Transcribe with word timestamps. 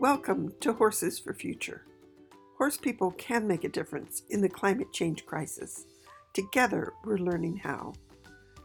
Welcome 0.00 0.54
to 0.60 0.72
Horses 0.72 1.18
for 1.18 1.34
Future. 1.34 1.84
Horse 2.56 2.78
people 2.78 3.10
can 3.10 3.46
make 3.46 3.64
a 3.64 3.68
difference 3.68 4.22
in 4.30 4.40
the 4.40 4.48
climate 4.48 4.94
change 4.94 5.26
crisis. 5.26 5.84
Together, 6.32 6.94
we're 7.04 7.18
learning 7.18 7.58
how. 7.58 7.92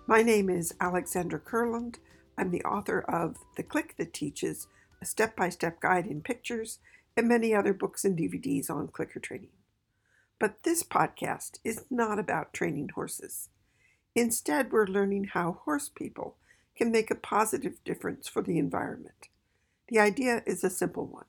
My 0.07 0.21
name 0.21 0.50
is 0.50 0.73
Alexandra 0.79 1.41
Kurland. 1.41 1.98
I'm 2.38 2.52
the 2.52 2.63
author 2.63 3.02
of 3.02 3.36
The 3.57 3.63
Click 3.63 3.95
That 3.98 4.13
Teaches, 4.13 4.68
a 5.02 5.05
step 5.05 5.36
by 5.36 5.50
step 5.50 5.82
guide 5.82 6.07
in 6.07 6.21
pictures, 6.21 6.79
and 7.18 7.27
many 7.27 7.54
other 7.54 7.73
books 7.73 8.05
and 8.05 8.17
DVDs 8.17 8.70
on 8.70 8.88
clicker 8.88 9.20
training. 9.20 9.49
But 10.39 10.63
this 10.63 10.83
podcast 10.83 11.59
is 11.65 11.83
not 11.91 12.17
about 12.17 12.54
training 12.54 12.91
horses. 12.95 13.49
Instead, 14.15 14.71
we're 14.71 14.88
learning 14.88 15.31
how 15.33 15.59
horse 15.65 15.89
people 15.93 16.38
can 16.77 16.93
make 16.93 17.11
a 17.11 17.15
positive 17.15 17.83
difference 17.83 18.29
for 18.29 18.41
the 18.41 18.57
environment. 18.57 19.27
The 19.88 19.99
idea 19.99 20.41
is 20.47 20.63
a 20.63 20.69
simple 20.69 21.05
one. 21.05 21.25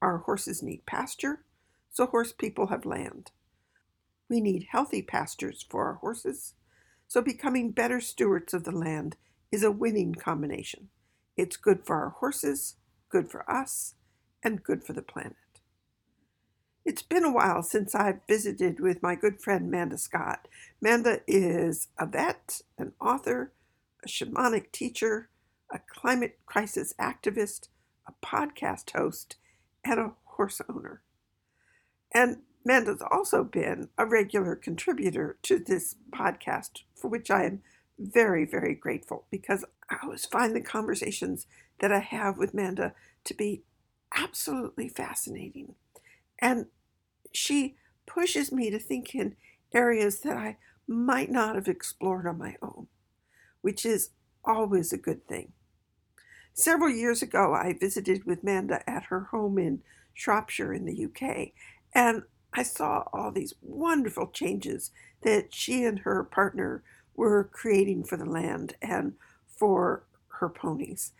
Our 0.00 0.18
horses 0.18 0.62
need 0.62 0.86
pasture, 0.86 1.44
so 1.92 2.06
horse 2.06 2.32
people 2.32 2.68
have 2.68 2.86
land. 2.86 3.30
We 4.28 4.40
need 4.40 4.68
healthy 4.70 5.02
pastures 5.02 5.64
for 5.68 5.86
our 5.86 5.94
horses, 5.94 6.54
so 7.08 7.20
becoming 7.20 7.72
better 7.72 8.00
stewards 8.00 8.54
of 8.54 8.64
the 8.64 8.70
land 8.70 9.16
is 9.52 9.62
a 9.62 9.70
winning 9.70 10.14
combination. 10.14 10.88
It's 11.36 11.56
good 11.56 11.84
for 11.84 11.96
our 11.96 12.10
horses, 12.10 12.76
good 13.10 13.30
for 13.30 13.48
us, 13.50 13.94
and 14.42 14.62
good 14.62 14.84
for 14.84 14.94
the 14.94 15.02
planet. 15.02 15.36
It's 16.84 17.02
been 17.02 17.24
a 17.24 17.32
while 17.32 17.62
since 17.62 17.94
I've 17.94 18.20
visited 18.26 18.80
with 18.80 19.02
my 19.02 19.14
good 19.14 19.40
friend 19.42 19.70
Manda 19.70 19.98
Scott. 19.98 20.48
Manda 20.80 21.20
is 21.26 21.88
a 21.98 22.06
vet, 22.06 22.62
an 22.78 22.92
author, 23.00 23.52
a 24.02 24.08
shamanic 24.08 24.72
teacher, 24.72 25.28
a 25.70 25.78
climate 25.78 26.38
crisis 26.46 26.94
activist, 26.98 27.68
a 28.06 28.12
podcast 28.24 28.92
host, 28.92 29.36
and 29.84 29.98
a 29.98 30.12
horse 30.24 30.60
owner. 30.68 31.02
And 32.12 32.38
Manda's 32.64 33.02
also 33.10 33.44
been 33.44 33.88
a 33.96 34.04
regular 34.04 34.54
contributor 34.54 35.38
to 35.42 35.58
this 35.58 35.96
podcast, 36.10 36.82
for 36.94 37.08
which 37.08 37.30
I 37.30 37.44
am 37.44 37.62
very, 37.98 38.44
very 38.44 38.74
grateful 38.74 39.26
because 39.30 39.64
I 39.90 39.96
always 40.02 40.26
find 40.26 40.54
the 40.54 40.60
conversations 40.60 41.46
that 41.80 41.92
I 41.92 42.00
have 42.00 42.38
with 42.38 42.54
Manda 42.54 42.94
to 43.24 43.34
be 43.34 43.62
absolutely 44.14 44.88
fascinating. 44.88 45.74
And 46.40 46.66
she 47.32 47.76
pushes 48.06 48.50
me 48.50 48.70
to 48.70 48.78
think 48.78 49.14
in 49.14 49.36
areas 49.72 50.20
that 50.20 50.36
I 50.36 50.56
might 50.86 51.30
not 51.30 51.54
have 51.54 51.68
explored 51.68 52.26
on 52.26 52.38
my 52.38 52.56
own, 52.60 52.88
which 53.60 53.86
is 53.86 54.10
always 54.44 54.92
a 54.92 54.98
good 54.98 55.26
thing. 55.28 55.52
Several 56.54 56.90
years 56.90 57.22
ago, 57.22 57.54
I 57.54 57.72
visited 57.72 58.24
with 58.24 58.44
Manda 58.44 58.88
at 58.88 59.04
her 59.04 59.20
home 59.20 59.58
in 59.58 59.82
Shropshire 60.14 60.74
in 60.74 60.84
the 60.84 61.04
UK, 61.06 61.52
and 61.94 62.22
I 62.52 62.62
saw 62.62 63.04
all 63.12 63.30
these 63.30 63.54
wonderful 63.62 64.28
changes 64.28 64.90
that 65.22 65.54
she 65.54 65.84
and 65.84 66.00
her 66.00 66.24
partner 66.24 66.82
were 67.14 67.44
creating 67.44 68.04
for 68.04 68.16
the 68.16 68.24
land 68.24 68.76
and 68.82 69.14
for 69.46 70.04
her 70.28 70.48
ponies. 70.48 71.12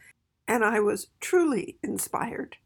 And 0.49 0.65
I 0.65 0.81
was 0.81 1.09
truly 1.21 1.79
inspired. 1.83 2.57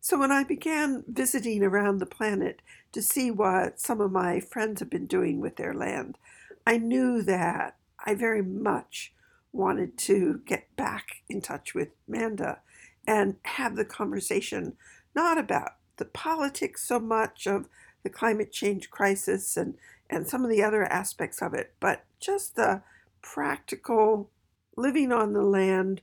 So 0.00 0.18
when 0.18 0.30
I 0.30 0.44
began 0.44 1.04
visiting 1.06 1.62
around 1.62 1.98
the 1.98 2.06
planet 2.06 2.60
to 2.92 3.02
see 3.02 3.30
what 3.30 3.80
some 3.80 4.00
of 4.00 4.12
my 4.12 4.40
friends 4.40 4.80
have 4.80 4.90
been 4.90 5.06
doing 5.06 5.40
with 5.40 5.56
their 5.56 5.74
land, 5.74 6.18
I 6.66 6.78
knew 6.78 7.22
that 7.22 7.76
I 8.04 8.14
very 8.14 8.42
much 8.42 9.13
wanted 9.54 9.96
to 9.96 10.40
get 10.44 10.74
back 10.76 11.22
in 11.28 11.40
touch 11.40 11.74
with 11.74 11.88
Manda 12.08 12.58
and 13.06 13.36
have 13.42 13.76
the 13.76 13.84
conversation 13.84 14.76
not 15.14 15.38
about 15.38 15.72
the 15.96 16.04
politics 16.04 16.86
so 16.86 16.98
much 16.98 17.46
of 17.46 17.68
the 18.02 18.10
climate 18.10 18.52
change 18.52 18.90
crisis 18.90 19.56
and, 19.56 19.74
and 20.10 20.26
some 20.26 20.44
of 20.44 20.50
the 20.50 20.62
other 20.62 20.84
aspects 20.84 21.40
of 21.40 21.54
it, 21.54 21.74
but 21.80 22.04
just 22.20 22.56
the 22.56 22.82
practical 23.22 24.30
living 24.76 25.12
on 25.12 25.32
the 25.32 25.42
land. 25.42 26.02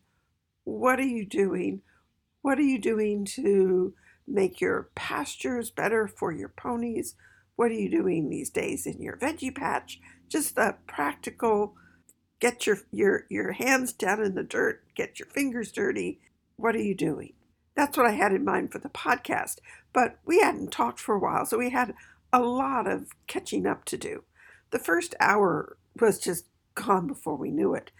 What 0.63 0.99
are 0.99 1.03
you 1.03 1.25
doing? 1.25 1.81
What 2.41 2.57
are 2.57 2.63
you 2.63 2.79
doing 2.79 3.25
to 3.25 3.93
make 4.27 4.61
your 4.61 4.89
pastures 4.95 5.69
better 5.69 6.07
for 6.07 6.31
your 6.31 6.49
ponies? 6.49 7.15
What 7.55 7.71
are 7.71 7.75
you 7.75 7.89
doing 7.89 8.29
these 8.29 8.49
days 8.49 8.85
in 8.85 9.01
your 9.01 9.17
veggie 9.17 9.53
patch? 9.53 9.99
Just 10.29 10.55
the 10.55 10.77
practical 10.87 11.75
get 12.41 12.67
your, 12.67 12.79
your, 12.91 13.25
your 13.29 13.53
hands 13.53 13.93
down 13.93 14.21
in 14.21 14.35
the 14.35 14.43
dirt, 14.43 14.83
get 14.95 15.19
your 15.19 15.27
fingers 15.27 15.71
dirty. 15.71 16.19
What 16.57 16.75
are 16.75 16.81
you 16.81 16.95
doing? 16.95 17.33
That's 17.75 17.95
what 17.95 18.07
I 18.07 18.11
had 18.11 18.33
in 18.33 18.43
mind 18.43 18.73
for 18.73 18.79
the 18.79 18.89
podcast. 18.89 19.59
But 19.93 20.17
we 20.25 20.39
hadn't 20.41 20.71
talked 20.71 20.99
for 20.99 21.15
a 21.15 21.19
while, 21.19 21.45
so 21.45 21.57
we 21.57 21.69
had 21.69 21.93
a 22.33 22.41
lot 22.41 22.87
of 22.87 23.07
catching 23.27 23.65
up 23.65 23.85
to 23.85 23.97
do. 23.97 24.23
The 24.71 24.79
first 24.79 25.15
hour 25.19 25.77
was 25.99 26.19
just 26.19 26.45
gone 26.75 27.07
before 27.07 27.35
we 27.35 27.51
knew 27.51 27.73
it. 27.73 27.91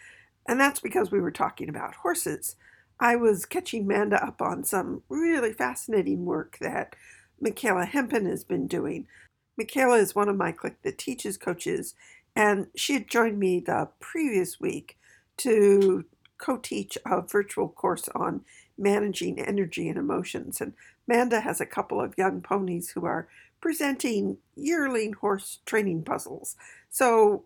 And 0.47 0.59
that's 0.59 0.79
because 0.79 1.11
we 1.11 1.21
were 1.21 1.31
talking 1.31 1.69
about 1.69 1.95
horses. 1.95 2.55
I 2.99 3.15
was 3.15 3.45
catching 3.45 3.87
Manda 3.87 4.23
up 4.23 4.41
on 4.41 4.63
some 4.63 5.03
really 5.07 5.53
fascinating 5.53 6.25
work 6.25 6.57
that 6.61 6.95
Michaela 7.39 7.85
Hempen 7.85 8.25
has 8.25 8.43
been 8.43 8.67
doing. 8.67 9.07
Michaela 9.57 9.97
is 9.97 10.15
one 10.15 10.29
of 10.29 10.37
my 10.37 10.51
Click 10.51 10.81
That 10.83 10.97
Teaches 10.97 11.37
coaches, 11.37 11.93
and 12.35 12.67
she 12.75 12.93
had 12.93 13.09
joined 13.09 13.39
me 13.39 13.59
the 13.59 13.89
previous 13.99 14.59
week 14.59 14.97
to 15.37 16.05
co 16.37 16.57
teach 16.57 16.97
a 17.05 17.21
virtual 17.21 17.69
course 17.69 18.09
on 18.15 18.41
managing 18.77 19.39
energy 19.39 19.87
and 19.89 19.97
emotions. 19.97 20.61
And 20.61 20.73
Manda 21.07 21.41
has 21.41 21.61
a 21.61 21.65
couple 21.65 22.01
of 22.01 22.17
young 22.17 22.41
ponies 22.41 22.91
who 22.91 23.05
are 23.05 23.27
presenting 23.59 24.37
yearling 24.55 25.13
horse 25.13 25.59
training 25.65 26.03
puzzles. 26.03 26.55
So 26.89 27.43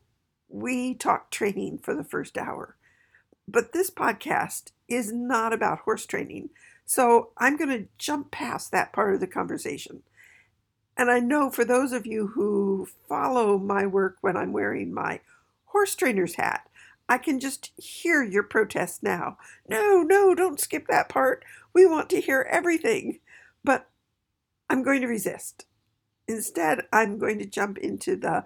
we 0.48 0.94
talked 0.94 1.34
training 1.34 1.80
for 1.80 1.94
the 1.94 2.04
first 2.04 2.38
hour. 2.38 2.76
But 3.48 3.74
this 3.74 3.90
podcast 3.90 4.72
is 4.88 5.12
not 5.12 5.54
about 5.54 5.80
horse 5.80 6.06
training. 6.06 6.50
So 6.86 7.30
I'm 7.38 7.58
going 7.58 7.70
to 7.70 7.88
jump 7.98 8.32
past 8.32 8.72
that 8.72 8.94
part 8.94 9.14
of 9.14 9.20
the 9.20 9.28
conversation. 9.28 10.04
And 10.98 11.12
I 11.12 11.20
know 11.20 11.50
for 11.50 11.66
those 11.66 11.92
of 11.92 12.06
you 12.06 12.28
who 12.28 12.88
follow 13.08 13.58
my 13.58 13.86
work 13.86 14.18
when 14.22 14.38
I'm 14.38 14.54
wearing 14.54 14.94
my 14.94 15.20
horse 15.66 15.96
trainer's 15.96 16.36
hat, 16.36 16.68
I 17.08 17.18
can 17.18 17.40
just 17.40 17.72
hear 17.78 18.24
your 18.24 18.44
protest 18.44 19.04
now. 19.04 19.38
No, 19.68 20.02
no, 20.02 20.34
don't 20.34 20.60
skip 20.60 20.88
that 20.88 21.10
part. 21.10 21.44
We 21.74 21.86
want 21.86 22.10
to 22.12 22.22
hear 22.22 22.48
everything. 22.50 23.20
But 23.64 23.90
I'm 24.70 24.84
going 24.84 25.02
to 25.02 25.08
resist. 25.08 25.66
Instead, 26.28 26.84
I'm 26.92 27.20
going 27.20 27.38
to 27.40 27.46
jump 27.46 27.78
into 27.78 28.16
the 28.16 28.46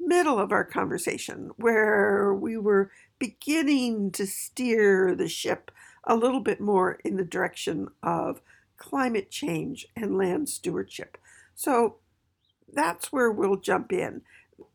middle 0.00 0.38
of 0.38 0.50
our 0.50 0.64
conversation 0.64 1.50
where 1.56 2.34
we 2.34 2.56
were 2.56 2.90
beginning 3.18 4.10
to 4.12 4.26
steer 4.26 5.14
the 5.14 5.28
ship 5.28 5.70
a 6.04 6.16
little 6.16 6.40
bit 6.40 6.60
more 6.60 6.98
in 7.04 7.16
the 7.16 7.24
direction 7.24 7.88
of 8.02 8.40
climate 8.78 9.30
change 9.30 9.86
and 9.94 10.16
land 10.16 10.48
stewardship. 10.48 11.18
So 11.60 11.96
that's 12.72 13.12
where 13.12 13.30
we'll 13.30 13.56
jump 13.56 13.92
in. 13.92 14.22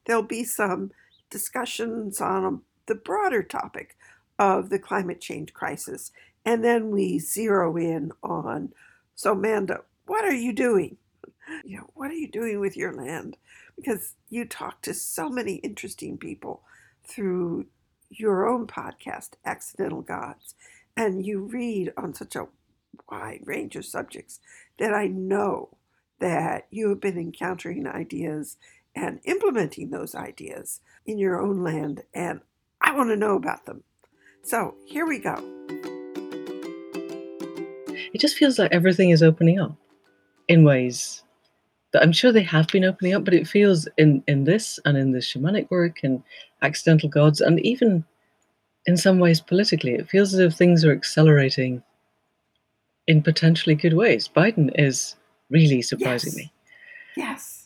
There'll 0.06 0.22
be 0.22 0.44
some 0.44 0.92
discussions 1.32 2.22
on 2.22 2.46
um, 2.46 2.62
the 2.86 2.94
broader 2.94 3.42
topic 3.42 3.98
of 4.38 4.70
the 4.70 4.78
climate 4.78 5.20
change 5.20 5.52
crisis, 5.52 6.12
and 6.46 6.64
then 6.64 6.92
we 6.92 7.18
zero 7.18 7.76
in 7.76 8.12
on 8.22 8.72
so, 9.16 9.34
Manda, 9.34 9.80
what 10.06 10.26
are 10.26 10.36
you 10.36 10.54
doing? 10.54 10.98
You 11.64 11.78
know, 11.78 11.90
what 11.96 12.12
are 12.12 12.16
you 12.16 12.30
doing 12.30 12.60
with 12.60 12.78
your 12.78 12.94
land? 12.94 13.38
Because 13.76 14.14
you 14.30 14.46
talk 14.46 14.84
to 14.84 14.94
so 14.94 15.28
many 15.28 15.56
interesting 15.56 16.20
people 16.20 16.62
through 17.04 17.66
your 18.12 18.48
own 18.48 18.68
podcast, 18.68 19.32
Accidental 19.44 20.04
Gods, 20.04 20.54
and 20.96 21.26
you 21.26 21.40
read 21.40 21.94
on 21.98 22.14
such 22.14 22.36
a 22.36 22.48
wide 23.10 23.42
range 23.44 23.76
of 23.76 23.86
subjects 23.86 24.40
that 24.78 24.94
I 24.94 25.08
know 25.08 25.78
that 26.26 26.66
you 26.72 26.90
have 26.90 27.00
been 27.00 27.20
encountering 27.20 27.86
ideas 27.86 28.58
and 28.96 29.20
implementing 29.26 29.92
those 29.92 30.16
ideas 30.16 30.82
in 31.06 31.20
your 31.20 31.40
own 31.40 31.64
land, 31.64 32.02
and 32.16 32.40
I 32.82 32.94
want 32.96 33.12
to 33.12 33.16
know 33.16 33.36
about 33.36 33.68
them. 33.68 33.84
So 34.42 34.74
here 34.88 35.06
we 35.06 35.20
go. 35.20 35.36
It 38.12 38.20
just 38.20 38.38
feels 38.38 38.58
like 38.58 38.74
everything 38.74 39.12
is 39.12 39.22
opening 39.22 39.60
up 39.60 39.76
in 40.48 40.64
ways 40.64 41.22
that 41.94 42.02
I'm 42.02 42.12
sure 42.12 42.32
they 42.32 42.42
have 42.42 42.70
been 42.70 42.86
opening 42.86 43.14
up, 43.14 43.24
but 43.24 43.36
it 43.36 43.48
feels 43.48 43.88
in, 44.00 44.24
in 44.28 44.46
this 44.46 44.80
and 44.84 44.98
in 44.98 45.12
the 45.12 45.20
shamanic 45.20 45.70
work 45.70 45.98
and 46.02 46.24
accidental 46.64 47.08
gods, 47.08 47.40
and 47.40 47.60
even 47.60 48.04
in 48.88 48.98
some 48.98 49.20
ways 49.20 49.42
politically, 49.42 49.94
it 49.94 50.10
feels 50.10 50.34
as 50.34 50.40
if 50.40 50.56
things 50.56 50.84
are 50.84 50.92
accelerating 50.92 51.84
in 53.06 53.22
potentially 53.22 53.76
good 53.76 53.94
ways. 53.94 54.28
Biden 54.28 54.72
is 54.74 55.16
really 55.50 55.82
surprisingly. 55.82 56.52
yes. 57.16 57.26
Yes. 57.26 57.62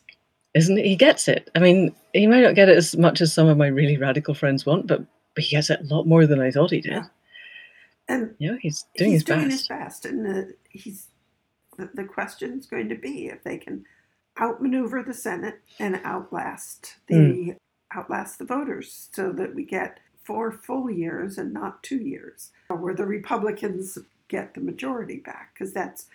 Isn't 0.56 0.80
it? 0.80 0.86
He 0.86 0.96
gets 0.96 1.28
it. 1.28 1.50
I 1.56 1.60
mean, 1.60 1.94
he 2.14 2.26
may 2.26 2.42
not 2.42 2.56
get 2.56 2.70
it 2.70 2.78
as 2.78 2.98
much 2.98 3.22
as 3.22 3.32
some 3.34 3.48
of 3.48 3.58
my 3.58 3.68
really 3.68 3.98
radical 3.98 4.34
friends 4.34 4.66
want, 4.66 4.88
but, 4.88 5.02
but 5.36 5.44
he 5.44 5.52
gets 5.56 5.70
it 5.70 5.80
a 5.82 5.94
lot 5.96 6.08
more 6.08 6.26
than 6.26 6.42
I 6.42 6.50
thought 6.50 6.72
he 6.72 6.82
did. 6.82 6.92
Yeah. 6.94 7.04
And 8.08 8.34
yeah, 8.40 8.56
he's 8.60 8.86
doing 8.98 9.12
he's 9.12 9.20
his 9.22 9.24
doing 9.26 9.50
best. 9.50 9.52
his 9.60 9.68
best, 9.68 10.06
and 10.06 10.26
uh, 10.28 10.52
he's 10.72 11.08
the, 11.78 11.90
the 11.94 12.04
question 12.04 12.58
is 12.58 12.66
going 12.66 12.90
to 12.90 12.96
be 12.96 13.28
if 13.28 13.44
they 13.44 13.58
can 13.58 13.86
outmaneuver 14.42 15.04
the 15.04 15.14
Senate 15.14 15.60
and 15.80 16.02
outlast 16.04 16.96
the 17.08 17.16
Mm. 17.16 17.56
outlast 17.96 18.40
the 18.40 18.46
voters, 18.46 19.10
so 19.14 19.32
that 19.34 19.54
we 19.54 19.64
get 19.64 20.00
four 20.24 20.52
full 20.52 20.90
years 20.90 21.38
and 21.38 21.54
not 21.54 21.84
two 21.84 21.98
years, 22.00 22.50
where 22.70 22.96
the 22.96 23.06
Republicans 23.06 24.00
get 24.28 24.56
the 24.56 24.62
majority 24.62 25.18
back, 25.18 25.52
because 25.54 25.72
that's 25.74 26.08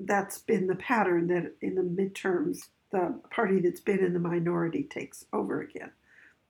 that's 0.00 0.38
been 0.38 0.66
the 0.66 0.74
pattern 0.76 1.28
that 1.28 1.54
in 1.62 1.74
the 1.74 1.82
midterms 1.82 2.68
the 2.90 3.14
party 3.30 3.60
that's 3.60 3.80
been 3.80 3.98
in 3.98 4.14
the 4.14 4.18
minority 4.18 4.82
takes 4.84 5.26
over 5.34 5.60
again, 5.60 5.90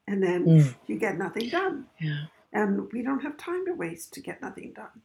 and 0.07 0.23
then 0.23 0.45
Mm. 0.47 0.75
you 0.87 0.97
get 0.97 1.19
nothing 1.19 1.49
done, 1.49 1.85
Yeah. 1.99 2.27
and 2.53 2.91
we 2.93 3.03
don't 3.03 3.21
have 3.23 3.37
time 3.37 3.67
to 3.67 3.73
waste 3.75 4.15
to 4.15 4.21
get 4.21 4.41
nothing 4.41 4.73
done. 4.73 5.03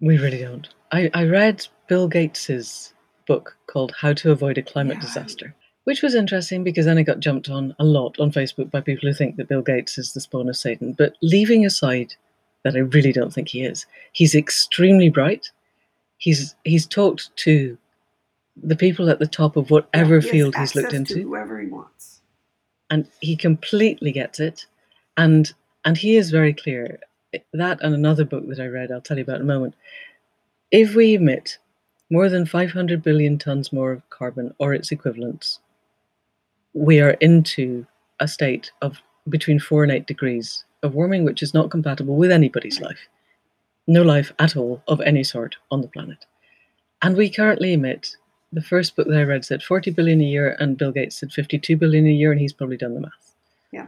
We 0.00 0.18
really 0.18 0.38
don't. 0.38 0.68
I, 0.92 1.10
I 1.14 1.24
read 1.24 1.66
Bill 1.88 2.06
Gates's 2.06 2.94
book 3.26 3.56
called 3.66 3.92
How 4.00 4.12
to 4.14 4.30
Avoid 4.30 4.56
a 4.58 4.62
Climate 4.62 4.98
Yeah. 5.00 5.06
Disaster, 5.06 5.54
which 5.84 6.00
was 6.00 6.14
interesting 6.14 6.62
because 6.62 6.86
then 6.86 6.98
it 6.98 7.04
got 7.04 7.18
jumped 7.20 7.48
on 7.48 7.74
a 7.80 7.84
lot 7.84 8.20
on 8.20 8.30
Facebook 8.30 8.70
by 8.70 8.80
people 8.80 9.08
who 9.08 9.14
think 9.14 9.34
that 9.36 9.48
Bill 9.48 9.62
Gates 9.62 9.98
is 9.98 10.12
the 10.12 10.20
spawn 10.20 10.48
of 10.48 10.56
Satan. 10.56 10.92
But 10.92 11.16
leaving 11.22 11.66
aside 11.66 12.14
that 12.62 12.76
I 12.76 12.80
really 12.80 13.12
don't 13.12 13.32
think 13.32 13.48
he 13.48 13.64
is, 13.64 13.84
he's 14.12 14.36
extremely 14.36 15.08
bright. 15.08 15.50
He's 16.22 16.54
he's 16.64 16.86
talked 16.86 17.34
to 17.46 17.76
the 18.70 18.76
people 18.76 19.10
at 19.10 19.18
the 19.18 19.26
top 19.40 19.56
of 19.56 19.70
whatever 19.70 20.20
He 20.20 20.28
field 20.30 20.54
he's 20.56 20.74
looked 20.76 20.92
into. 20.92 21.22
whoever 21.22 21.58
he 21.60 21.66
wants. 21.66 22.20
and 22.90 23.08
he 23.20 23.34
completely 23.34 24.12
gets 24.12 24.38
it. 24.38 24.66
And 25.16 25.52
and 25.84 25.96
he 25.98 26.16
is 26.16 26.30
very 26.30 26.54
clear. 26.54 27.00
That 27.52 27.78
and 27.82 27.94
another 27.94 28.24
book 28.32 28.44
that 28.48 28.60
i 28.60 28.66
read 28.66 28.92
i'll 28.92 29.00
tell 29.00 29.16
you 29.18 29.24
about 29.24 29.36
in 29.40 29.48
a 29.50 29.54
moment. 29.54 29.74
If 30.70 30.94
we 30.94 31.14
emit 31.14 31.58
more 32.10 32.28
than 32.28 32.46
500 32.46 33.02
billion 33.02 33.36
tons 33.38 33.72
more 33.72 33.90
of 33.92 34.08
carbon 34.10 34.54
or 34.58 34.74
its 34.74 34.92
equivalents 34.92 35.58
we 36.74 37.00
are 37.00 37.16
into 37.28 37.86
a 38.20 38.28
state 38.28 38.70
of 38.82 38.98
between 39.28 39.58
4 39.58 39.82
and 39.84 39.92
8 39.92 40.06
degrees 40.06 40.64
of 40.84 40.94
warming 40.94 41.24
which 41.24 41.42
is 41.42 41.54
not 41.54 41.70
compatible 41.70 42.16
with 42.16 42.30
anybody's 42.30 42.80
life 42.80 43.02
no 43.86 44.02
life 44.02 44.32
at 44.38 44.56
all 44.56 44.82
of 44.88 45.00
any 45.00 45.24
sort 45.24 45.56
on 45.70 45.80
the 45.80 45.88
planet 45.88 46.24
and 47.02 47.16
we 47.16 47.28
currently 47.28 47.72
emit 47.72 48.16
the 48.52 48.62
first 48.62 48.94
book 48.94 49.08
that 49.08 49.18
I 49.18 49.22
read 49.22 49.44
said 49.44 49.62
40 49.62 49.90
billion 49.90 50.20
a 50.20 50.24
year, 50.24 50.56
and 50.60 50.76
Bill 50.76 50.92
Gates 50.92 51.18
said 51.18 51.32
52 51.32 51.76
billion 51.76 52.06
a 52.06 52.10
year, 52.10 52.30
and 52.30 52.40
he's 52.40 52.52
probably 52.52 52.76
done 52.76 52.94
the 52.94 53.00
math. 53.00 53.34
Yeah. 53.72 53.86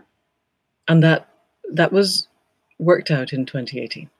And 0.88 1.02
that 1.02 1.29
that 1.73 1.93
was 1.93 2.26
worked 2.79 3.11
out 3.11 3.32
in 3.32 3.46
2018. 3.46 4.11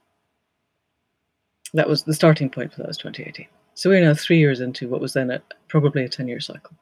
That 1.73 1.88
was 1.88 2.05
the 2.05 2.15
starting 2.15 2.50
point 2.50 2.73
for 2.73 2.79
that 2.79 2.88
was 2.88 2.99
2018. 2.99 3.47
So 3.75 3.91
we're 3.91 4.05
now 4.05 4.15
three 4.15 4.38
years 4.38 4.61
into 4.61 4.88
what 4.88 5.00
was 5.00 5.15
then 5.15 5.31
a, 5.31 5.43
probably 5.69 6.05
a 6.05 6.09
10 6.09 6.29
year 6.29 6.41
cycle 6.41 6.76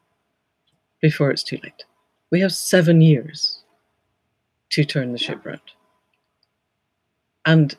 before 1.01 1.31
it's 1.31 1.43
too 1.43 1.59
late. 1.63 1.85
We 2.31 2.41
have 2.41 2.53
seven 2.53 3.01
years 3.01 3.63
to 4.71 4.85
turn 4.85 5.13
the 5.13 5.19
ship 5.19 5.45
around. 5.47 5.61
And 7.47 7.75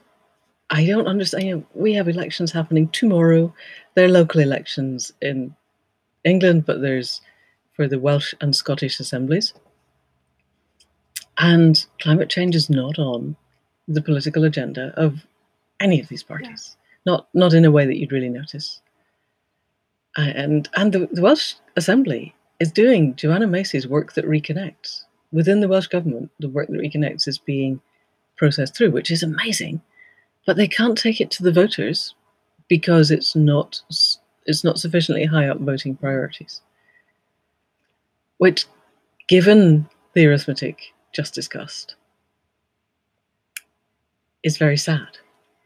I 0.74 0.88
don't 0.88 1.06
understand. 1.06 1.46
you 1.46 1.56
know, 1.56 1.66
we 1.76 1.94
have 1.94 2.10
elections 2.10 2.52
happening 2.52 2.88
tomorrow. 2.90 3.54
They're 3.94 4.10
local 4.10 4.42
elections 4.42 5.14
in 5.22 5.56
England, 6.24 6.66
but 6.66 6.82
there's 6.82 7.22
for 7.74 7.88
the 7.88 8.00
Welsh 8.00 8.34
and 8.42 8.56
Scottish 8.56 9.00
assemblies. 9.00 9.54
And 11.38 11.86
climate 12.00 12.30
change 12.30 12.56
is 12.56 12.72
not 12.72 12.98
on 12.98 13.36
the 13.88 14.02
political 14.02 14.46
agenda 14.46 14.94
of 14.98 15.26
any 15.80 16.00
of 16.00 16.08
these 16.08 16.24
parties. 16.24 16.76
Not 17.06 17.28
not 17.36 17.54
in 17.54 17.66
a 17.66 17.72
way 17.72 17.86
that 17.86 17.98
you'd 17.98 18.12
really 18.12 18.30
notice. 18.30 18.82
Uh, 20.18 20.32
And 20.36 20.70
and 20.76 20.92
the, 20.92 21.08
the 21.12 21.22
Welsh 21.22 21.54
Assembly 21.76 22.34
is 22.60 22.72
doing 22.72 23.16
Joanna 23.16 23.46
Macy's 23.46 23.88
work 23.88 24.14
that 24.14 24.26
reconnects. 24.26 25.04
Within 25.32 25.60
the 25.60 25.68
Welsh 25.68 25.88
government, 25.88 26.32
the 26.40 26.50
work 26.50 26.68
that 26.70 26.82
reconnects 26.82 27.28
is 27.28 27.38
being 27.38 27.80
processed 28.38 28.76
through, 28.76 28.92
which 28.92 29.12
is 29.12 29.22
amazing. 29.22 29.82
But 30.46 30.58
they 30.58 30.68
can't 30.68 30.98
take 30.98 31.22
it 31.22 31.32
to 31.32 31.44
the 31.44 31.52
voters 31.52 32.16
because 32.68 33.12
it's 33.12 33.36
not 33.36 33.82
it's 34.46 34.64
not 34.64 34.80
sufficiently 34.80 35.26
high 35.26 35.48
up 35.48 35.60
voting 35.60 35.96
priorities. 35.96 36.62
Which, 38.38 38.66
given 39.28 39.88
the 40.14 40.26
arithmetic 40.28 40.94
just 41.14 41.34
discussed, 41.34 41.96
is 44.44 44.58
very 44.58 44.78
sad. 44.78 45.18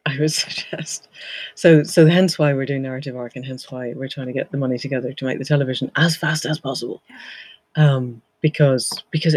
I 0.05 0.17
would 0.19 0.31
suggest. 0.43 1.09
So, 1.55 1.83
so 1.83 2.07
hence 2.07 2.39
why 2.39 2.53
we're 2.53 2.65
doing 2.65 2.83
narrative 2.83 3.15
arc, 3.15 3.35
and 3.35 3.45
hence 3.45 3.71
why 3.71 3.93
we're 3.95 4.07
trying 4.07 4.27
to 4.27 4.33
get 4.33 4.51
the 4.51 4.57
money 4.57 4.77
together 4.77 5.13
to 5.13 5.25
make 5.25 5.39
the 5.39 5.45
television 5.45 5.91
as 5.95 6.15
fast 6.15 6.45
as 6.45 6.59
possible. 6.59 7.01
Um, 7.75 8.21
because 8.41 9.03
because 9.11 9.35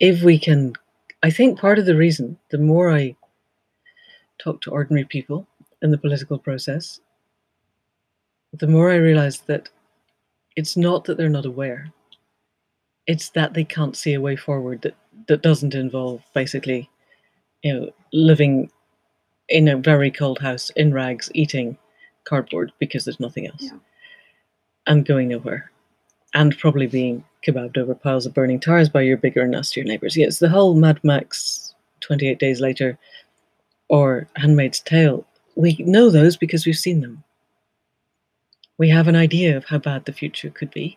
if 0.00 0.22
we 0.22 0.38
can, 0.38 0.74
I 1.22 1.30
think 1.30 1.58
part 1.58 1.78
of 1.78 1.86
the 1.86 1.96
reason, 1.96 2.38
the 2.50 2.58
more 2.58 2.90
I 2.90 3.16
talk 4.42 4.60
to 4.62 4.70
ordinary 4.70 5.04
people 5.04 5.46
in 5.82 5.90
the 5.90 5.98
political 5.98 6.38
process, 6.38 7.00
the 8.52 8.66
more 8.66 8.90
I 8.90 8.96
realize 8.96 9.40
that 9.40 9.68
it's 10.56 10.76
not 10.76 11.04
that 11.04 11.16
they're 11.16 11.28
not 11.28 11.46
aware. 11.46 11.92
It's 13.06 13.30
that 13.30 13.54
they 13.54 13.64
can't 13.64 13.96
see 13.96 14.14
a 14.14 14.20
way 14.20 14.36
forward 14.36 14.82
that, 14.82 14.94
that 15.28 15.42
doesn't 15.42 15.74
involve 15.74 16.22
basically, 16.34 16.88
you 17.62 17.72
know, 17.72 17.90
living 18.12 18.70
in 19.48 19.68
a 19.68 19.76
very 19.76 20.10
cold 20.10 20.38
house 20.38 20.70
in 20.70 20.92
rags, 20.92 21.30
eating 21.34 21.76
cardboard 22.24 22.72
because 22.78 23.04
there's 23.04 23.20
nothing 23.20 23.46
else, 23.46 23.62
Yeah. 23.62 23.78
and 24.86 25.04
going 25.06 25.28
nowhere, 25.28 25.70
and 26.34 26.56
probably 26.58 26.86
being 26.86 27.24
kebabbed 27.46 27.78
over 27.78 27.94
piles 27.94 28.26
of 28.26 28.34
burning 28.34 28.60
tires 28.60 28.88
by 28.88 29.02
your 29.02 29.16
bigger 29.16 29.42
and 29.42 29.50
nastier 29.52 29.84
neighbors. 29.84 30.16
Yeah, 30.16 30.28
the 30.38 30.48
whole 30.48 30.74
Mad 30.74 31.02
Max 31.02 31.74
28 32.00 32.38
Days 32.38 32.60
Later 32.60 32.98
or 33.90 34.26
Handmaid's 34.36 34.80
Tale. 34.80 35.26
We 35.56 35.76
know 35.80 36.08
those 36.10 36.36
because 36.36 36.64
we've 36.64 36.76
seen 36.78 37.00
them. 37.00 37.22
We 38.78 38.88
have 38.88 39.08
an 39.08 39.16
idea 39.16 39.56
of 39.56 39.64
how 39.66 39.78
bad 39.78 40.04
the 40.06 40.12
future 40.12 40.48
could 40.48 40.70
be. 40.70 40.96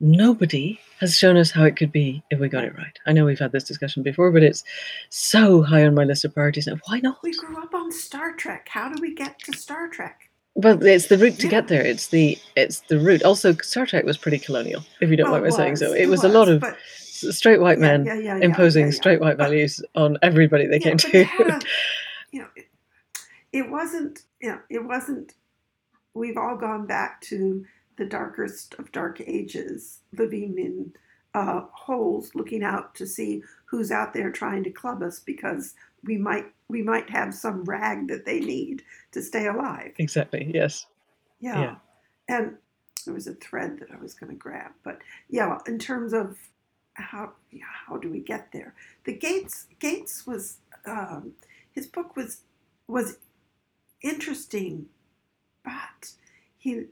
Nobody 0.00 0.78
has 1.00 1.16
shown 1.18 1.36
us 1.36 1.50
how 1.50 1.64
it 1.64 1.74
could 1.76 1.90
be 1.90 2.22
if 2.30 2.38
we 2.38 2.48
got 2.48 2.62
it 2.64 2.76
right. 2.78 2.96
I 3.06 3.12
know 3.12 3.24
we've 3.24 3.38
had 3.38 3.50
this 3.50 3.64
discussion 3.64 4.04
before, 4.04 4.30
but 4.30 4.44
it's 4.44 4.62
so 5.08 5.62
high 5.62 5.84
on 5.84 5.94
my 5.96 6.04
list 6.04 6.24
of 6.24 6.32
priorities 6.34 6.68
now. 6.68 6.76
Why 6.86 7.00
not? 7.00 7.18
We 7.24 7.36
grew 7.36 7.60
up 7.60 7.74
on 7.74 7.90
Star 7.90 8.32
Trek. 8.36 8.68
How 8.70 8.88
do 8.92 9.00
we 9.02 9.12
get 9.14 9.40
to 9.40 9.52
Star 9.58 9.88
Trek? 9.88 10.30
Well, 10.54 10.80
it's 10.84 11.06
the 11.08 11.18
route 11.18 11.38
to 11.40 11.46
Yeah. 11.46 11.50
get 11.50 11.68
there. 11.68 11.82
It's 11.84 12.08
the 12.08 12.38
it's 12.54 12.80
the 12.80 13.00
route. 13.00 13.24
Also, 13.24 13.54
Star 13.54 13.86
Trek 13.86 14.04
was 14.04 14.16
pretty 14.16 14.38
colonial, 14.38 14.84
if 15.00 15.10
you 15.10 15.16
don't 15.16 15.30
Well, 15.32 15.40
mind 15.40 15.46
it 15.46 15.50
my 15.50 15.56
saying 15.56 15.76
so. 15.76 15.90
was, 15.90 15.96
It 15.98 16.08
was 16.08 16.22
a 16.24 16.28
lot 16.28 16.48
of 16.48 16.60
but- 16.60 16.76
straight 16.84 17.60
white 17.60 17.80
men 17.80 18.04
yeah, 18.04 18.14
yeah, 18.14 18.36
imposing 18.38 18.92
straight 18.92 19.20
white 19.20 19.36
But- 19.36 19.44
values 19.46 19.80
on 19.96 20.18
everybody 20.22 20.66
they 20.68 20.78
came 20.78 20.96
to. 20.98 21.16
it 21.18 21.26
had 21.26 21.46
a- 21.48 21.60
you 22.30 22.40
know, 22.40 22.48
it, 22.56 22.66
it 23.52 23.70
wasn't, 23.70 24.22
you 24.40 24.50
know, 24.50 24.60
it 24.68 24.84
wasn't, 24.84 25.34
we've 26.14 26.36
all 26.36 26.56
gone 26.56 26.86
back 26.86 27.20
to 27.22 27.64
the 27.96 28.04
darkest 28.04 28.74
of 28.78 28.92
dark 28.92 29.20
ages, 29.26 30.00
living 30.16 30.58
in 30.58 30.92
uh, 31.34 31.62
holes, 31.72 32.34
looking 32.34 32.62
out 32.62 32.94
to 32.94 33.06
see 33.06 33.42
who's 33.66 33.90
out 33.90 34.12
there 34.12 34.30
trying 34.30 34.64
to 34.64 34.70
club 34.70 35.02
us 35.02 35.20
because 35.20 35.74
we 36.04 36.16
might, 36.16 36.46
we 36.68 36.82
might 36.82 37.10
have 37.10 37.34
some 37.34 37.64
rag 37.64 38.08
that 38.08 38.24
they 38.24 38.40
need 38.40 38.82
to 39.12 39.22
stay 39.22 39.46
alive. 39.46 39.92
exactly. 39.98 40.50
Yes. 40.52 40.86
Yeah. 41.40 41.60
Yeah. 41.60 41.74
And 42.28 42.56
there 43.04 43.14
was 43.14 43.26
a 43.26 43.34
thread 43.34 43.78
that 43.80 43.90
I 43.90 44.00
was 44.00 44.14
going 44.14 44.30
to 44.30 44.36
grab, 44.36 44.72
but 44.82 44.98
yeah, 45.30 45.58
in 45.66 45.78
terms 45.78 46.12
of 46.12 46.36
how 46.98 47.32
how 47.86 47.96
do 47.96 48.10
we 48.10 48.20
get 48.20 48.52
there? 48.52 48.74
The 49.04 49.12
Gates 49.12 49.66
Gates 49.78 50.26
was 50.26 50.58
um, 50.84 51.32
his 51.78 51.86
book 51.86 52.16
was 52.16 52.42
was 52.88 53.18
interesting, 54.02 54.86
but 55.64 56.12
he 56.58 56.86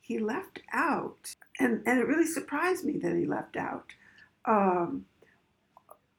he 0.00 0.18
left 0.18 0.60
out, 0.72 1.34
and 1.58 1.82
and 1.86 1.98
it 2.00 2.06
really 2.06 2.26
surprised 2.26 2.84
me 2.84 2.98
that 2.98 3.16
he 3.16 3.26
left 3.26 3.56
out 3.56 3.86
um, 4.44 5.04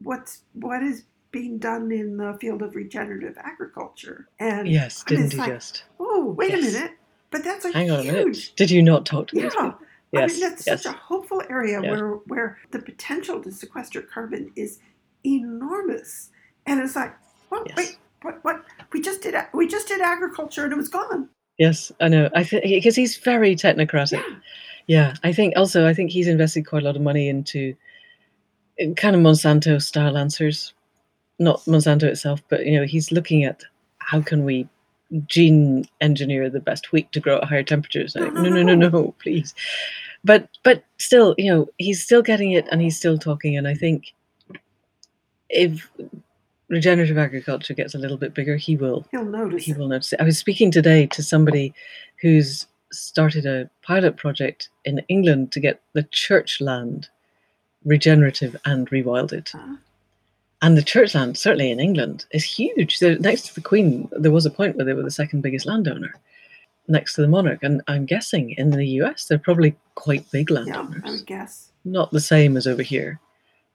what's 0.02 0.42
what 0.54 0.84
is 0.84 1.04
being 1.32 1.58
done 1.58 1.92
in 1.92 2.18
the 2.18 2.38
field 2.40 2.62
of 2.62 2.76
regenerative 2.76 3.38
agriculture. 3.40 4.28
And 4.40 4.68
Yes. 4.68 5.04
Didn't 5.04 5.32
he 5.32 5.38
like, 5.38 5.54
just? 5.54 5.84
Oh, 6.00 6.26
wait 6.38 6.52
Yes. 6.52 6.60
a 6.60 6.72
minute. 6.72 6.92
But 7.32 7.44
that's 7.44 7.66
a 7.66 7.72
Hang 7.72 7.90
on 7.90 8.02
a 8.02 8.04
minute. 8.04 8.52
Did 8.56 8.70
you 8.70 8.84
not 8.84 9.06
talk 9.06 9.30
to 9.30 9.36
yeah. 9.38 9.44
these 9.44 9.54
people? 9.54 9.80
I 10.16 10.20
Yes. 10.20 10.32
mean, 10.32 10.40
that's 10.42 10.68
yes. 10.68 10.84
such 10.84 10.94
a 10.94 10.96
hopeful 10.96 11.42
area 11.50 11.82
Yeah. 11.82 11.90
where 11.92 12.10
where 12.32 12.60
the 12.70 12.80
potential 12.80 13.42
to 13.42 13.52
sequester 13.52 14.02
carbon 14.04 14.52
is 14.56 14.80
enormous, 15.26 16.30
and 16.68 16.80
it's 16.80 16.96
like, 16.96 17.14
well, 17.54 17.64
Yes. 17.68 17.78
wait, 17.78 17.98
what, 18.24 18.44
what? 18.44 18.64
We 18.92 19.02
just 19.02 19.22
did, 19.22 19.36
we 19.54 19.68
just 19.68 19.88
did 19.88 20.02
agriculture, 20.02 20.64
and 20.64 20.74
it 20.74 20.78
was 20.78 20.90
gone. 20.90 21.30
Yes, 21.60 21.92
I 22.02 22.08
know. 22.08 22.30
I 22.34 22.44
think 22.44 22.64
because 22.64 22.96
he's 22.96 23.18
very 23.18 23.56
technocratic. 23.56 24.14
Yeah, 24.14 24.36
Yeah, 24.88 25.14
I 25.24 25.32
think 25.34 25.54
also 25.56 25.88
I 25.88 25.94
think 25.94 26.10
he's 26.12 26.28
invested 26.28 26.66
quite 26.66 26.82
a 26.82 26.86
lot 26.86 26.96
of 26.96 27.02
money 27.02 27.30
into 27.30 27.76
kind 28.98 29.16
of 29.16 29.22
Monsanto 29.22 29.80
style 29.82 30.18
answers. 30.18 30.74
Not 31.40 31.60
Monsanto 31.66 32.04
itself, 32.04 32.42
but 32.50 32.66
you 32.66 32.80
know, 32.80 32.86
he's 32.86 33.12
looking 33.12 33.44
at 33.44 33.64
how 34.00 34.22
can 34.22 34.46
we 34.46 34.68
gene 35.28 35.86
engineer 36.02 36.50
the 36.50 36.60
best 36.60 36.92
wheat 36.92 37.12
to 37.12 37.20
grow 37.20 37.38
at 37.38 37.44
higher 37.44 37.64
temperatures. 37.64 38.16
No, 38.16 38.30
no, 38.30 38.50
no, 38.50 38.74
no. 38.76 38.90
no, 38.90 39.16
please. 39.20 39.54
But 40.24 40.50
but 40.64 40.84
still, 40.98 41.36
you 41.38 41.54
know, 41.54 41.68
he's 41.78 42.02
still 42.04 42.24
getting 42.24 42.52
it 42.54 42.68
and 42.72 42.82
he's 42.82 42.98
still 42.98 43.18
talking. 43.18 43.58
And 43.58 43.68
I 43.68 43.76
think 43.76 44.14
if 45.50 45.88
regenerative 46.74 47.18
agriculture 47.18 47.74
gets 47.74 47.96
a 47.96 47.98
little 47.98 48.18
bit 48.18 48.34
bigger, 48.34 48.58
he 48.58 48.76
will 48.76 49.06
He'll 49.12 49.24
notice 49.24 49.64
he 49.64 49.74
will 49.74 49.88
notice 49.88 50.12
it. 50.12 50.20
I 50.20 50.24
was 50.24 50.38
speaking 50.38 50.72
today 50.72 51.06
to 51.08 51.24
somebody 51.24 51.74
who's 52.22 52.66
started 52.92 53.46
a 53.46 53.70
pilot 53.82 54.18
project 54.18 54.70
in 54.84 55.00
England 55.08 55.52
to 55.54 55.60
get 55.60 55.82
the 55.94 56.04
church 56.04 56.60
land 56.60 57.10
regenerative 57.86 58.56
and 58.66 58.90
rewilded. 58.90 59.54
Uh, 59.56 59.78
And 60.62 60.78
the 60.78 60.84
church 60.84 61.14
land, 61.14 61.38
certainly 61.38 61.72
in 61.72 61.80
England, 61.80 62.26
is 62.32 62.44
huge. 62.44 63.00
They're, 63.00 63.20
next 63.20 63.48
to 63.48 63.56
the 63.56 63.62
Queen, 63.62 64.10
there 64.12 64.32
was 64.32 64.46
a 64.46 64.50
point 64.60 64.76
where 64.76 64.86
they 64.86 64.94
were 64.94 65.04
the 65.04 65.12
second 65.12 65.42
biggest 65.42 65.66
landowner 65.66 66.14
next 66.88 67.16
to 67.16 67.22
the 67.22 67.28
monarch. 67.28 67.62
And 67.64 67.82
I'm 67.88 68.06
guessing 68.06 68.52
in 68.52 68.72
the 68.72 68.86
US, 69.02 69.26
they're 69.26 69.38
probably 69.38 69.76
quite 69.96 70.30
big 70.32 70.50
yeah, 70.50 70.58
landowners. 70.58 71.22
I 71.22 71.26
guess. 71.26 71.72
Not 71.84 72.12
the 72.12 72.22
same 72.22 72.56
as 72.58 72.66
over 72.66 72.82
here. 72.84 73.20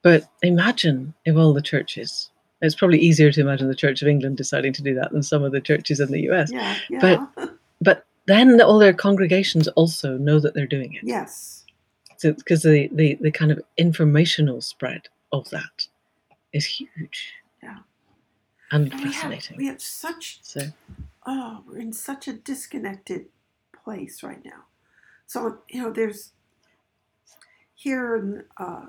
But 0.02 0.31
imagine 0.43 1.14
if 1.25 1.37
all 1.37 1.52
the 1.52 1.71
churches, 1.73 2.31
it's 2.61 2.75
probably 2.75 2.99
easier 2.99 3.31
to 3.33 3.41
imagine 3.41 3.69
the 3.69 3.75
Church 3.75 4.03
of 4.03 4.09
England 4.09 4.37
deciding 4.37 4.73
to 4.75 4.83
do 4.83 4.95
that 4.95 5.12
than 5.12 5.23
some 5.23 5.43
of 5.45 5.53
the 5.53 5.61
churches 5.61 6.00
in 6.00 6.11
the 6.11 6.23
US. 6.31 6.50
Yeah, 6.53 6.77
yeah. 6.91 6.99
But- 7.37 7.55
But 7.81 8.07
then 8.27 8.61
all 8.61 8.79
their 8.81 8.93
congregations 8.93 9.69
also 9.69 10.19
know 10.19 10.41
that 10.41 10.53
they're 10.55 10.67
doing 10.67 10.95
it. 10.95 11.03
yes. 11.05 11.65
Because 12.21 12.62
the, 12.62 12.88
the, 12.93 13.15
the 13.21 13.31
kind 13.31 13.53
of 13.53 13.61
informational 13.77 14.61
spread 14.61 15.03
of 15.31 15.49
that 15.50 15.87
is 16.53 16.67
huge. 16.67 17.33
Yeah. 17.62 17.79
And 18.73 18.93
And 18.93 19.00
we 19.00 19.05
have, 19.05 19.15
fascinating. 19.15 19.57
we 19.57 19.67
have 19.67 19.81
such 19.81 20.41
So 20.43 20.62
oh, 21.27 21.62
we're 21.69 21.79
in 21.79 21.93
such 21.93 22.27
a 22.27 22.33
disconnected 22.33 23.27
place 23.85 24.25
right 24.25 24.45
now. 24.45 24.65
So 25.27 25.59
you 25.69 25.81
know, 25.83 25.93
there's 25.93 26.33
here 27.77 28.17
in 28.17 28.45
uh, 28.57 28.87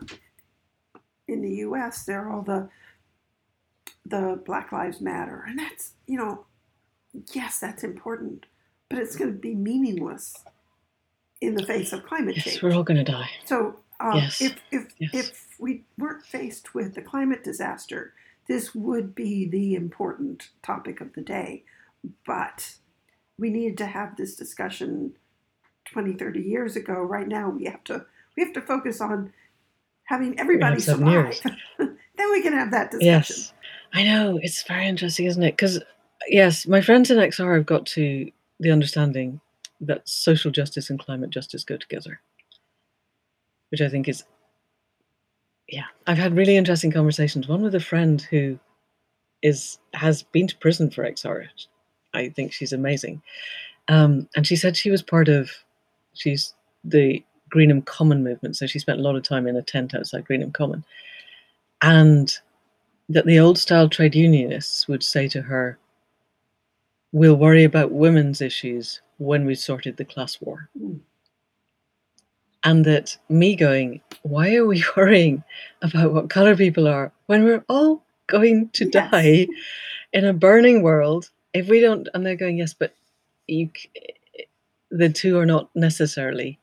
in 1.28 1.42
the 1.44 1.52
U.S. 1.68 2.06
there 2.06 2.24
are 2.26 2.34
all 2.34 2.42
the 2.42 2.68
the 4.10 4.42
Black 4.46 4.72
Lives 4.72 5.01
Matter, 5.01 5.46
and 5.48 5.58
that's 5.60 5.94
you 6.08 6.18
know, 6.18 6.46
yes, 7.34 7.60
that's 7.60 7.84
important, 7.84 8.46
but 8.89 9.00
it's 9.00 9.16
going 9.16 9.32
to 9.32 9.38
be 9.38 9.56
meaningless 9.56 10.36
in 11.42 11.56
the 11.56 11.66
face 11.66 11.94
of 11.94 12.06
climate 12.06 12.36
yes, 12.36 12.46
change. 12.46 12.62
we're 12.63 12.74
all 12.74 12.84
going 12.84 13.04
to 13.04 13.12
die. 13.12 13.30
So 13.46 13.78
um, 14.00 14.16
Yes. 14.18 14.42
if 14.42 14.58
if 14.72 14.88
Yes. 15.00 15.12
if 15.13 15.48
we 15.60 15.84
weren't 15.98 16.25
faced 16.25 16.74
with 16.74 16.96
the 16.96 17.01
climate 17.01 17.44
disaster, 17.44 18.13
this 18.48 18.74
would 18.75 19.16
be 19.16 19.46
the 19.48 19.75
important 19.75 20.50
topic 20.63 21.01
of 21.01 21.13
the 21.13 21.22
day. 21.22 21.63
But 22.25 22.75
we 23.38 23.50
needed 23.50 23.78
to 23.80 23.86
have 23.86 24.16
this 24.16 24.36
discussion 24.36 25.13
20, 25.86 26.13
30 26.13 26.42
years 26.42 26.75
ago. 26.75 26.94
Right 27.01 27.28
now, 27.28 27.50
we 27.50 27.66
have 27.66 27.84
to 27.86 28.06
we 28.36 28.44
have 28.44 28.54
to 28.54 28.62
focus 28.62 29.01
on 29.01 29.34
having 30.04 30.39
everybody 30.39 30.80
survive. 30.80 31.39
then 31.78 32.32
we 32.32 32.42
can 32.42 32.54
have 32.54 32.72
that 32.72 32.92
discussion. 32.92 33.06
Yes, 33.08 33.54
I 33.93 34.03
know. 34.03 34.39
It's 34.41 34.63
very 34.63 34.88
interesting, 34.88 35.25
isn't 35.25 35.43
it? 35.43 35.53
Because, 35.53 35.79
yes, 36.27 36.67
my 36.67 36.81
friends 36.81 37.10
in 37.10 37.17
XR 37.17 37.55
have 37.55 37.65
got 37.65 37.86
to 37.88 38.31
the 38.60 38.72
understanding 38.72 39.39
that 39.81 40.08
social 40.08 40.51
justice 40.51 40.89
and 40.89 41.00
climate 41.00 41.29
justice 41.29 41.63
go 41.63 41.77
together, 41.77 42.19
which 43.69 43.81
I 43.81 43.89
think 43.89 44.08
is, 44.08 44.24
yeah. 45.67 45.86
I've 46.08 46.17
had 46.17 46.36
really 46.36 46.58
interesting 46.58 46.91
conversations. 46.91 47.48
One 47.48 47.62
with 47.62 47.75
a 47.75 47.79
friend 47.79 48.22
who 48.22 48.60
is 49.41 49.79
has 49.93 50.24
been 50.24 50.48
to 50.48 50.58
prison 50.58 50.89
for 50.89 51.03
XR. 51.03 51.48
I 52.13 52.29
think 52.29 52.51
she's 52.51 52.74
amazing. 52.74 53.22
Um, 53.88 54.27
and 54.36 54.46
she 54.46 54.55
said 54.55 54.75
she 54.75 54.91
was 54.91 55.01
part 55.01 55.29
of, 55.29 55.51
she's 56.13 56.53
the 56.84 57.24
Greenham 57.50 57.86
Common 57.86 58.24
movement. 58.24 58.55
So 58.58 58.67
she 58.67 58.79
spent 58.79 59.00
a 59.00 59.03
lot 59.03 59.15
of 59.15 59.24
time 59.24 59.48
in 59.48 59.55
a 59.55 59.62
tent 59.62 59.96
outside 59.96 60.25
Greenham 60.25 60.53
Common. 60.53 60.84
And 61.81 62.38
that 63.10 63.25
the 63.25 63.39
old 63.39 63.58
style 63.58 63.89
trade 63.89 64.16
unionists 64.16 64.88
would 64.88 65.04
say 65.04 65.28
to 65.30 65.42
her, 65.42 65.78
We'll 67.12 67.36
worry 67.36 67.63
about 67.63 67.92
women's 67.92 68.39
issues 68.39 69.01
when 69.18 69.46
we've 69.46 69.58
sorted 69.58 69.98
the 69.98 70.06
class 70.06 70.39
war. 70.39 70.70
Mm. 70.80 71.00
And 72.63 72.86
that 72.86 73.18
me 73.30 73.56
going, 73.56 74.01
Why 74.22 74.56
are 74.56 74.66
we 74.66 74.84
worrying 74.98 75.44
about 75.82 76.13
what 76.13 76.30
colour 76.30 76.56
people 76.56 76.88
are 76.88 77.12
when 77.25 77.44
we're 77.44 77.66
all 77.68 78.04
going 78.28 78.70
to 78.74 78.86
Yes. 78.94 79.12
die 79.12 79.48
in 80.13 80.25
a 80.25 80.34
burning 80.34 80.84
world 80.84 81.32
if 81.54 81.68
we 81.68 81.80
don't? 81.80 82.08
And 82.13 82.24
they're 82.24 82.36
going, 82.36 82.58
Yes, 82.58 82.75
but 82.75 82.94
you, 83.48 83.72
the 84.92 85.10
two 85.10 85.39
are 85.39 85.48
not 85.48 85.70
necessarily 85.75 86.60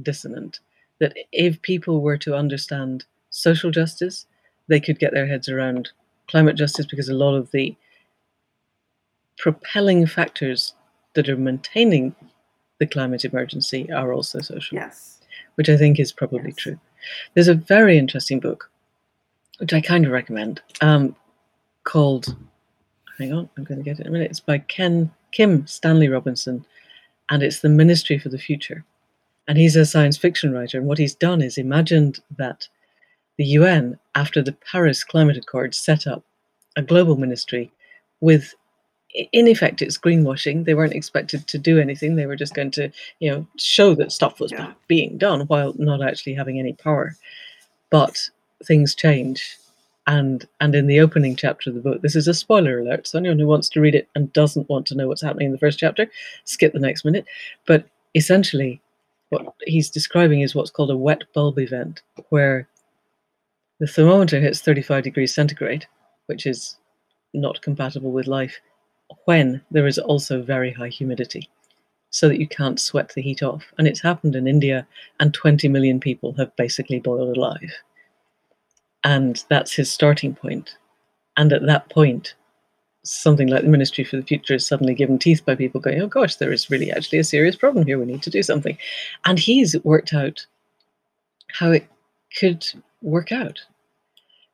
dissonant. 0.00 0.60
That 0.98 1.14
if 1.30 1.60
people 1.60 2.00
were 2.00 2.18
to 2.18 2.34
understand 2.34 3.04
social 3.30 3.70
justice, 3.70 4.26
they 4.70 4.80
could 4.80 4.98
get 4.98 5.12
their 5.12 5.26
heads 5.26 5.48
around 5.48 5.90
climate 6.28 6.56
justice 6.56 6.86
because 6.86 7.08
a 7.08 7.14
lot 7.14 7.34
of 7.34 7.50
the 7.50 7.76
propelling 9.36 10.06
factors 10.06 10.74
that 11.14 11.28
are 11.28 11.36
maintaining 11.36 12.14
the 12.78 12.86
climate 12.86 13.24
emergency 13.24 13.90
are 13.92 14.12
also 14.12 14.40
social, 14.40 14.76
Yes. 14.76 15.20
which 15.56 15.68
I 15.68 15.76
think 15.76 15.98
is 15.98 16.12
probably 16.12 16.50
Yes. 16.50 16.56
true. 16.56 16.80
There's 17.34 17.48
a 17.48 17.54
very 17.54 17.98
interesting 17.98 18.40
book, 18.40 18.70
which 19.58 19.72
I 19.72 19.80
kind 19.80 20.06
of 20.06 20.12
recommend, 20.12 20.62
um, 20.80 21.16
called, 21.84 22.36
hang 23.18 23.32
on, 23.32 23.48
I'm 23.56 23.64
going 23.64 23.78
to 23.78 23.84
get 23.84 23.98
it 23.98 24.02
in 24.02 24.06
a 24.06 24.10
minute. 24.10 24.30
It's 24.30 24.40
by 24.40 24.58
Ken 24.58 25.10
Kim 25.32 25.66
Stanley 25.66 26.08
Robinson, 26.08 26.64
and 27.28 27.42
it's 27.42 27.60
The 27.60 27.68
Ministry 27.68 28.18
for 28.18 28.28
the 28.30 28.38
Future. 28.38 28.84
And 29.48 29.56
he's 29.58 29.76
a 29.76 29.86
science 29.86 30.16
fiction 30.16 30.52
writer, 30.52 30.78
and 30.78 30.86
what 30.86 30.98
he's 30.98 31.14
done 31.14 31.40
is 31.42 31.56
imagined 31.58 32.20
that 32.36 32.68
the 33.40 33.46
UN, 33.60 33.98
after 34.14 34.42
the 34.42 34.52
Paris 34.52 35.02
Climate 35.02 35.38
Accord, 35.38 35.74
set 35.74 36.06
up 36.06 36.22
a 36.76 36.82
global 36.82 37.16
ministry 37.16 37.72
with, 38.20 38.54
in 39.32 39.48
effect, 39.48 39.80
it's 39.80 39.96
greenwashing. 39.96 40.66
They 40.66 40.74
weren't 40.74 40.92
expected 40.92 41.46
to 41.46 41.56
do 41.56 41.78
anything. 41.78 42.16
They 42.16 42.26
were 42.26 42.36
just 42.36 42.52
going 42.52 42.70
to, 42.72 42.90
you 43.18 43.30
know, 43.30 43.46
show 43.56 43.94
that 43.94 44.12
stuff 44.12 44.40
was 44.40 44.52
Yeah. 44.52 44.74
being 44.88 45.16
done 45.16 45.40
while 45.46 45.72
not 45.78 46.02
actually 46.02 46.34
having 46.34 46.58
any 46.58 46.74
power. 46.74 47.16
But 47.88 48.28
things 48.62 48.94
change. 48.94 49.56
And 50.06 50.46
and 50.60 50.74
in 50.74 50.86
the 50.86 51.00
opening 51.00 51.34
chapter 51.34 51.70
of 51.70 51.76
the 51.76 51.80
book, 51.80 52.02
this 52.02 52.16
is 52.16 52.28
a 52.28 52.34
spoiler 52.34 52.80
alert. 52.80 53.06
So 53.06 53.18
anyone 53.18 53.38
who 53.38 53.46
wants 53.46 53.70
to 53.70 53.80
read 53.80 53.94
it 53.94 54.06
and 54.14 54.30
doesn't 54.34 54.68
want 54.68 54.84
to 54.88 54.94
know 54.94 55.08
what's 55.08 55.22
happening 55.22 55.46
in 55.46 55.52
the 55.52 55.64
first 55.64 55.78
chapter, 55.78 56.10
skip 56.44 56.74
the 56.74 56.78
next 56.78 57.06
minute. 57.06 57.24
But 57.66 57.86
essentially, 58.14 58.82
what 59.30 59.54
he's 59.64 59.88
describing 59.88 60.42
is 60.42 60.54
what's 60.54 60.70
called 60.70 60.90
a 60.90 60.96
wet 61.08 61.22
bulb 61.32 61.58
event, 61.58 62.02
where 62.28 62.68
the 63.80 63.86
thermometer 63.86 64.38
hits 64.38 64.60
35 64.60 65.02
degrees 65.02 65.34
centigrade, 65.34 65.86
which 66.26 66.46
is 66.46 66.76
not 67.34 67.62
compatible 67.62 68.12
with 68.12 68.26
life, 68.26 68.60
when 69.24 69.62
there 69.70 69.86
is 69.86 69.98
also 69.98 70.42
very 70.42 70.72
high 70.72 70.88
humidity, 70.88 71.48
so 72.10 72.28
that 72.28 72.38
you 72.38 72.46
can't 72.46 72.78
sweat 72.78 73.12
the 73.14 73.22
heat 73.22 73.42
off. 73.42 73.64
And 73.78 73.88
it's 73.88 74.02
happened 74.02 74.36
in 74.36 74.46
India, 74.46 74.86
and 75.18 75.32
20 75.32 75.66
million 75.68 75.98
people 75.98 76.34
have 76.34 76.54
basically 76.56 77.00
boiled 77.00 77.36
alive. 77.36 77.72
And 79.02 79.42
that's 79.48 79.72
his 79.72 79.90
starting 79.90 80.34
point. 80.34 80.76
And 81.36 81.52
at 81.52 81.64
that 81.66 81.88
point, 81.88 82.34
something 83.02 83.48
like 83.48 83.62
the 83.62 83.68
Ministry 83.68 84.04
for 84.04 84.16
the 84.16 84.22
Future 84.22 84.54
is 84.54 84.66
suddenly 84.66 84.94
given 84.94 85.18
teeth 85.18 85.46
by 85.46 85.54
people 85.54 85.80
going, 85.80 86.02
oh 86.02 86.06
gosh, 86.06 86.36
there 86.36 86.52
is 86.52 86.70
really 86.70 86.92
actually 86.92 87.18
a 87.18 87.24
serious 87.24 87.56
problem 87.56 87.86
here. 87.86 87.98
We 87.98 88.04
need 88.04 88.22
to 88.24 88.30
do 88.30 88.42
something. 88.42 88.76
And 89.24 89.38
he's 89.38 89.74
worked 89.84 90.12
out 90.12 90.46
how 91.48 91.70
it 91.70 91.88
could 92.38 92.66
work 93.02 93.32
out, 93.32 93.60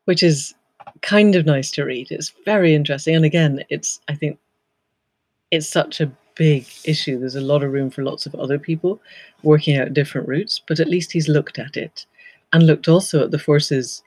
which 0.05 0.23
is 0.23 0.55
kind 1.03 1.35
of 1.35 1.47
nice 1.47 1.71
to 1.73 1.85
read. 1.85 2.11
It's 2.11 2.33
very 2.45 2.75
interesting. 2.75 3.17
And 3.17 3.25
again, 3.25 3.65
it's, 3.69 4.00
I 4.09 4.15
think, 4.15 4.38
it's 5.50 5.69
such 5.69 6.00
a 6.00 6.11
big 6.35 6.67
issue. 6.85 7.19
There's 7.19 7.35
a 7.37 7.41
lot 7.41 7.62
of 7.62 7.73
room 7.73 7.91
for 7.91 8.03
lots 8.03 8.26
of 8.26 8.35
other 8.35 8.59
people 8.59 9.00
working 9.43 9.76
out 9.76 9.95
different 9.95 10.29
routes, 10.29 10.61
but 10.67 10.81
at 10.81 10.88
least 10.88 11.12
he's 11.12 11.29
looked 11.29 11.59
at 11.59 11.76
it 11.76 12.07
and 12.53 12.67
looked 12.67 12.88
also 12.88 13.23
at 13.25 13.31
the 13.31 13.38
forces 13.38 14.03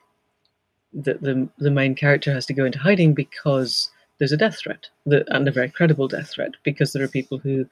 that 0.93 1.22
the, 1.22 1.48
the 1.58 1.72
main 1.72 1.96
character 1.96 2.34
has 2.34 2.46
to 2.48 2.53
go 2.53 2.65
into 2.65 2.79
hiding 2.79 3.13
because 3.13 3.89
there's 4.17 4.31
a 4.31 4.38
death 4.38 4.60
threat, 4.60 4.88
the, 5.05 5.24
and 5.34 5.48
a 5.48 5.51
very 5.51 5.69
credible 5.69 6.08
death 6.08 6.31
threat, 6.31 6.51
because 6.63 6.93
there 6.93 7.03
are 7.03 7.08
people 7.08 7.38
who, 7.38 7.65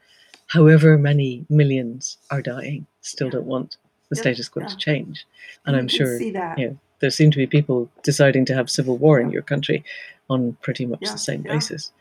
however 0.47 0.97
many 0.97 1.45
millions 1.49 2.17
are 2.31 2.41
dying, 2.41 2.85
still 3.01 3.27
Yeah. 3.27 3.31
don't 3.31 3.47
want 3.47 3.77
the 4.09 4.15
Yeah, 4.15 4.21
status 4.21 4.49
quo 4.49 4.61
yeah. 4.63 4.67
to 4.69 4.77
change. 4.77 5.25
And 5.65 5.67
And 5.75 5.75
you 5.75 5.79
I'm 5.81 5.87
sure 5.87 6.17
see 6.17 6.31
that. 6.31 6.57
yeah. 6.57 6.71
there 6.99 7.09
seem 7.11 7.31
to 7.31 7.37
be 7.37 7.47
people 7.47 7.89
deciding 8.03 8.45
to 8.45 8.53
have 8.55 8.69
civil 8.69 8.97
war 8.97 9.19
in 9.19 9.29
your 9.31 9.41
country 9.43 9.83
on 10.29 10.57
pretty 10.61 10.85
much 10.85 11.01
the 11.01 11.17
same 11.17 11.41
basis. 11.41 11.91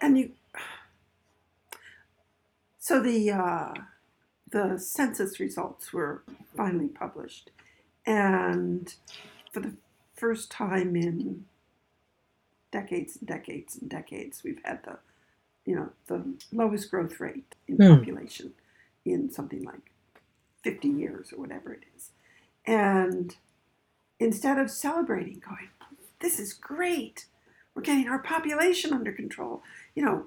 And 0.00 0.18
you, 0.18 0.30
so 2.78 3.00
the 3.00 3.30
uh, 3.30 3.74
the 4.50 4.78
census 4.78 5.40
results 5.40 5.92
were 5.92 6.22
finally 6.56 6.88
published, 6.88 7.50
and 8.06 8.94
for 9.52 9.60
the 9.60 9.74
first 10.14 10.50
time 10.50 10.94
in 10.96 11.44
decades 12.70 13.16
and 13.16 13.26
decades 13.28 13.76
and 13.80 13.90
decades, 13.90 14.42
we've 14.44 14.60
had 14.64 14.82
the 14.84 14.98
you 15.66 15.74
know, 15.74 15.88
the 16.08 16.22
lowest 16.52 16.90
growth 16.90 17.18
rate 17.20 17.54
in 17.66 17.76
Hmm. 17.76 17.96
population 17.96 18.52
in 19.06 19.30
something 19.30 19.62
like 19.62 19.92
50 20.64 20.88
years 20.88 21.32
or 21.32 21.40
whatever 21.40 21.72
it 21.72 21.84
is. 21.94 22.10
And 22.66 23.36
instead 24.18 24.58
of 24.58 24.70
celebrating, 24.70 25.42
going, 25.46 25.68
this 26.20 26.40
is 26.40 26.52
great, 26.54 27.26
we're 27.74 27.82
getting 27.82 28.08
our 28.08 28.20
population 28.20 28.92
under 28.92 29.12
control. 29.12 29.62
You 29.94 30.04
know, 30.04 30.26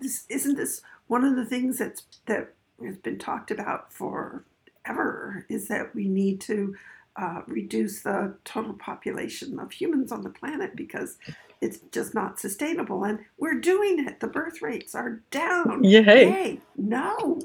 this, 0.00 0.24
isn't 0.28 0.56
this 0.56 0.82
one 1.06 1.24
of 1.24 1.36
the 1.36 1.46
things 1.46 1.78
that's, 1.78 2.02
that 2.26 2.52
has 2.84 2.96
been 2.96 3.18
talked 3.18 3.50
about 3.50 3.92
forever 3.92 5.46
is 5.48 5.68
that 5.68 5.94
we 5.94 6.08
need 6.08 6.40
to 6.42 6.74
uh, 7.16 7.42
reduce 7.46 8.02
the 8.02 8.34
total 8.44 8.74
population 8.74 9.58
of 9.58 9.72
humans 9.72 10.12
on 10.12 10.22
the 10.22 10.30
planet 10.30 10.76
because 10.76 11.16
it's 11.60 11.78
just 11.92 12.14
not 12.14 12.38
sustainable. 12.38 13.04
And 13.04 13.20
we're 13.38 13.60
doing 13.60 14.04
it. 14.06 14.20
The 14.20 14.26
birth 14.26 14.60
rates 14.60 14.94
are 14.94 15.22
down. 15.30 15.82
Yay. 15.84 16.02
Yay. 16.04 16.60
No. 16.76 17.40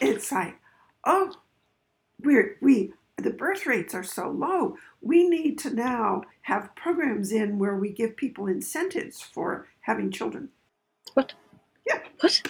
It's 0.00 0.30
like, 0.30 0.56
oh, 1.04 1.32
we're 2.24 2.56
we 2.60 2.92
the 3.16 3.30
birth 3.30 3.66
rates 3.66 3.94
are 3.94 4.02
so 4.02 4.30
low. 4.30 4.76
We 5.02 5.28
need 5.28 5.58
to 5.60 5.70
now 5.74 6.22
have 6.42 6.74
programs 6.74 7.32
in 7.32 7.58
where 7.58 7.76
we 7.76 7.90
give 7.92 8.16
people 8.16 8.46
incentives 8.46 9.20
for 9.20 9.68
having 9.82 10.10
children. 10.10 10.48
What? 11.14 11.34
Yeah. 11.86 12.00
What? 12.20 12.40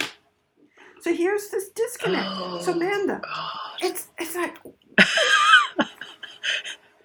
So 1.01 1.13
here's 1.13 1.49
this 1.49 1.69
disconnect. 1.69 2.63
so 2.63 2.73
Oh, 2.75 2.79
Manda, 2.79 3.21
God. 3.23 3.51
it's 3.81 4.07
it's 4.17 4.35
like 4.35 4.57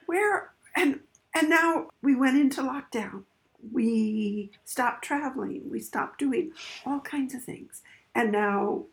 where 0.06 0.50
and 0.76 1.00
and 1.34 1.48
now 1.50 1.88
we 2.02 2.14
went 2.14 2.38
into 2.38 2.62
lockdown. 2.62 3.24
We 3.72 4.52
stopped 4.64 5.04
traveling. 5.04 5.62
We 5.70 5.80
stopped 5.80 6.18
doing 6.18 6.52
all 6.84 7.00
kinds 7.00 7.34
of 7.34 7.42
things. 7.42 7.82
And 8.14 8.30
now 8.32 8.84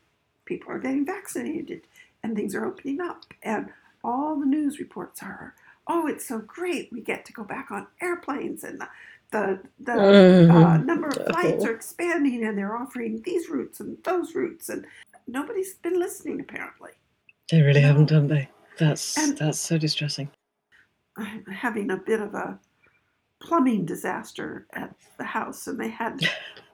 people 0.45 0.71
are 0.71 0.79
getting 0.79 1.05
vaccinated 1.05 1.83
and 2.23 2.35
things 2.35 2.55
are 2.55 2.65
opening 2.65 3.01
up. 3.01 3.25
And 3.43 3.69
all 4.03 4.39
the 4.39 4.45
news 4.45 4.79
reports 4.79 5.21
are, 5.21 5.53
oh, 5.87 6.07
it's 6.07 6.27
so 6.27 6.39
great. 6.39 6.91
We 6.91 7.01
get 7.01 7.25
to 7.25 7.33
go 7.33 7.43
back 7.43 7.69
on 7.71 7.87
airplanes 8.01 8.63
and 8.63 8.79
the 8.81 8.87
the, 9.31 9.59
the 9.79 9.93
uh, 9.93 9.97
Mhm. 9.97 10.85
number 10.85 11.07
of 11.07 11.15
flights 11.25 11.65
are 11.65 11.73
expanding 11.73 12.45
and 12.45 12.55
they're 12.55 12.77
offering 12.77 13.19
these 13.23 13.49
routes 13.49 13.79
and 13.79 13.97
those 14.03 14.35
routes 14.35 14.69
and 14.69 14.85
nobody's 15.25 15.73
been 15.73 15.99
listening 15.99 16.39
apparently. 16.39 16.91
They 17.49 17.63
really 17.63 17.81
No. 17.81 17.87
haven't 17.87 18.09
done 18.09 18.27
they? 18.27 18.47
That's 18.77 19.17
And- 19.17 19.35
that's 19.35 19.59
so 19.59 19.79
distressing. 19.79 20.29
I'm 21.17 21.43
having 21.45 21.89
a 21.89 21.97
bit 21.97 22.19
of 22.21 22.35
a 22.35 22.59
plumbing 23.43 23.85
disaster 23.85 24.67
at 24.73 24.93
the 25.17 25.23
house, 25.25 25.67
and 25.67 25.79
they 25.79 25.89
had 25.89 26.19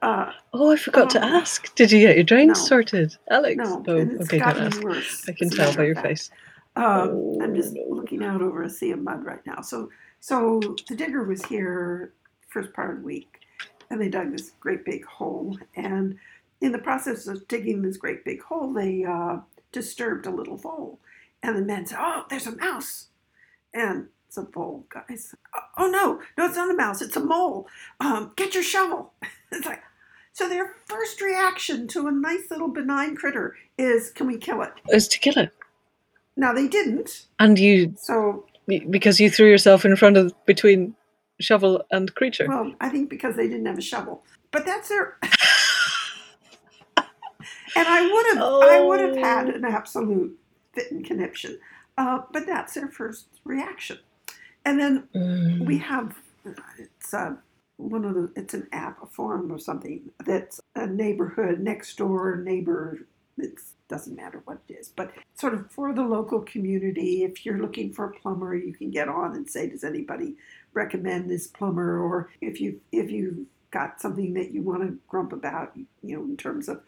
uh, 0.01 0.31
Oh, 0.53 0.71
I 0.71 0.77
forgot 0.77 1.09
to 1.11 1.23
Oh. 1.23 1.27
ask. 1.37 1.73
Did 1.75 1.91
you 1.91 1.99
get 1.99 2.15
your 2.15 2.23
drains 2.23 2.57
No. 2.59 2.65
sorted, 2.65 3.15
Alex? 3.29 3.57
no, 3.57 3.83
oh, 3.87 3.97
it's 3.97 4.21
okay, 4.23 4.39
gotten 4.39 4.63
ask. 4.67 4.81
worse. 4.83 5.25
I 5.27 5.33
can 5.33 5.49
tell 5.49 5.73
by 5.73 5.85
your 5.85 5.95
face. 5.95 6.31
Um, 6.75 7.09
I'm 7.41 7.55
just 7.55 7.75
Oh, 7.75 7.85
no. 7.89 7.95
looking 7.95 8.23
out 8.23 8.41
over 8.41 8.63
a 8.63 8.69
sea 8.69 8.91
of 8.91 8.99
mud 9.01 9.25
right 9.25 9.45
now. 9.45 9.61
So, 9.61 9.89
so 10.21 10.75
the 10.87 10.95
digger 10.95 11.23
was 11.23 11.45
here 11.45 12.13
first 12.47 12.73
part 12.73 12.91
of 12.91 12.97
the 12.97 13.03
week, 13.05 13.39
and 13.89 13.99
they 14.01 14.09
dug 14.09 14.31
this 14.31 14.51
great 14.59 14.85
big 14.85 15.05
hole. 15.05 15.57
And 15.75 16.17
in 16.61 16.71
the 16.71 16.79
process 16.79 17.27
of 17.27 17.47
digging 17.47 17.81
this 17.81 17.97
great 17.97 18.23
big 18.25 18.41
hole, 18.41 18.73
they 18.73 19.03
uh, 19.03 19.39
disturbed 19.71 20.25
a 20.25 20.31
little 20.31 20.57
vole. 20.57 20.99
And 21.43 21.55
the 21.55 21.61
men 21.61 21.85
said, 21.85 21.99
"Oh, 22.01 22.25
there's 22.29 22.47
a 22.47 22.55
mouse," 22.55 23.07
and 23.73 24.07
it's 24.29 24.37
a 24.37 24.43
vole, 24.43 24.85
guys. 24.89 25.33
"Oh, 25.55 25.59
Oh 25.79 25.87
no, 25.87 26.21
no, 26.37 26.45
it's 26.45 26.55
not 26.55 26.69
a 26.69 26.73
mouse. 26.75 27.01
It's 27.01 27.15
a 27.15 27.19
mole. 27.19 27.67
Um, 27.99 28.31
get 28.35 28.53
your 28.53 28.63
shovel. 28.63 29.11
it's 29.51 29.65
like. 29.65 29.81
So 30.33 30.47
their 30.47 30.75
first 30.85 31.19
reaction 31.19 31.87
to 31.89 32.07
a 32.07 32.11
nice 32.11 32.49
little 32.51 32.67
benign 32.67 33.15
critter 33.15 33.55
is, 33.79 34.11
"Can 34.11 34.27
we 34.27 34.37
kill 34.37 34.61
it?" 34.61 34.71
Is 34.89 35.07
to 35.09 35.19
kill 35.19 35.37
it, 35.39 35.51
Now 36.37 36.53
they 36.53 36.67
didn't. 36.67 37.25
and 37.39 37.57
you 37.57 37.95
So 37.97 38.45
because 38.67 39.19
you 39.19 39.31
threw 39.31 39.49
yourself 39.49 39.83
in 39.83 39.95
front 39.95 40.15
of 40.15 40.31
between 40.45 40.95
shovel 41.39 41.83
and 41.89 42.13
creature. 42.13 42.45
Well, 42.47 42.73
I 42.79 42.89
think 42.89 43.09
because 43.09 43.35
they 43.35 43.47
didn't 43.47 43.65
have 43.65 43.79
a 43.79 43.81
shovel. 43.81 44.23
But 44.51 44.65
that's 44.67 44.89
their. 44.89 45.17
and 46.97 47.87
I 47.87 48.01
would 48.11 48.25
have, 48.33 48.37
oh. 48.43 48.61
I 48.69 48.79
would 48.81 48.99
have 48.99 49.15
had 49.17 49.49
Oh. 49.49 49.55
an 49.55 49.65
absolute 49.65 50.37
fit 50.73 50.91
and 50.91 51.03
conniption. 51.03 51.57
Uh, 51.97 52.21
but 52.31 52.45
that's 52.45 52.75
their 52.75 52.87
first 52.89 53.25
reaction. 53.43 53.97
And 54.65 54.79
then 54.79 55.07
Mm. 55.15 55.65
we 55.65 55.77
have, 55.79 56.15
it's 56.77 57.13
uh, 57.13 57.35
one 57.77 58.05
of 58.05 58.13
the, 58.15 58.31
it's 58.35 58.53
an 58.53 58.67
app, 58.71 59.01
a 59.01 59.07
forum 59.07 59.51
or 59.51 59.59
something 59.59 60.11
that's 60.25 60.59
a 60.75 60.85
neighborhood 60.87 61.59
next 61.59 61.97
door 61.97 62.37
neighbor. 62.37 62.99
It 63.37 63.53
doesn't 63.87 64.15
matter 64.15 64.41
what 64.45 64.59
it 64.67 64.73
is, 64.73 64.89
but 64.89 65.11
sort 65.35 65.53
of 65.53 65.71
for 65.71 65.93
the 65.93 66.03
local 66.03 66.41
community. 66.41 67.23
If 67.23 67.45
you're 67.45 67.59
looking 67.59 67.93
for 67.93 68.05
a 68.05 68.11
plumber, 68.13 68.55
you 68.55 68.73
can 68.73 68.91
get 68.91 69.07
on 69.07 69.35
and 69.35 69.49
say, 69.49 69.69
does 69.69 69.83
anybody 69.83 70.35
recommend 70.73 71.29
this 71.29 71.47
plumber? 71.47 71.99
Or 71.99 72.29
if 72.41 72.59
you 72.61 72.81
if 72.91 73.09
you've 73.09 73.45
got 73.71 74.01
something 74.01 74.33
that 74.33 74.51
you 74.51 74.61
want 74.61 74.81
to 74.81 74.99
grump 75.07 75.31
about, 75.33 75.71
you 76.03 76.17
know, 76.17 76.23
in 76.23 76.37
terms 76.37 76.67
of 76.69 76.81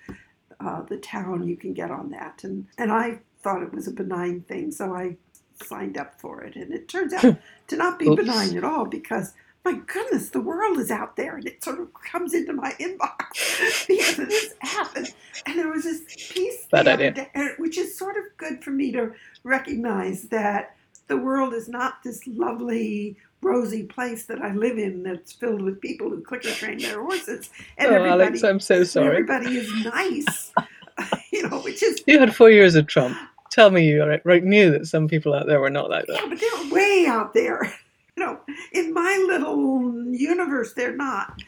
uh, 0.60 0.82
the 0.84 0.98
town, 0.98 1.48
you 1.48 1.56
can 1.58 1.74
get 1.74 1.90
on 1.92 2.10
that. 2.12 2.44
And 2.44 2.68
and 2.78 2.92
I 2.92 3.20
thought 3.44 3.64
it 3.64 3.74
was 3.74 3.88
a 3.88 3.92
benign 3.92 4.42
thing, 4.42 4.72
so 4.72 4.94
I 4.94 5.16
signed 5.64 5.98
up 5.98 6.20
for 6.20 6.42
it, 6.42 6.56
and 6.56 6.74
it 6.74 6.88
turns 6.88 7.14
out 7.14 7.38
to 7.68 7.76
not 7.76 8.00
be 8.00 8.08
Oops. 8.08 8.22
benign 8.22 8.58
at 8.58 8.64
all 8.64 8.86
because 8.86 9.34
my 9.64 9.74
goodness, 9.74 10.30
the 10.30 10.42
world 10.42 10.80
is 10.80 10.90
out 10.90 11.16
there, 11.16 11.36
and 11.36 11.46
it 11.46 11.64
sort 11.64 11.80
of 11.80 11.90
comes 11.94 12.34
into 12.34 12.54
my 12.54 12.72
inbox 12.80 13.86
because 13.88 14.20
of 14.20 14.30
this 14.30 14.54
app. 14.62 14.96
And, 14.96 15.14
and 15.46 15.60
there 15.60 15.70
was 15.70 15.84
this 15.84 16.02
piece 16.32 16.66
day, 16.68 17.14
which 17.58 17.78
is 17.78 17.96
sort 17.96 18.18
of 18.18 18.24
good 18.38 18.64
for 18.64 18.72
me 18.72 18.92
to 18.94 19.14
recognize 19.44 20.24
that 20.30 20.76
the 21.08 21.18
world 21.18 21.54
is 21.54 21.68
not 21.68 22.02
this 22.04 22.26
lovely, 22.26 23.18
rosy 23.42 23.84
place 23.84 24.26
that 24.26 24.42
I 24.42 24.54
live 24.54 24.80
in 24.80 25.04
that's 25.04 25.34
filled 25.34 25.62
with 25.62 25.80
people 25.80 26.10
who 26.10 26.22
clicker 26.22 26.50
train 26.50 26.80
their 26.80 27.02
horses, 27.02 27.52
and 27.78 27.92
oh, 27.92 27.96
everybody, 27.96 28.24
Alex, 28.24 28.44
I'm 28.44 28.60
so 28.60 28.84
sorry. 28.84 29.10
everybody 29.10 29.58
is 29.58 29.72
nice, 29.86 30.54
you 31.32 31.48
know, 31.48 31.60
which 31.62 31.84
is 31.84 32.02
You 32.08 32.18
had 32.18 32.36
four 32.36 32.50
years 32.50 32.74
of 32.74 32.88
Trump. 32.88 33.16
Tell 33.52 33.70
me 33.70 33.86
you 33.86 34.04
right, 34.04 34.22
right 34.26 34.44
knew 34.44 34.72
that 34.72 34.88
some 34.88 35.08
people 35.08 35.34
out 35.34 35.46
there 35.46 35.60
were 35.60 35.70
not 35.70 35.90
like 35.90 36.08
that. 36.08 36.16
Yeah, 36.16 36.28
but 36.28 36.40
they're 36.40 36.74
way 36.74 37.06
out 37.08 37.34
there. 37.34 37.74
You 38.18 38.26
know, 38.26 38.40
in 38.74 38.94
my 38.94 39.24
little 39.26 40.14
universe, 40.14 40.74
they're 40.74 40.96
not. 40.96 41.42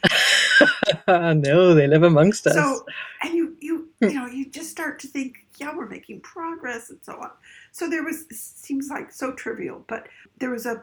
no, 1.06 1.74
they 1.74 1.86
live 1.86 2.02
amongst 2.02 2.46
us. 2.46 2.54
So, 2.54 2.86
and 3.22 3.34
you, 3.34 3.54
you, 3.60 3.90
you 4.00 4.14
know, 4.14 4.26
you 4.26 4.48
just 4.48 4.70
start 4.70 4.98
to 5.00 5.06
think, 5.06 5.46
yeah, 5.58 5.76
we're 5.76 5.86
making 5.86 6.20
progress 6.20 6.88
and 6.88 6.98
so 7.02 7.20
on. 7.20 7.30
So 7.70 7.88
there 7.88 8.02
was, 8.02 8.22
it 8.30 8.36
seems 8.36 8.88
like 8.88 9.12
so 9.12 9.34
trivial, 9.34 9.84
but 9.88 10.08
there 10.38 10.50
was 10.50 10.64
a, 10.64 10.82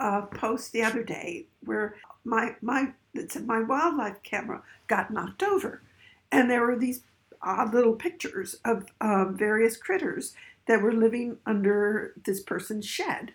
a 0.00 0.22
post 0.22 0.72
the 0.72 0.82
other 0.82 1.04
day 1.04 1.46
where 1.64 1.94
my 2.24 2.56
my 2.60 2.92
my 3.44 3.60
wildlife 3.60 4.22
camera 4.22 4.62
got 4.88 5.12
knocked 5.12 5.42
over, 5.42 5.82
and 6.32 6.50
there 6.50 6.66
were 6.66 6.76
these 6.76 7.02
odd 7.42 7.72
little 7.72 7.94
pictures 7.94 8.56
of 8.64 8.86
um, 9.00 9.36
various 9.36 9.76
critters 9.76 10.34
that 10.70 10.82
were 10.82 10.92
living 10.92 11.36
under 11.46 12.12
this 12.24 12.40
person's 12.40 12.86
shed. 12.86 13.32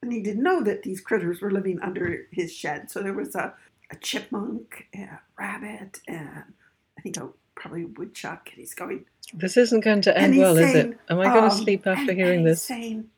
And 0.00 0.10
he 0.10 0.22
didn't 0.22 0.42
know 0.42 0.62
that 0.62 0.82
these 0.82 1.02
critters 1.02 1.42
were 1.42 1.50
living 1.50 1.78
under 1.82 2.26
his 2.30 2.50
shed. 2.50 2.90
So 2.90 3.02
there 3.02 3.12
was 3.12 3.34
a, 3.34 3.52
a 3.90 3.96
chipmunk, 3.96 4.86
a 4.94 5.20
rabbit, 5.38 6.00
and 6.08 6.44
I 6.98 7.02
think 7.02 7.18
a 7.18 7.28
probably 7.54 7.82
a 7.82 7.88
woodchuck. 7.88 8.48
And 8.48 8.58
he's 8.58 8.72
going, 8.72 9.04
this 9.34 9.58
isn't 9.58 9.84
going 9.84 10.00
to 10.00 10.16
end 10.16 10.38
well, 10.38 10.56
is 10.56 10.74
it? 10.74 10.98
Am 11.10 11.20
I 11.20 11.24
going 11.24 11.50
to 11.50 11.54
um, 11.54 11.62
sleep 11.62 11.86
after 11.86 12.12
and- 12.12 12.18
hearing 12.18 12.38
and 12.38 12.48
he's 12.48 12.56
this? 12.56 12.62
saying, 12.62 13.10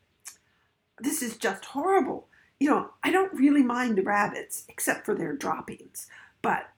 this 0.98 1.22
is 1.22 1.36
just 1.36 1.64
horrible. 1.64 2.26
You 2.58 2.70
know, 2.70 2.90
I 3.04 3.12
don't 3.12 3.34
really 3.34 3.62
mind 3.62 3.98
the 3.98 4.02
rabbits 4.02 4.64
except 4.68 5.06
for 5.06 5.14
their 5.14 5.32
droppings, 5.32 6.08
but 6.42 6.70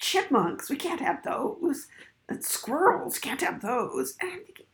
chipmunks, 0.00 0.70
we 0.70 0.76
can't 0.76 1.02
have 1.02 1.22
those. 1.24 1.88
And 2.26 2.42
squirrels, 2.42 3.18
can't 3.18 3.42
have 3.42 3.60
those. 3.60 4.16
And 4.22 4.32
I'm 4.32 4.44
thinking. 4.44 4.64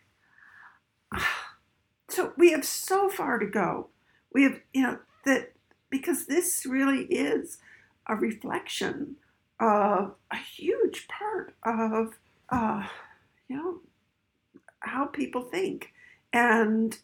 So 2.08 2.32
we 2.36 2.52
have 2.52 2.64
so 2.64 3.08
far 3.08 3.38
to 3.38 3.46
go. 3.46 3.88
We 4.32 4.44
have, 4.44 4.60
you 4.72 4.82
know, 4.82 4.98
that 5.24 5.52
because 5.90 6.26
this 6.26 6.64
really 6.66 7.04
is 7.04 7.58
a 8.06 8.14
reflection 8.14 9.16
of 9.58 10.14
a 10.30 10.36
huge 10.36 11.08
part 11.08 11.54
of, 11.64 12.18
uh, 12.48 12.86
you 13.48 13.56
know, 13.56 13.80
how 14.80 15.06
people 15.06 15.42
think, 15.42 15.92
and 16.32 16.98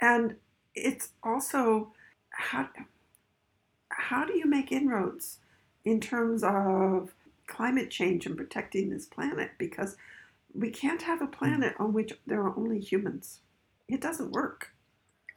and 0.00 0.36
it's 0.74 1.10
also 1.22 1.92
how 2.30 2.68
how 3.88 4.24
do 4.24 4.36
you 4.36 4.46
make 4.46 4.72
inroads 4.72 5.38
in 5.84 6.00
terms 6.00 6.42
of 6.44 7.14
climate 7.46 7.90
change 7.90 8.26
and 8.26 8.36
protecting 8.36 8.90
this 8.90 9.06
planet 9.06 9.50
because 9.58 9.96
we 10.54 10.70
can't 10.70 11.02
have 11.02 11.22
a 11.22 11.26
planet 11.26 11.74
on 11.78 11.92
which 11.92 12.12
there 12.26 12.42
are 12.42 12.56
only 12.56 12.78
humans. 12.80 13.40
It 13.88 14.00
doesn't 14.00 14.32
work. 14.32 14.70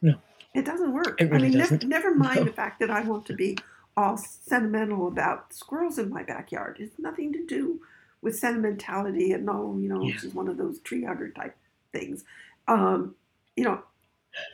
No. 0.02 0.16
It 0.54 0.66
doesn't 0.66 0.94
work. 0.94 1.20
It 1.20 1.32
really 1.32 1.48
I 1.48 1.50
mean. 1.50 1.58
Never, 1.58 1.80
never 1.86 2.16
mind 2.16 2.38
No. 2.38 2.44
the 2.46 2.52
fact 2.54 2.80
that 2.80 2.90
I 2.90 3.02
want 3.02 3.26
to 3.28 3.34
be 3.34 3.58
all 3.98 4.18
sentimental 4.18 5.08
about 5.08 5.54
squirrels 5.54 5.98
in 6.00 6.10
my 6.10 6.24
backyard. 6.24 6.78
It's 6.80 7.00
nothing 7.00 7.32
to 7.34 7.46
do 7.46 7.80
with 8.22 8.38
sentimentality 8.38 9.32
and 9.32 9.50
all, 9.50 9.80
you 9.80 9.88
know, 9.90 10.02
Yeah. 10.02 10.16
she's 10.18 10.34
one 10.34 10.48
of 10.48 10.58
those 10.58 10.80
tree 10.80 11.04
hugger 11.04 11.30
type 11.30 11.56
things. 11.92 12.24
Um, 12.68 13.16
you 13.56 13.64
know, 13.64 13.82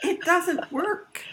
it 0.04 0.22
doesn't 0.22 0.72
work. 0.72 1.24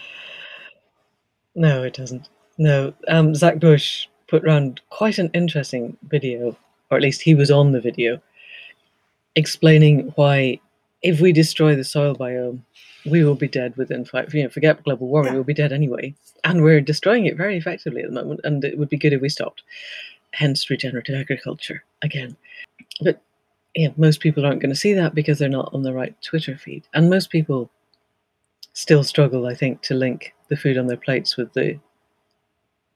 No, 1.55 1.83
it 1.83 1.95
doesn't. 1.95 2.29
No, 2.57 2.95
um, 3.09 3.35
Zach 3.35 3.59
Bush 3.59 4.07
put 4.27 4.43
round 4.45 4.81
quite 4.91 5.19
an 5.19 5.31
interesting 5.35 5.97
video, 6.03 6.57
or 6.91 6.97
at 6.97 7.03
least 7.03 7.23
he 7.23 7.35
was 7.35 7.51
on 7.51 7.73
the 7.73 7.81
video, 7.81 8.21
explaining 9.39 10.13
why, 10.17 10.61
if 11.03 11.21
we 11.21 11.33
destroy 11.33 11.75
the 11.77 11.85
soil 11.85 12.15
biome, 12.15 12.61
we 13.07 13.25
will 13.25 13.37
be 13.37 13.49
dead 13.49 13.77
within 13.77 14.05
five. 14.05 14.35
You 14.35 14.43
know, 14.43 14.49
forget 14.51 14.83
global 14.85 15.07
warming, 15.09 15.33
Yeah. 15.33 15.37
we'll 15.37 15.45
be 15.45 15.55
dead 15.55 15.73
anyway, 15.73 16.15
and 16.45 16.63
we're 16.63 16.81
destroying 16.81 17.27
it 17.27 17.37
very 17.37 17.57
effectively 17.57 18.03
at 18.03 18.09
the 18.09 18.15
moment. 18.21 18.41
And 18.45 18.65
it 18.65 18.77
would 18.79 18.89
be 18.89 18.97
good 18.99 19.13
if 19.13 19.21
we 19.23 19.29
stopped. 19.29 19.63
Hence, 20.33 20.69
regenerative 20.69 21.15
agriculture 21.15 21.85
again. 22.03 22.37
But 23.01 23.21
yeah, 23.75 23.91
most 23.97 24.21
people 24.21 24.45
aren't 24.45 24.61
going 24.61 24.75
to 24.75 24.77
see 24.85 24.93
that 24.95 25.15
because 25.15 25.39
they're 25.39 25.49
not 25.49 25.73
on 25.73 25.83
the 25.85 25.95
right 25.95 26.15
Twitter 26.21 26.57
feed, 26.59 26.85
and 26.95 27.09
most 27.09 27.31
people 27.31 27.71
still 28.73 29.05
struggle, 29.05 29.47
I 29.47 29.55
think, 29.55 29.83
to 29.83 29.95
link 29.95 30.35
the 30.49 30.57
food 30.57 30.77
on 30.79 30.87
their 30.89 30.97
plates 31.07 31.37
with 31.37 31.53
the 31.55 31.79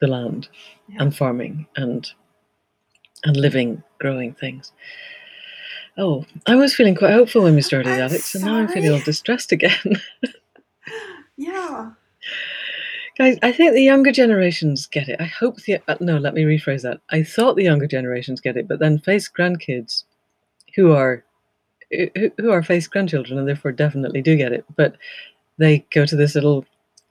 the 0.00 0.08
land 0.08 0.48
Yeah. 0.88 1.02
and 1.02 1.16
farming 1.16 1.66
and 1.76 2.10
and 3.24 3.36
living, 3.36 3.82
growing 3.98 4.34
things. 4.34 4.72
Oh, 5.98 6.24
I 6.46 6.54
was 6.54 6.74
feeling 6.74 6.94
quite 6.94 7.12
hopeful 7.12 7.42
when 7.42 7.54
we 7.54 7.62
started, 7.62 7.92
I'm 7.92 8.00
Alex, 8.00 8.34
and 8.34 8.44
now 8.44 8.56
I'm 8.56 8.68
feeling 8.68 8.92
all 8.92 9.00
distressed 9.00 9.52
again. 9.52 10.00
Yeah. 11.36 11.90
Guys, 13.18 13.38
I 13.42 13.52
think 13.52 13.72
the 13.72 13.82
younger 13.82 14.12
generations 14.12 14.86
get 14.86 15.08
it. 15.08 15.20
I 15.20 15.24
hope 15.24 15.56
the 15.62 15.80
uh, 15.88 15.96
no. 16.00 16.18
Let 16.18 16.34
me 16.34 16.44
rephrase 16.44 16.82
that. 16.82 17.00
I 17.10 17.22
thought 17.22 17.56
the 17.56 17.64
younger 17.64 17.86
generations 17.86 18.40
get 18.40 18.56
it, 18.56 18.68
but 18.68 18.78
then 18.78 18.98
Faith's 18.98 19.28
grandkids, 19.28 20.04
who 20.74 20.92
are 20.92 21.24
who, 21.90 22.30
who 22.38 22.50
are 22.50 22.62
Faith's 22.62 22.86
grandchildren 22.86 23.38
and 23.38 23.46
therefore 23.46 23.72
definitely 23.72 24.22
do 24.22 24.36
get 24.36 24.52
it, 24.52 24.64
but 24.76 24.96
they 25.58 25.84
go 25.92 26.06
to 26.06 26.16
this 26.16 26.34
little 26.34 26.64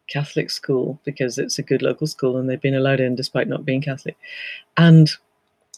Catholic 0.08 0.50
school 0.50 1.00
because 1.06 1.38
it's 1.38 1.60
a 1.60 1.64
good 1.64 1.82
local 1.82 2.08
school 2.08 2.38
and 2.38 2.50
they've 2.50 2.62
been 2.62 2.76
allowed 2.76 3.00
in 3.00 3.16
despite 3.16 3.48
not 3.48 3.66
being 3.66 3.82
Catholic. 3.82 4.18
And 4.78 5.12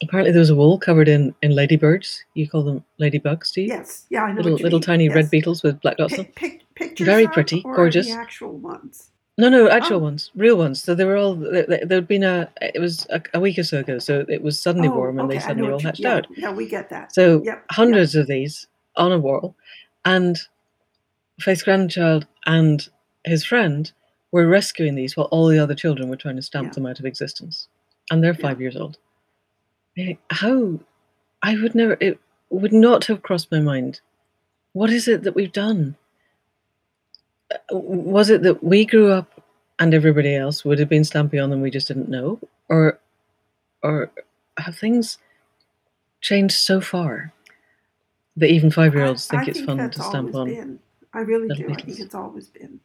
apparently 0.04 0.32
there 0.32 0.40
was 0.40 0.50
a 0.50 0.56
wall 0.56 0.78
covered 0.78 1.08
in 1.08 1.34
in 1.42 1.52
ladybirds. 1.56 2.24
You 2.34 2.48
call 2.50 2.64
them 2.64 2.84
ladybugs, 3.00 3.54
do 3.54 3.62
you? 3.62 3.68
Yes. 3.68 4.06
Yeah, 4.10 4.24
I 4.24 4.32
know. 4.32 4.42
Little 4.42 4.60
little 4.60 4.80
mean. 4.80 4.86
tiny 4.86 5.06
yes. 5.06 5.16
red 5.16 5.30
beetles 5.30 5.64
with 5.64 5.80
black 5.82 5.98
dots 5.98 6.14
on. 6.18 6.26
Pic, 6.26 6.36
pic, 6.36 6.66
pictures 6.76 7.06
Very 7.06 7.28
pretty, 7.28 7.62
or 7.66 7.76
gorgeous. 7.76 8.08
The 8.08 8.14
actual 8.14 8.58
ones. 8.58 9.10
No, 9.38 9.50
no, 9.50 9.68
actual 9.68 9.98
Oh. 9.98 10.04
ones, 10.04 10.30
real 10.36 10.58
ones. 10.58 10.84
So 10.84 10.94
they 10.94 11.06
were 11.06 11.18
all. 11.18 11.34
There 11.36 11.66
had 11.90 12.08
been 12.08 12.24
a. 12.24 12.48
It 12.62 12.80
was 12.80 13.08
a, 13.10 13.22
a 13.34 13.40
week 13.40 13.58
or 13.58 13.64
so 13.64 13.80
ago. 13.80 13.98
So 13.98 14.26
it 14.30 14.44
was 14.44 14.60
suddenly 14.60 14.90
oh, 14.90 14.96
warm, 14.96 15.18
and 15.20 15.28
okay. 15.28 15.40
they 15.40 15.44
suddenly 15.44 15.72
all 15.72 15.82
you- 15.82 15.86
hatched 15.88 16.02
yeah, 16.02 16.16
out. 16.16 16.28
Yeah, 16.36 16.52
we 16.54 16.68
get 16.68 16.90
that. 16.90 17.14
So 17.16 17.38
Yep, 17.38 17.46
yep. 17.46 17.66
hundreds 17.72 18.14
of 18.16 18.28
these 18.28 18.68
on 18.96 19.12
a 19.12 19.18
wall, 19.18 19.56
and 20.06 20.38
Faith's 21.40 21.64
grandchild 21.64 22.28
and 22.46 22.88
his 23.26 23.44
friend 23.44 23.92
were 24.32 24.48
rescuing 24.48 24.94
these 24.96 25.18
while 25.18 25.28
all 25.32 25.48
the 25.48 25.58
other 25.60 25.74
children 25.76 26.10
were 26.10 26.16
trying 26.16 26.36
to 26.36 26.42
stamp 26.44 26.68
Yeah. 26.68 26.74
them 26.74 26.86
out 26.86 27.00
of 27.00 27.06
existence, 27.06 27.68
and 28.12 28.24
they're 28.24 28.34
Yeah. 28.34 28.48
five 28.50 28.62
years 28.62 28.76
old. 28.76 28.98
How? 30.30 30.80
I 31.42 31.56
would 31.56 31.76
never. 31.76 31.98
It 32.00 32.20
would 32.50 32.74
not 32.74 33.06
have 33.06 33.22
crossed 33.22 33.52
my 33.52 33.60
mind. 33.60 34.02
What 34.74 34.90
is 34.90 35.08
it 35.08 35.24
that 35.24 35.36
we've 35.36 35.52
done? 35.52 35.96
Uh, 37.52 37.78
Was 37.78 38.30
it 38.30 38.42
that 38.44 38.64
we 38.64 38.86
grew 38.86 39.12
up 39.12 39.44
and 39.80 39.94
everybody 39.94 40.36
else 40.36 40.64
would 40.64 40.80
have 40.80 40.90
been 40.90 41.04
stamping 41.04 41.40
on 41.40 41.50
them, 41.50 41.62
we 41.62 41.72
just 41.72 41.88
didn't 41.88 42.10
know, 42.10 42.40
or, 42.70 43.00
or 43.82 44.12
have 44.58 44.78
things 44.78 45.18
changed 46.22 46.56
so 46.56 46.80
far 46.80 47.34
that 48.38 48.50
even 48.50 48.72
five-year-olds 48.72 49.28
think 49.28 49.44
I 49.44 49.46
it's 49.48 49.62
fun 49.62 49.90
to 49.90 50.02
stamp 50.02 50.34
on? 50.36 50.48
Been. 50.48 50.80
I 51.14 51.20
really 51.20 51.54
do. 51.56 51.70
I 51.70 51.76
think 51.76 52.00
it's 52.00 52.16
always 52.16 52.48
been. 52.48 52.80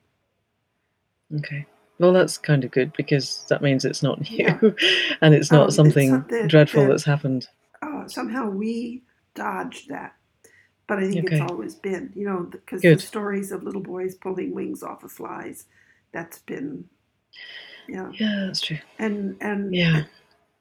Okay. 1.36 1.66
Well, 1.98 2.12
that's 2.12 2.38
kind 2.38 2.64
of 2.64 2.70
good 2.70 2.92
because 2.96 3.44
that 3.48 3.60
means 3.62 3.84
it's 3.84 4.02
not 4.02 4.20
new 4.20 4.36
Yeah. 4.36 4.58
and 5.20 5.34
it's 5.34 5.50
Um, 5.50 5.58
not 5.58 5.66
it's 5.68 5.76
something 5.76 6.10
some- 6.10 6.26
the- 6.28 6.46
dreadful 6.48 6.86
that's 6.86 7.04
happened. 7.04 7.48
uh, 7.82 8.06
somehow 8.08 8.48
we 8.48 9.02
dodged 9.34 9.88
that. 9.88 10.14
But 10.86 11.00
I 11.00 11.10
think 11.10 11.30
it's 11.30 11.40
always 11.50 11.74
been, 11.74 12.12
you 12.16 12.24
know, 12.24 12.40
because 12.50 12.80
the 12.80 12.96
stories 12.98 13.52
of 13.52 13.62
little 13.62 13.82
boys 13.82 14.14
pulling 14.14 14.54
wings 14.54 14.82
off 14.82 15.04
of 15.04 15.12
flies, 15.12 15.66
that's 16.12 16.38
been, 16.38 16.88
yeah, 17.86 18.10
Yeah, 18.14 18.44
that's 18.46 18.60
true. 18.62 18.78
and 18.98 19.36
and 19.42 19.74
Yeah. 19.74 20.04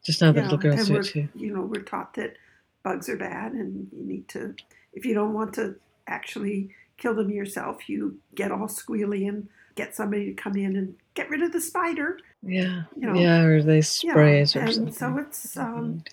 Just 0.04 0.22
now 0.22 0.32
the 0.34 0.42
little 0.42 0.58
girls 0.58 0.88
do 0.88 0.98
it 0.98 1.04
too. 1.06 1.28
you 1.36 1.54
know, 1.54 1.62
we're 1.62 1.82
taught 1.82 2.14
that 2.16 2.36
bugs 2.84 3.08
are 3.10 3.18
bad, 3.18 3.54
and 3.54 3.88
you 3.94 4.04
need 4.06 4.28
to, 4.30 4.54
if 4.94 5.06
you 5.06 5.14
don't 5.14 5.34
want 5.34 5.54
to 5.56 5.76
actually 6.08 6.70
kill 6.98 7.14
them 7.16 7.30
yourself, 7.30 7.88
you 7.90 8.18
get 8.36 8.52
all 8.52 8.68
squealy 8.68 9.28
and 9.30 9.48
get 9.78 9.96
somebody 9.96 10.26
to 10.26 10.34
come 10.34 10.58
in 10.58 10.76
and 10.76 10.96
get 11.14 11.30
rid 11.30 11.42
of 11.42 11.54
the 11.54 11.62
spider. 11.62 12.20
Yeah. 12.44 12.84
you 12.98 13.08
know, 13.08 13.14
yeah, 13.14 13.44
or 13.44 13.62
they 13.62 13.78
Yeah, 13.78 13.82
sprays 13.82 14.56
or 14.56 14.60
and 14.62 14.74
something. 14.74 14.94
so 14.94 15.18
it's 15.18 15.56
um, 15.56 16.04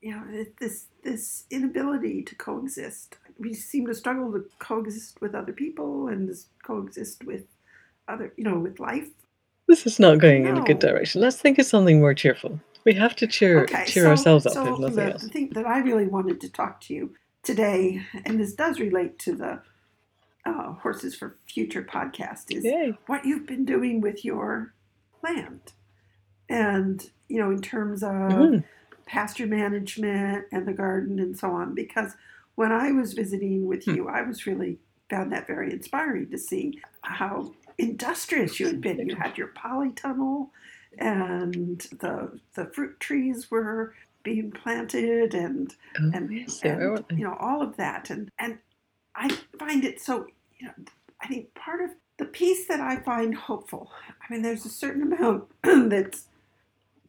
you 0.00 0.12
know 0.12 0.22
it, 0.30 0.56
this 0.58 0.86
this 1.02 1.44
inability 1.50 2.22
to 2.22 2.34
coexist 2.36 3.16
we 3.38 3.52
seem 3.52 3.86
to 3.86 3.94
struggle 3.94 4.32
to 4.32 4.44
coexist 4.58 5.20
with 5.20 5.34
other 5.34 5.52
people 5.52 6.08
and 6.08 6.30
coexist 6.62 7.24
with 7.24 7.44
other 8.06 8.32
you 8.36 8.44
know 8.44 8.58
with 8.58 8.78
life 8.78 9.08
This 9.66 9.86
is 9.86 9.98
not 9.98 10.18
going 10.18 10.46
in 10.46 10.58
a 10.58 10.62
good 10.62 10.78
direction. 10.78 11.22
Let's 11.22 11.40
think 11.40 11.58
of 11.58 11.64
something 11.64 11.98
more 11.98 12.14
cheerful. 12.14 12.60
We 12.84 12.92
have 12.94 13.16
to 13.16 13.26
cheer 13.26 13.62
okay 13.62 13.84
cheer 13.86 14.04
so, 14.04 14.10
ourselves 14.10 14.46
up 14.46 14.52
so 14.52 14.74
if 14.74 14.78
nothing 14.78 14.96
the, 14.96 15.12
else. 15.12 15.22
the 15.22 15.28
thing 15.28 15.48
that 15.54 15.66
i 15.66 15.78
really 15.78 16.06
wanted 16.06 16.38
to 16.42 16.48
talk 16.50 16.80
to 16.82 16.94
you 16.94 17.14
today 17.42 18.02
and 18.26 18.38
this 18.38 18.52
does 18.54 18.78
relate 18.78 19.18
to 19.20 19.34
the 19.34 19.52
uh, 20.46 20.72
horses 20.74 21.14
for 21.14 21.36
future 21.46 21.82
podcast 21.82 22.44
is 22.50 22.64
Yay. 22.64 22.96
what 23.06 23.24
you've 23.24 23.46
been 23.46 23.64
doing 23.64 24.00
with 24.00 24.24
your 24.24 24.72
land 25.22 25.72
and 26.48 27.10
you 27.28 27.38
know 27.38 27.50
in 27.50 27.60
terms 27.62 28.02
of 28.02 28.10
Mhm. 28.10 28.64
pasture 29.06 29.46
management 29.46 30.46
and 30.52 30.66
the 30.66 30.72
garden 30.72 31.18
and 31.18 31.36
so 31.38 31.50
on 31.50 31.74
because 31.74 32.14
when 32.56 32.72
i 32.72 32.90
was 32.92 33.14
visiting 33.14 33.66
with 33.66 33.84
Hmm. 33.84 33.94
you 33.94 34.08
i 34.08 34.20
was 34.22 34.46
really 34.46 34.78
found 35.08 35.32
that 35.32 35.46
very 35.46 35.72
inspiring 35.72 36.30
to 36.30 36.38
see 36.38 36.80
how 37.02 37.52
industrious 37.78 38.60
you 38.60 38.66
had 38.66 38.80
been 38.80 39.08
you 39.08 39.14
had 39.16 39.36
your 39.38 39.48
polytunnel 39.48 40.50
and 40.98 41.80
the 42.00 42.38
the 42.54 42.66
fruit 42.66 42.98
trees 43.00 43.50
were 43.50 43.94
being 44.22 44.50
planted 44.50 45.34
and 45.34 45.74
Oh, 46.00 46.10
and, 46.14 46.30
yes, 46.32 46.60
and 46.62 47.04
you 47.10 47.24
know 47.24 47.36
all 47.40 47.62
of 47.62 47.76
that 47.76 48.10
and 48.10 48.30
and 48.38 48.58
i 49.16 49.28
find 49.58 49.84
it 49.84 50.00
so 50.00 50.26
you 50.58 50.66
know 50.66 50.72
i 51.22 51.26
think 51.26 51.52
part 51.54 51.80
of 51.80 51.90
the 52.18 52.24
piece 52.24 52.66
that 52.68 52.80
i 52.80 52.96
find 52.96 53.34
hopeful 53.34 53.90
i 54.08 54.32
mean 54.32 54.42
there's 54.42 54.64
a 54.64 54.70
certain 54.70 55.02
amount 55.02 55.44
that's 55.90 56.26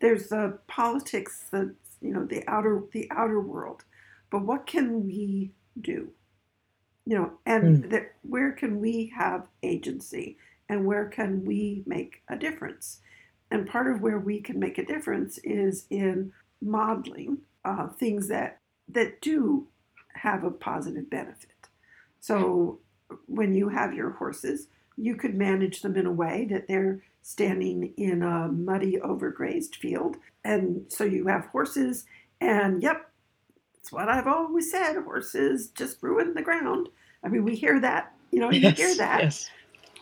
there's 0.02 0.28
the 0.28 0.60
politics 0.68 1.46
that, 1.52 1.74
you 2.02 2.14
know 2.14 2.26
the 2.26 2.44
outer 2.48 2.84
the 2.92 3.08
outer 3.12 3.40
world 3.40 3.84
but 4.36 4.44
what 4.44 4.68
can 4.68 5.06
we 5.06 5.52
do? 5.80 6.10
You 7.06 7.18
know 7.18 7.32
and 7.46 7.90
that 7.92 8.14
where 8.24 8.52
can 8.52 8.82
we 8.82 9.14
have 9.16 9.48
agency 9.64 10.38
and 10.68 10.86
where 10.86 11.06
can 11.06 11.46
we 11.46 11.84
make 11.86 12.22
a 12.28 12.36
difference? 12.36 13.00
And 13.50 13.66
part 13.66 13.88
of 13.88 14.02
where 14.02 14.20
we 14.20 14.42
can 14.42 14.60
make 14.60 14.78
a 14.78 14.86
difference 14.86 15.38
is 15.44 15.86
in 15.90 16.34
modeling 16.62 17.38
uh, 17.64 17.88
things 17.88 18.28
that 18.28 18.60
that 18.90 19.22
do 19.22 19.68
have 20.16 20.44
a 20.44 20.52
positive 20.52 21.10
benefit. 21.10 21.52
So 22.26 22.80
when 23.28 23.54
you 23.54 23.70
have 23.70 23.94
your 23.94 24.10
horses, 24.10 24.68
you 24.98 25.16
could 25.16 25.36
manage 25.36 25.84
them 25.84 25.96
in 25.96 26.08
a 26.08 26.12
way 26.12 26.48
that 26.50 26.68
they're 26.68 27.04
standing 27.22 27.94
in 27.98 28.24
a 28.24 28.48
muddy, 28.48 28.98
overgrazed 28.98 29.76
field, 29.76 30.18
and 30.44 30.86
so 30.88 31.04
you 31.04 31.28
have 31.28 31.46
horses. 31.46 32.06
And 32.42 32.82
yep, 32.82 33.12
it's 33.76 33.92
what 33.92 34.10
I've 34.10 34.26
always 34.26 34.72
said: 34.72 34.96
horses 35.04 35.68
just 35.68 36.02
ruin 36.02 36.34
the 36.34 36.42
ground. 36.42 36.90
I 37.24 37.28
mean, 37.28 37.44
we 37.44 37.56
hear 37.56 37.80
that, 37.82 38.12
you 38.32 38.40
know, 38.40 38.50
you 38.50 38.72
hear 38.72 38.96
that. 38.96 39.22
Yes. 39.22 39.52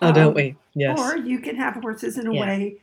Oh, 0.02 0.14
don't 0.14 0.28
Um, 0.30 0.34
we? 0.34 0.56
Yes. 0.76 0.98
Or 0.98 1.18
you 1.18 1.40
can 1.40 1.58
have 1.58 1.76
horses 1.76 2.18
in 2.18 2.28
a 2.28 2.34
Yeah. 2.34 2.40
way 2.40 2.78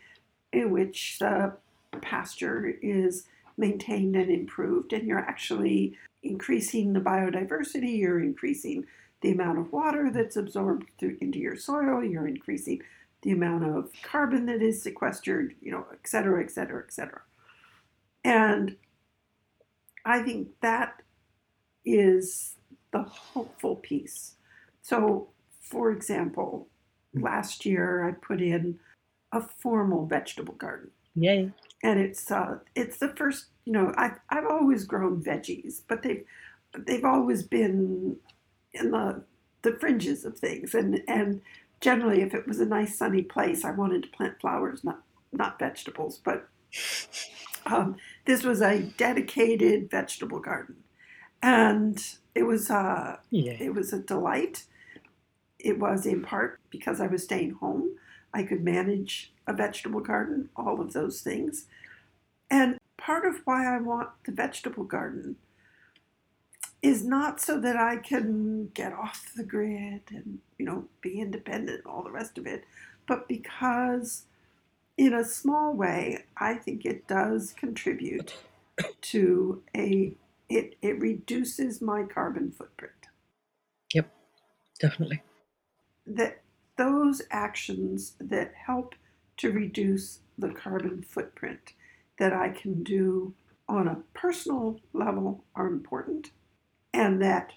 in 0.53 0.71
which 0.71 1.19
the 1.19 1.55
pasture 2.03 2.75
is 2.83 3.27
maintained 3.57 4.17
and 4.17 4.31
improved, 4.31 4.93
and 4.93 5.09
you're 5.09 5.19
actually 5.19 5.97
increasing 6.23 6.93
the 6.93 7.01
biodiversity, 7.01 7.99
you're 7.99 8.21
increasing 8.21 8.85
the 9.23 9.33
amount 9.33 9.59
of 9.59 9.73
water 9.73 10.11
that's 10.13 10.37
absorbed 10.37 10.87
through, 10.99 11.17
into 11.21 11.39
your 11.39 11.57
soil, 11.57 12.03
you're 12.05 12.27
increasing 12.27 12.81
the 13.23 13.33
amount 13.33 13.65
of 13.65 13.91
carbon 14.03 14.47
that 14.47 14.63
is 14.63 14.83
sequestered, 14.83 15.55
you 15.61 15.71
know, 15.71 15.85
et 15.93 16.07
cetera, 16.07 16.43
et 16.43 16.51
cetera, 16.51 16.83
et 16.83 16.93
cetera. 16.93 17.21
And 18.25 18.77
I 20.05 20.23
think 20.23 20.49
that 20.61 21.03
is 21.85 22.57
the 22.93 23.03
hopeful 23.03 23.77
piece. 23.77 24.35
So, 24.83 25.29
for 25.61 25.91
example, 25.93 26.69
last 27.15 27.67
year 27.67 28.09
I 28.09 28.13
put 28.13 28.41
in 28.41 28.79
a 29.33 29.41
formal 29.41 30.07
vegetable 30.07 30.55
garden, 30.55 30.91
Yay. 31.15 31.53
and 31.83 32.01
it's 32.01 32.31
uh, 32.31 32.59
it's 32.75 32.99
the 32.99 33.09
first 33.09 33.47
you 33.71 33.73
know, 33.73 33.93
I've, 33.97 34.19
I've 34.31 34.47
always 34.47 34.85
grown 34.85 35.23
veggies, 35.23 35.83
but 35.87 36.03
they've, 36.03 36.25
they've 36.77 37.05
always 37.05 37.45
been 37.45 38.17
in 38.73 38.91
the, 38.91 39.23
the 39.63 39.73
fringes 39.73 40.25
of 40.25 40.39
things. 40.39 40.75
And, 40.75 41.03
and 41.09 41.43
generally, 41.81 42.23
if 42.23 42.35
it 42.35 42.47
was 42.47 42.61
a 42.61 42.67
nice 42.67 42.97
sunny 42.97 43.23
place, 43.23 43.65
I 43.65 43.71
wanted 43.73 44.03
to 44.05 44.09
plant 44.11 44.41
flowers, 44.41 44.85
not, 44.85 45.03
not 45.33 45.59
vegetables. 45.59 46.21
But 46.23 46.49
um, 47.67 47.97
this 48.27 48.43
was 48.45 48.61
a 48.63 48.81
dedicated 48.97 49.91
vegetable 49.91 50.41
garden. 50.41 50.77
And 51.43 52.03
it 52.35 52.45
was, 52.45 52.71
uh, 52.71 53.17
Yeah. 53.31 53.57
it 53.59 53.75
was 53.75 53.93
a 53.93 53.99
delight. 53.99 54.65
It 55.59 55.79
was 55.79 56.07
in 56.07 56.23
part 56.23 56.61
because 56.71 57.01
I 57.01 57.07
was 57.07 57.25
staying 57.25 57.53
home. 57.53 57.97
I 58.33 58.45
could 58.45 58.63
manage 58.63 59.33
a 59.47 59.53
vegetable 59.53 60.01
garden, 60.01 60.51
all 60.57 60.81
of 60.81 60.93
those 60.93 61.21
things. 61.21 61.67
And 62.51 62.79
part 62.97 63.25
of 63.25 63.41
why 63.45 63.67
I 63.67 63.79
want 63.79 64.11
the 64.25 64.33
vegetable 64.33 64.85
garden 64.85 65.37
is 66.83 67.05
not 67.05 67.41
so 67.41 67.61
that 67.61 67.77
I 67.77 67.97
can 67.97 68.69
get 68.75 68.93
off 68.93 69.33
the 69.37 69.45
grid 69.45 70.03
and, 70.11 70.39
you 70.59 70.65
know, 70.65 70.85
be 71.03 71.21
independent 71.21 71.83
and 71.85 71.87
all 71.87 72.03
the 72.03 72.11
rest 72.11 72.39
of 72.39 72.47
it, 72.47 72.65
but 73.07 73.29
because 73.29 74.25
in 74.97 75.15
a 75.15 75.25
small 75.25 75.75
way, 75.75 76.25
I 76.37 76.55
think 76.55 76.85
it 76.85 77.07
does 77.09 77.53
contribute 77.55 78.35
to 79.03 79.63
a 79.77 80.15
it, 80.49 80.75
it 80.83 80.99
reduces 81.01 81.81
my 81.81 82.03
carbon 82.03 82.51
footprint. 82.51 83.09
Yep. 83.95 84.11
Definitely. 84.81 85.23
that 86.07 86.43
those 86.77 87.23
actions 87.31 88.15
that 88.21 88.53
help 88.67 88.95
to 89.39 89.53
reduce 89.53 90.21
the 90.39 90.51
carbon 90.51 91.03
footprint 91.03 91.75
that 92.19 92.33
I 92.33 92.51
can 92.51 92.83
do 92.83 93.35
on 93.69 93.87
a 93.89 94.03
personal 94.15 94.81
level 94.93 95.45
are 95.55 95.67
important, 95.69 96.31
and 96.93 97.21
that 97.23 97.53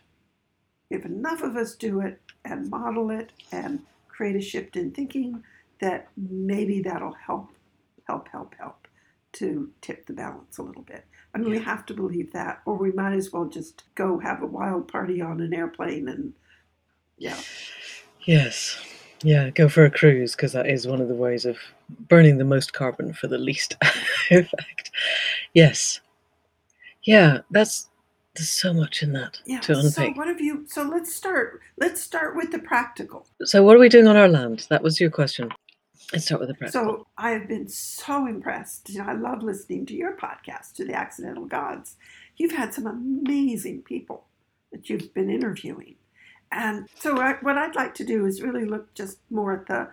if 0.89 1.05
enough 1.05 1.41
of 1.41 1.55
us 1.55 1.75
do 1.75 2.01
it 2.01 2.21
and 2.45 2.69
model 2.69 3.09
it 3.09 3.31
and 3.51 3.81
create 4.07 4.35
a 4.35 4.41
shift 4.41 4.75
in 4.75 4.91
thinking, 4.91 5.43
that 5.81 6.07
maybe 6.15 6.81
that'll 6.81 7.13
help, 7.13 7.49
help, 8.07 8.27
help, 8.29 8.53
help 8.59 8.87
to 9.33 9.71
tip 9.81 10.05
the 10.05 10.13
balance 10.13 10.59
a 10.59 10.61
little 10.61 10.83
bit. 10.83 11.05
I 11.33 11.39
mean, 11.39 11.49
we 11.49 11.59
have 11.59 11.85
to 11.87 11.95
believe 11.95 12.31
that, 12.33 12.61
or 12.65 12.75
we 12.75 12.91
might 12.91 13.13
as 13.13 13.33
well 13.33 13.45
just 13.45 13.83
go 13.95 14.19
have 14.19 14.43
a 14.43 14.47
wild 14.47 14.87
party 14.87 15.19
on 15.19 15.41
an 15.41 15.53
airplane 15.53 16.07
and, 16.07 16.33
yeah. 17.17 17.39
Yes. 18.21 18.79
Yeah, 19.23 19.49
go 19.49 19.67
for 19.67 19.85
a 19.85 19.89
cruise 19.89 20.35
because 20.35 20.51
that 20.51 20.67
is 20.67 20.85
one 20.85 21.01
of 21.01 21.07
the 21.07 21.15
ways 21.15 21.45
of 21.45 21.57
burning 22.07 22.37
the 22.37 22.43
most 22.43 22.73
carbon 22.73 23.13
for 23.13 23.27
the 23.27 23.37
least 23.37 23.75
effect. 24.29 24.91
Yes. 25.53 26.01
Yeah, 27.03 27.39
that's 27.49 27.89
there's 28.35 28.49
so 28.49 28.73
much 28.73 29.03
in 29.03 29.13
that 29.13 29.39
Yeah. 29.45 29.59
to 29.61 29.89
So 29.89 30.09
what 30.11 30.27
have 30.27 30.41
you? 30.41 30.65
So 30.67 30.83
let's 30.83 31.13
start. 31.13 31.61
Let's 31.77 32.01
start 32.01 32.35
with 32.35 32.51
the 32.51 32.59
practical. 32.59 33.27
So, 33.43 33.63
what 33.63 33.75
are 33.75 33.79
we 33.79 33.89
doing 33.89 34.07
on 34.07 34.17
our 34.17 34.27
land? 34.27 34.65
That 34.69 34.81
was 34.83 34.99
your 34.99 35.09
question. 35.11 35.49
Let's 36.11 36.25
start 36.25 36.41
with 36.41 36.49
the 36.49 36.55
practical. 36.55 36.85
So 36.85 37.07
I 37.17 37.31
have 37.31 37.47
been 37.47 37.67
so 37.67 38.27
impressed. 38.27 38.89
You 38.89 38.99
know, 38.99 39.05
I 39.05 39.13
love 39.13 39.43
listening 39.43 39.85
to 39.87 39.95
your 39.95 40.15
podcast, 40.17 40.73
to 40.75 40.85
the 40.85 40.93
Accidental 40.93 41.45
Gods. 41.45 41.95
You've 42.37 42.51
had 42.51 42.73
some 42.73 42.87
amazing 42.87 43.83
people 43.83 44.25
that 44.71 44.89
you've 44.89 45.13
been 45.13 45.29
interviewing, 45.29 45.95
and 46.51 46.87
so 46.99 47.19
I, 47.19 47.33
what 47.41 47.57
I'd 47.57 47.75
like 47.75 47.93
to 47.95 48.03
do 48.03 48.25
is 48.25 48.41
really 48.41 48.65
look 48.65 48.93
just 48.95 49.19
more 49.29 49.53
at 49.53 49.67
the 49.67 49.89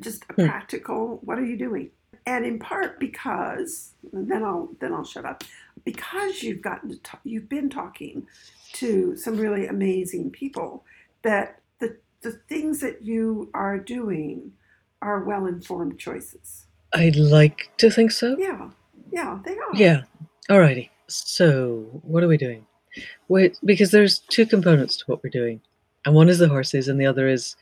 just 0.00 0.24
a 0.30 0.34
Hmm. 0.34 0.46
practical. 0.46 1.20
What 1.22 1.38
are 1.38 1.44
you 1.44 1.56
doing? 1.56 1.90
And 2.26 2.44
in 2.44 2.58
part 2.58 3.00
because, 3.00 3.94
and 4.12 4.30
then 4.30 4.44
I'll 4.44 4.70
then 4.80 4.92
I'll 4.92 5.04
shut 5.04 5.24
up. 5.24 5.42
Because 5.84 6.42
you've 6.42 6.62
gotten 6.62 6.90
to 6.90 6.98
talk, 6.98 7.20
you've 7.24 7.48
been 7.48 7.68
talking 7.68 8.26
to 8.74 9.16
some 9.16 9.36
really 9.36 9.66
amazing 9.66 10.30
people. 10.30 10.84
That 11.22 11.60
the 11.80 11.96
the 12.22 12.32
things 12.48 12.80
that 12.80 13.02
you 13.02 13.50
are 13.54 13.78
doing 13.78 14.52
are 15.00 15.24
well 15.24 15.46
informed 15.46 15.98
choices. 15.98 16.66
I'd 16.94 17.16
like 17.16 17.70
to 17.78 17.90
think 17.90 18.12
so. 18.12 18.36
Yeah, 18.38 18.70
yeah, 19.10 19.38
they 19.44 19.52
are. 19.52 19.74
Yeah. 19.74 20.02
Alrighty. 20.48 20.90
So, 21.06 22.00
what 22.02 22.22
are 22.22 22.28
we 22.28 22.36
doing? 22.36 22.66
Wait, 23.28 23.58
because 23.64 23.90
there's 23.90 24.18
two 24.18 24.46
components 24.46 24.96
to 24.98 25.04
what 25.06 25.22
we're 25.22 25.30
doing, 25.30 25.60
and 26.04 26.14
one 26.14 26.28
is 26.28 26.38
the 26.38 26.48
horses, 26.48 26.88
and 26.88 27.00
the 27.00 27.06
other 27.06 27.28
is 27.28 27.56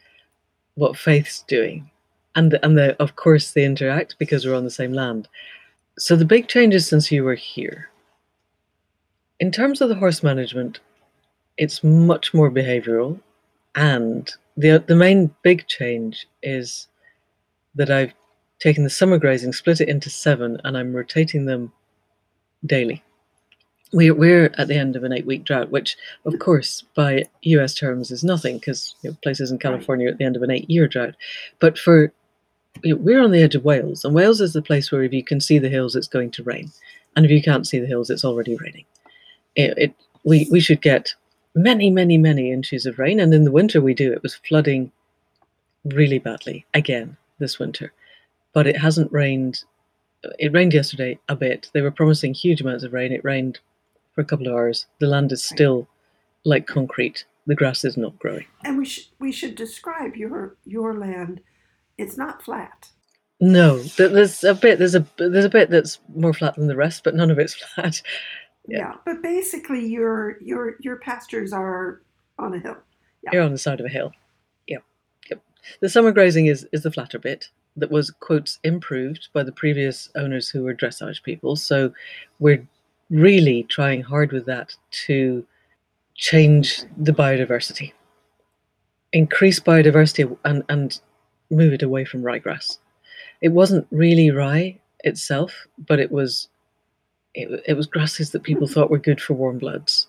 what 0.74 0.96
Faith's 0.96 1.42
doing, 1.42 1.90
and 2.35 2.50
the, 2.52 2.64
and 2.64 2.76
the, 2.76 3.00
of 3.02 3.16
course 3.16 3.52
they 3.52 3.64
interact 3.64 4.18
because 4.18 4.44
we're 4.44 4.56
on 4.56 4.64
the 4.64 4.70
same 4.70 4.92
land. 4.92 5.28
So 5.98 6.16
the 6.16 6.24
big 6.24 6.48
changes 6.48 6.87
since 6.87 7.12
you 7.12 7.22
were 7.22 7.35
here. 7.35 7.89
In 9.40 9.50
terms 9.50 9.81
of 9.81 9.88
the 9.88 9.94
horse 9.94 10.22
management, 10.22 10.81
it's 11.57 11.83
much 11.83 12.35
more 12.35 12.50
behavioural, 12.50 13.18
and 13.74 14.31
the 14.57 14.85
the 14.87 14.94
main 14.94 15.35
big 15.42 15.66
change 15.66 16.26
is 16.42 16.88
that 17.74 17.90
I've 17.90 18.12
taken 18.59 18.85
the 18.85 18.90
summer 18.90 19.18
grazing, 19.18 19.55
split 19.55 19.81
it 19.81 19.88
into 19.88 20.11
seven, 20.11 20.61
and 20.62 20.76
I'm 20.76 20.94
rotating 20.94 21.46
them 21.46 21.72
daily. 22.66 23.03
We're, 23.92 24.14
we're 24.14 24.53
at 24.59 24.68
the 24.68 24.76
end 24.76 24.94
of 24.94 25.05
an 25.05 25.12
eight 25.12 25.26
week 25.26 25.44
drought, 25.44 25.70
which, 25.70 25.96
of 26.26 26.38
course, 26.38 26.85
by 26.94 27.24
US 27.42 27.74
terms 27.74 28.11
is 28.11 28.22
nothing 28.22 28.59
because 28.59 28.94
you 29.03 29.11
know, 29.11 29.16
places 29.22 29.50
in 29.50 29.59
California 29.59 30.07
are 30.07 30.11
at 30.11 30.18
the 30.18 30.24
end 30.24 30.37
of 30.37 30.42
an 30.42 30.50
eight 30.50 30.68
year 30.68 30.87
drought. 30.87 31.14
But 31.59 31.79
for 31.79 32.12
you 32.85 32.94
know, 32.94 33.00
we're 33.00 33.22
on 33.22 33.31
the 33.31 33.42
edge 33.42 33.55
of 33.55 33.64
Wales, 33.64 34.05
and 34.05 34.14
Wales 34.14 34.42
is 34.42 34.53
the 34.53 34.62
place 34.62 34.92
where 34.92 35.03
if 35.03 35.14
you 35.14 35.24
can 35.24 35.40
see 35.40 35.59
the 35.59 35.70
hills, 35.70 35.96
it's 35.96 36.07
going 36.07 36.31
to 36.33 36.42
rain. 36.42 36.70
And 37.16 37.24
if 37.24 37.31
you 37.33 37.42
can't 37.42 37.66
see 37.66 37.79
the 37.79 37.87
hills, 37.87 38.11
it's 38.11 38.24
already 38.24 38.57
raining. 38.57 38.85
It, 39.56 39.74
it, 39.76 39.94
we, 40.24 40.48
we 40.50 40.60
should 40.60 40.82
get 40.82 41.14
many, 41.54 41.90
many, 41.90 42.18
many 42.18 42.52
inches 42.52 42.86
of 42.86 42.98
rain. 42.98 43.20
And 43.20 43.34
in 43.34 43.44
the 43.44 43.52
winter, 43.52 43.80
we 43.80 43.94
do. 43.94 44.12
It 44.12 44.22
was 44.22 44.36
flooding 44.48 44.92
really 45.84 46.18
badly 46.18 46.66
again 46.74 47.16
this 47.38 47.58
winter. 47.58 47.92
But 48.52 48.66
it 48.66 48.76
hasn't 48.76 49.12
rained 49.12 49.64
it 50.38 50.52
rained 50.52 50.74
yesterday 50.74 51.18
a 51.28 51.36
bit. 51.36 51.70
They 51.72 51.80
were 51.80 51.90
promising 51.90 52.34
huge 52.34 52.60
amounts 52.60 52.84
of 52.84 52.92
rain. 52.92 53.12
It 53.12 53.24
rained 53.24 53.58
for 54.14 54.20
a 54.20 54.24
couple 54.24 54.46
of 54.46 54.52
hours. 54.52 54.86
The 54.98 55.06
land 55.06 55.32
is 55.32 55.44
still 55.44 55.88
like 56.44 56.66
concrete. 56.66 57.24
The 57.46 57.54
grass 57.54 57.84
is 57.84 57.96
not 57.96 58.18
growing. 58.18 58.44
And 58.64 58.76
we 58.76 58.84
should 58.84 59.06
we 59.18 59.32
should 59.32 59.54
describe 59.54 60.16
your 60.16 60.56
your 60.64 60.94
land. 60.94 61.40
It's 61.98 62.16
not 62.16 62.42
flat. 62.42 62.90
No, 63.40 63.78
there's 63.78 64.44
a 64.44 64.54
bit. 64.54 64.78
There's 64.78 64.94
a 64.94 65.06
there's 65.16 65.46
a 65.46 65.50
bit 65.50 65.70
that's 65.70 65.98
more 66.14 66.34
flat 66.34 66.56
than 66.56 66.66
the 66.66 66.76
rest, 66.76 67.04
but 67.04 67.14
none 67.14 67.30
of 67.30 67.38
it's 67.38 67.54
flat. 67.74 68.02
Yeah. 68.66 68.78
Yeah. 68.78 68.94
But 69.04 69.22
basically, 69.22 69.86
your 69.86 70.36
your 70.40 70.76
your 70.80 70.96
pastures 70.96 71.52
are 71.52 72.02
on 72.38 72.54
a 72.54 72.58
hill. 72.58 72.76
Yeah. 73.22 73.30
You're 73.32 73.42
on 73.42 73.52
the 73.52 73.58
side 73.58 73.80
of 73.80 73.86
a 73.86 73.90
hill. 73.90 74.12
Yep, 74.66 74.82
yep. 75.30 75.42
The 75.80 75.88
summer 75.88 76.12
grazing 76.12 76.46
is 76.46 76.66
is 76.72 76.82
the 76.82 76.90
flatter 76.90 77.18
bit 77.18 77.48
that 77.76 77.90
was 77.90 78.10
quotes 78.10 78.58
improved 78.64 79.28
by 79.32 79.42
the 79.42 79.52
previous 79.52 80.10
owners 80.16 80.48
who 80.48 80.64
were 80.64 80.74
dressage 80.74 81.22
people. 81.22 81.56
So 81.56 81.92
we're 82.38 82.66
really 83.08 83.64
trying 83.64 84.02
hard 84.02 84.32
with 84.32 84.46
that 84.46 84.74
to 85.06 85.46
change 86.14 86.82
the 86.96 87.12
biodiversity, 87.12 87.92
increase 89.12 89.60
biodiversity, 89.60 90.36
and 90.44 90.64
and 90.68 91.00
move 91.50 91.72
it 91.72 91.82
away 91.82 92.04
from 92.04 92.22
ryegrass. 92.22 92.78
It 93.40 93.48
wasn't 93.48 93.86
really 93.90 94.30
rye 94.30 94.78
itself, 95.04 95.66
but 95.78 95.98
it 95.98 96.12
was 96.12 96.48
it, 97.34 97.62
it 97.66 97.74
was 97.74 97.86
grasses 97.86 98.30
that 98.30 98.42
people 98.42 98.66
thought 98.66 98.90
were 98.90 98.98
good 98.98 99.20
for 99.20 99.34
warm 99.34 99.58
bloods. 99.58 100.06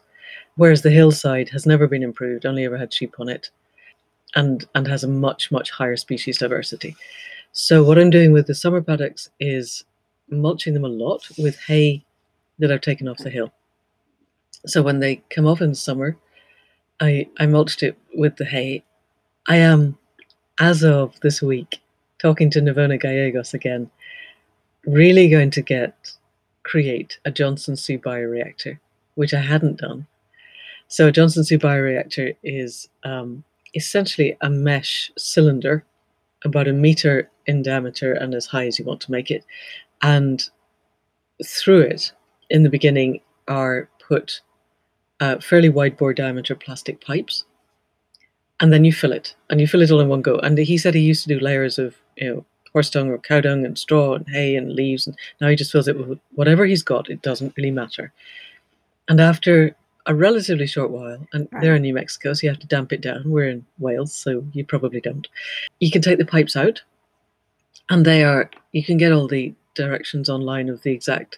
Whereas 0.55 0.81
the 0.81 0.89
hillside 0.89 1.49
has 1.49 1.65
never 1.65 1.87
been 1.87 2.03
improved, 2.03 2.45
only 2.45 2.65
ever 2.65 2.77
had 2.77 2.93
sheep 2.93 3.15
on 3.19 3.29
it, 3.29 3.49
and 4.35 4.65
and 4.75 4.87
has 4.87 5.03
a 5.03 5.07
much 5.07 5.51
much 5.51 5.71
higher 5.71 5.97
species 5.97 6.37
diversity. 6.37 6.95
So 7.53 7.83
what 7.83 7.97
I'm 7.97 8.09
doing 8.09 8.31
with 8.31 8.47
the 8.47 8.55
summer 8.55 8.81
paddocks 8.81 9.29
is 9.39 9.83
mulching 10.29 10.73
them 10.73 10.85
a 10.85 10.89
lot 10.89 11.27
with 11.37 11.59
hay 11.59 12.03
that 12.59 12.71
I've 12.71 12.81
taken 12.81 13.07
off 13.07 13.17
the 13.17 13.29
hill. 13.29 13.51
So 14.65 14.81
when 14.81 14.99
they 14.99 15.17
come 15.29 15.47
off 15.47 15.61
in 15.61 15.75
summer, 15.75 16.17
I 16.99 17.27
I 17.39 17.45
mulched 17.45 17.83
it 17.83 17.97
with 18.13 18.35
the 18.37 18.45
hay. 18.45 18.83
I 19.47 19.57
am, 19.57 19.97
as 20.59 20.83
of 20.83 21.19
this 21.21 21.41
week, 21.41 21.81
talking 22.19 22.49
to 22.51 22.61
Navona 22.61 22.99
Gallegos 22.99 23.53
again, 23.53 23.89
really 24.85 25.29
going 25.29 25.51
to 25.51 25.61
get 25.61 26.13
create 26.71 27.19
a 27.25 27.31
Johnson-Su 27.31 27.99
bioreactor, 27.99 28.79
which 29.15 29.33
I 29.33 29.41
hadn't 29.41 29.81
done. 29.81 30.07
So 30.87 31.07
a 31.07 31.11
Johnson-Su 31.11 31.59
bioreactor 31.59 32.33
is 32.43 32.87
um, 33.03 33.43
essentially 33.75 34.37
a 34.39 34.49
mesh 34.49 35.11
cylinder, 35.17 35.83
about 36.45 36.69
a 36.69 36.73
meter 36.73 37.29
in 37.45 37.61
diameter 37.61 38.13
and 38.13 38.33
as 38.33 38.45
high 38.45 38.67
as 38.67 38.79
you 38.79 38.85
want 38.85 39.01
to 39.01 39.11
make 39.11 39.29
it, 39.29 39.43
and 40.01 40.49
through 41.45 41.81
it, 41.81 42.13
in 42.49 42.63
the 42.63 42.69
beginning, 42.69 43.19
are 43.47 43.89
put 44.07 44.41
uh, 45.19 45.39
fairly 45.39 45.69
wide 45.69 45.97
bore 45.97 46.13
diameter 46.13 46.55
plastic 46.55 47.01
pipes, 47.01 47.45
and 48.61 48.71
then 48.71 48.85
you 48.85 48.93
fill 48.93 49.11
it, 49.11 49.35
and 49.49 49.59
you 49.59 49.67
fill 49.67 49.81
it 49.81 49.91
all 49.91 49.99
in 49.99 50.07
one 50.07 50.21
go. 50.21 50.37
And 50.37 50.57
he 50.57 50.77
said 50.77 50.93
he 50.95 51.01
used 51.01 51.23
to 51.23 51.33
do 51.33 51.45
layers 51.45 51.77
of 51.77 51.97
you 52.15 52.29
know 52.29 52.45
horse 52.73 52.89
dung 52.89 53.09
or 53.09 53.17
cow 53.17 53.41
dung 53.41 53.65
and 53.65 53.77
straw 53.77 54.15
and 54.15 54.27
hay 54.29 54.55
and 54.55 54.73
leaves. 54.73 55.07
And 55.07 55.15
now 55.39 55.49
he 55.49 55.55
just 55.55 55.71
fills 55.71 55.87
it 55.87 55.97
with 55.97 56.19
whatever 56.35 56.65
he's 56.65 56.83
got. 56.83 57.09
It 57.09 57.21
doesn't 57.21 57.53
really 57.57 57.71
matter. 57.71 58.13
And 59.09 59.19
after 59.19 59.75
a 60.05 60.15
relatively 60.15 60.67
short 60.67 60.89
while, 60.89 61.27
and 61.33 61.47
Right. 61.51 61.61
they're 61.61 61.75
in 61.75 61.83
New 61.83 61.93
Mexico, 61.93 62.33
so 62.33 62.43
you 62.43 62.49
have 62.49 62.59
to 62.59 62.67
damp 62.67 62.91
it 62.91 63.01
down. 63.01 63.29
We're 63.29 63.49
in 63.49 63.65
Wales, 63.79 64.13
so 64.13 64.43
you 64.53 64.65
probably 64.65 64.99
don't. 65.01 65.27
You 65.79 65.91
can 65.91 66.01
take 66.01 66.17
the 66.17 66.25
pipes 66.25 66.55
out, 66.55 66.81
and 67.89 68.05
they 68.05 68.23
are, 68.23 68.49
you 68.71 68.83
can 68.83 68.97
get 68.97 69.11
all 69.11 69.27
the 69.27 69.53
directions 69.75 70.29
online 70.29 70.69
of 70.69 70.81
the 70.81 70.91
exact 70.91 71.37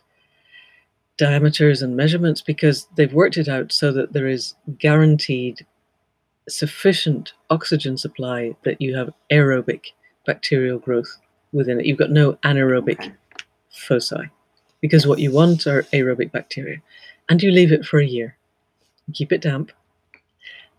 diameters 1.18 1.82
and 1.82 1.96
measurements 1.96 2.42
because 2.42 2.88
they've 2.96 3.14
worked 3.14 3.38
it 3.38 3.48
out 3.48 3.72
so 3.72 3.92
that 3.92 4.14
there 4.14 4.28
is 4.28 4.56
guaranteed 4.80 5.66
sufficient 6.50 7.34
oxygen 7.50 7.98
supply 7.98 8.56
that 8.64 8.82
you 8.82 8.96
have 8.96 9.14
aerobic 9.32 9.92
bacterial 10.26 10.80
growth 10.80 11.18
within 11.52 11.80
it. 11.80 11.86
You've 11.86 11.98
got 11.98 12.12
no 12.12 12.34
anaerobic 12.44 13.00
Okay. 13.00 13.14
foci 13.70 14.30
because 14.82 15.08
what 15.08 15.20
you 15.20 15.32
want 15.32 15.66
are 15.68 15.84
aerobic 15.94 16.32
bacteria. 16.32 16.82
And 17.30 17.42
you 17.42 17.52
leave 17.52 17.72
it 17.72 17.86
for 17.86 18.00
a 18.00 18.06
year. 18.06 18.38
Keep 19.14 19.32
it 19.32 19.42
damp. 19.42 19.72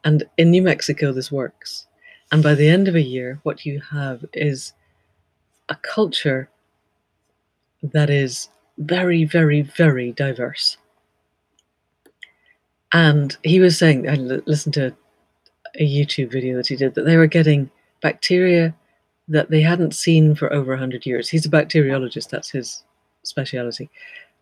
And 0.05 0.25
in 0.37 0.51
New 0.51 0.63
Mexico, 0.63 1.13
this 1.13 1.33
works. 1.33 1.87
And 2.31 2.43
by 2.43 2.55
the 2.55 2.69
end 2.69 2.89
of 2.89 2.95
a 2.95 3.01
year, 3.01 3.41
what 3.43 3.65
you 3.65 3.81
have 3.91 4.25
is 4.35 4.75
a 5.69 5.77
culture 5.77 6.51
that 7.83 8.11
is 8.11 8.49
very, 8.79 9.25
very, 9.25 9.63
very 9.63 10.13
diverse. 10.13 10.77
And 12.93 13.37
he 13.43 13.61
was 13.61 13.79
saying, 13.79 14.09
I 14.09 14.15
listened 14.15 14.75
to 14.75 14.95
a 15.77 15.87
YouTube 15.87 16.31
video 16.31 16.57
that 16.57 16.67
he 16.67 16.77
did, 16.77 16.95
that 16.95 17.05
they 17.05 17.17
were 17.17 17.27
getting 17.27 17.71
bacteria 18.03 18.75
that 19.29 19.51
they 19.51 19.61
hadn't 19.61 19.95
seen 19.95 20.35
for 20.35 20.53
over 20.53 20.73
100 20.73 21.07
years. 21.07 21.29
He's 21.29 21.47
a 21.47 21.51
bacteriologist, 21.51 22.29
that's 22.29 22.51
his 22.51 22.83
speciality. 23.23 23.91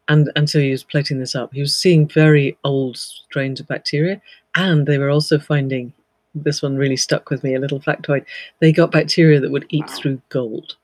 And, 0.08 0.30
and 0.34 0.50
so 0.50 0.58
he 0.58 0.70
was 0.70 0.82
plating 0.82 1.20
this 1.20 1.34
up. 1.34 1.52
He 1.52 1.60
was 1.60 1.76
seeing 1.76 2.08
very 2.08 2.58
old 2.64 2.96
strains 2.96 3.60
of 3.60 3.68
bacteria, 3.68 4.20
and 4.56 4.86
they 4.86 4.98
were 4.98 5.10
also 5.10 5.38
finding 5.38 5.92
this 6.34 6.62
one 6.62 6.76
really 6.76 6.96
stuck 6.96 7.30
with 7.30 7.44
me 7.44 7.54
a 7.54 7.60
little 7.60 7.80
factoid. 7.80 8.24
They 8.60 8.72
got 8.72 8.90
bacteria 8.90 9.40
that 9.40 9.50
would 9.50 9.66
eat 9.68 9.88
through 9.90 10.20
gold. 10.28 10.76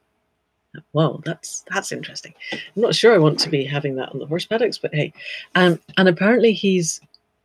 Wow, 0.92 1.20
that's 1.24 1.64
that's 1.72 1.92
interesting. 1.92 2.34
I'm 2.52 2.82
not 2.82 2.94
sure 2.94 3.14
I 3.14 3.18
want 3.18 3.38
to 3.40 3.48
be 3.48 3.64
having 3.64 3.96
that 3.96 4.11
on 4.11 4.18
the 4.18 4.26
horse 4.26 4.44
paddocks, 4.44 4.78
but 4.78 4.94
hey. 4.94 5.12
Um, 5.54 5.80
and 5.96 6.08
apparently 6.08 6.52
he's 6.52 7.00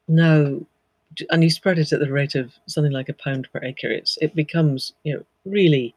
now, 0.08 0.60
and 1.30 1.44
you 1.44 1.50
spread 1.50 1.80
it 1.80 1.94
at 1.94 2.00
the 2.00 2.12
rate 2.12 2.36
of 2.36 2.54
something 2.68 2.92
like 2.92 3.10
a 3.10 3.14
pound 3.14 3.48
per 3.52 3.60
acre. 3.64 3.88
It's 3.88 4.18
it 4.22 4.36
becomes 4.36 4.94
you 5.04 5.16
know 5.16 5.24
really 5.46 5.96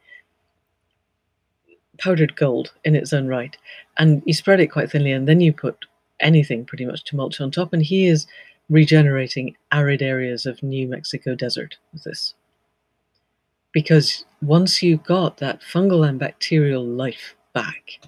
powdered 1.99 2.37
gold 2.37 2.73
in 2.85 2.95
its 2.95 3.13
own 3.13 3.27
right, 3.27 3.57
and 3.99 4.23
you 4.27 4.35
spread 4.35 4.61
it 4.61 4.69
quite 4.69 4.91
thinly, 4.91 5.13
and 5.13 5.27
then 5.29 5.41
you 5.41 5.53
put 5.53 5.87
anything 6.21 6.65
pretty 6.65 6.85
much 6.85 7.05
to 7.05 7.17
mulch 7.17 7.41
on 7.41 7.51
top, 7.51 7.73
and 7.73 7.83
he 7.83 8.07
is 8.07 8.27
regenerating 8.69 9.57
arid 9.73 10.03
areas 10.03 10.47
of 10.47 10.63
New 10.63 10.89
Mexico 10.89 11.35
desert 11.35 11.77
with 11.93 12.05
this. 12.05 12.35
Because 13.73 14.25
once 14.43 14.83
you've 14.83 15.05
got 15.05 15.37
that 15.39 15.61
fungal 15.61 16.09
and 16.09 16.19
bacterial 16.19 16.85
life 16.85 17.35
back, 17.53 18.01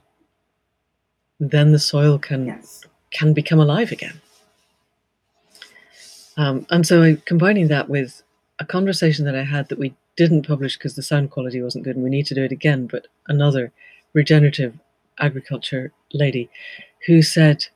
then 1.40 1.72
the 1.72 1.78
soil 1.78 2.18
can 2.18 2.46
Yes. 2.46 2.84
can 3.10 3.32
become 3.32 3.60
alive 3.60 3.92
again. 3.92 4.20
Um, 6.36 6.66
and 6.70 6.86
so 6.86 7.16
combining 7.24 7.68
that 7.68 7.88
with 7.88 8.22
a 8.58 8.64
conversation 8.64 9.24
that 9.24 9.36
I 9.36 9.44
had 9.44 9.68
that 9.68 9.78
we 9.78 9.94
didn't 10.16 10.46
publish 10.46 10.76
because 10.76 10.96
the 10.96 11.02
sound 11.02 11.30
quality 11.30 11.62
wasn't 11.62 11.84
good 11.84 11.94
and 11.94 12.04
we 12.04 12.10
need 12.10 12.26
to 12.26 12.34
do 12.34 12.42
it 12.42 12.52
again, 12.52 12.86
but 12.86 13.06
another 13.28 13.72
regenerative 14.14 14.74
agriculture 15.18 15.92
lady 16.12 16.50
who 17.06 17.22
said, 17.22 17.66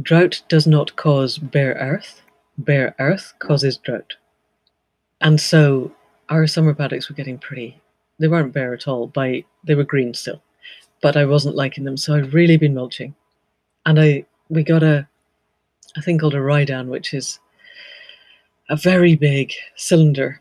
drought 0.00 0.42
does 0.48 0.66
not 0.66 0.96
cause 0.96 1.38
bare 1.38 1.74
earth, 1.74 2.22
bare 2.56 2.94
earth 2.98 3.34
causes 3.38 3.76
drought. 3.76 4.14
And 5.20 5.40
so 5.40 5.92
our 6.30 6.46
summer 6.46 6.74
paddocks 6.74 7.08
were 7.08 7.14
getting 7.14 7.38
pretty, 7.38 7.78
they 8.18 8.28
weren't 8.28 8.54
bare 8.54 8.72
at 8.72 8.88
all, 8.88 9.06
by 9.06 9.44
they 9.64 9.74
were 9.74 9.84
green 9.84 10.14
still, 10.14 10.42
but 11.02 11.16
I 11.16 11.26
wasn't 11.26 11.56
liking 11.56 11.84
them. 11.84 11.96
So 11.96 12.14
I've 12.14 12.32
really 12.32 12.56
been 12.56 12.74
mulching. 12.74 13.14
And 13.84 14.00
I 14.00 14.24
we 14.48 14.62
got 14.62 14.82
a 14.82 15.06
a 15.96 16.02
thing 16.02 16.18
called 16.18 16.34
a 16.34 16.40
Ridan, 16.40 16.88
which 16.88 17.12
is 17.14 17.40
a 18.70 18.76
very 18.76 19.16
big 19.16 19.52
cylinder 19.76 20.40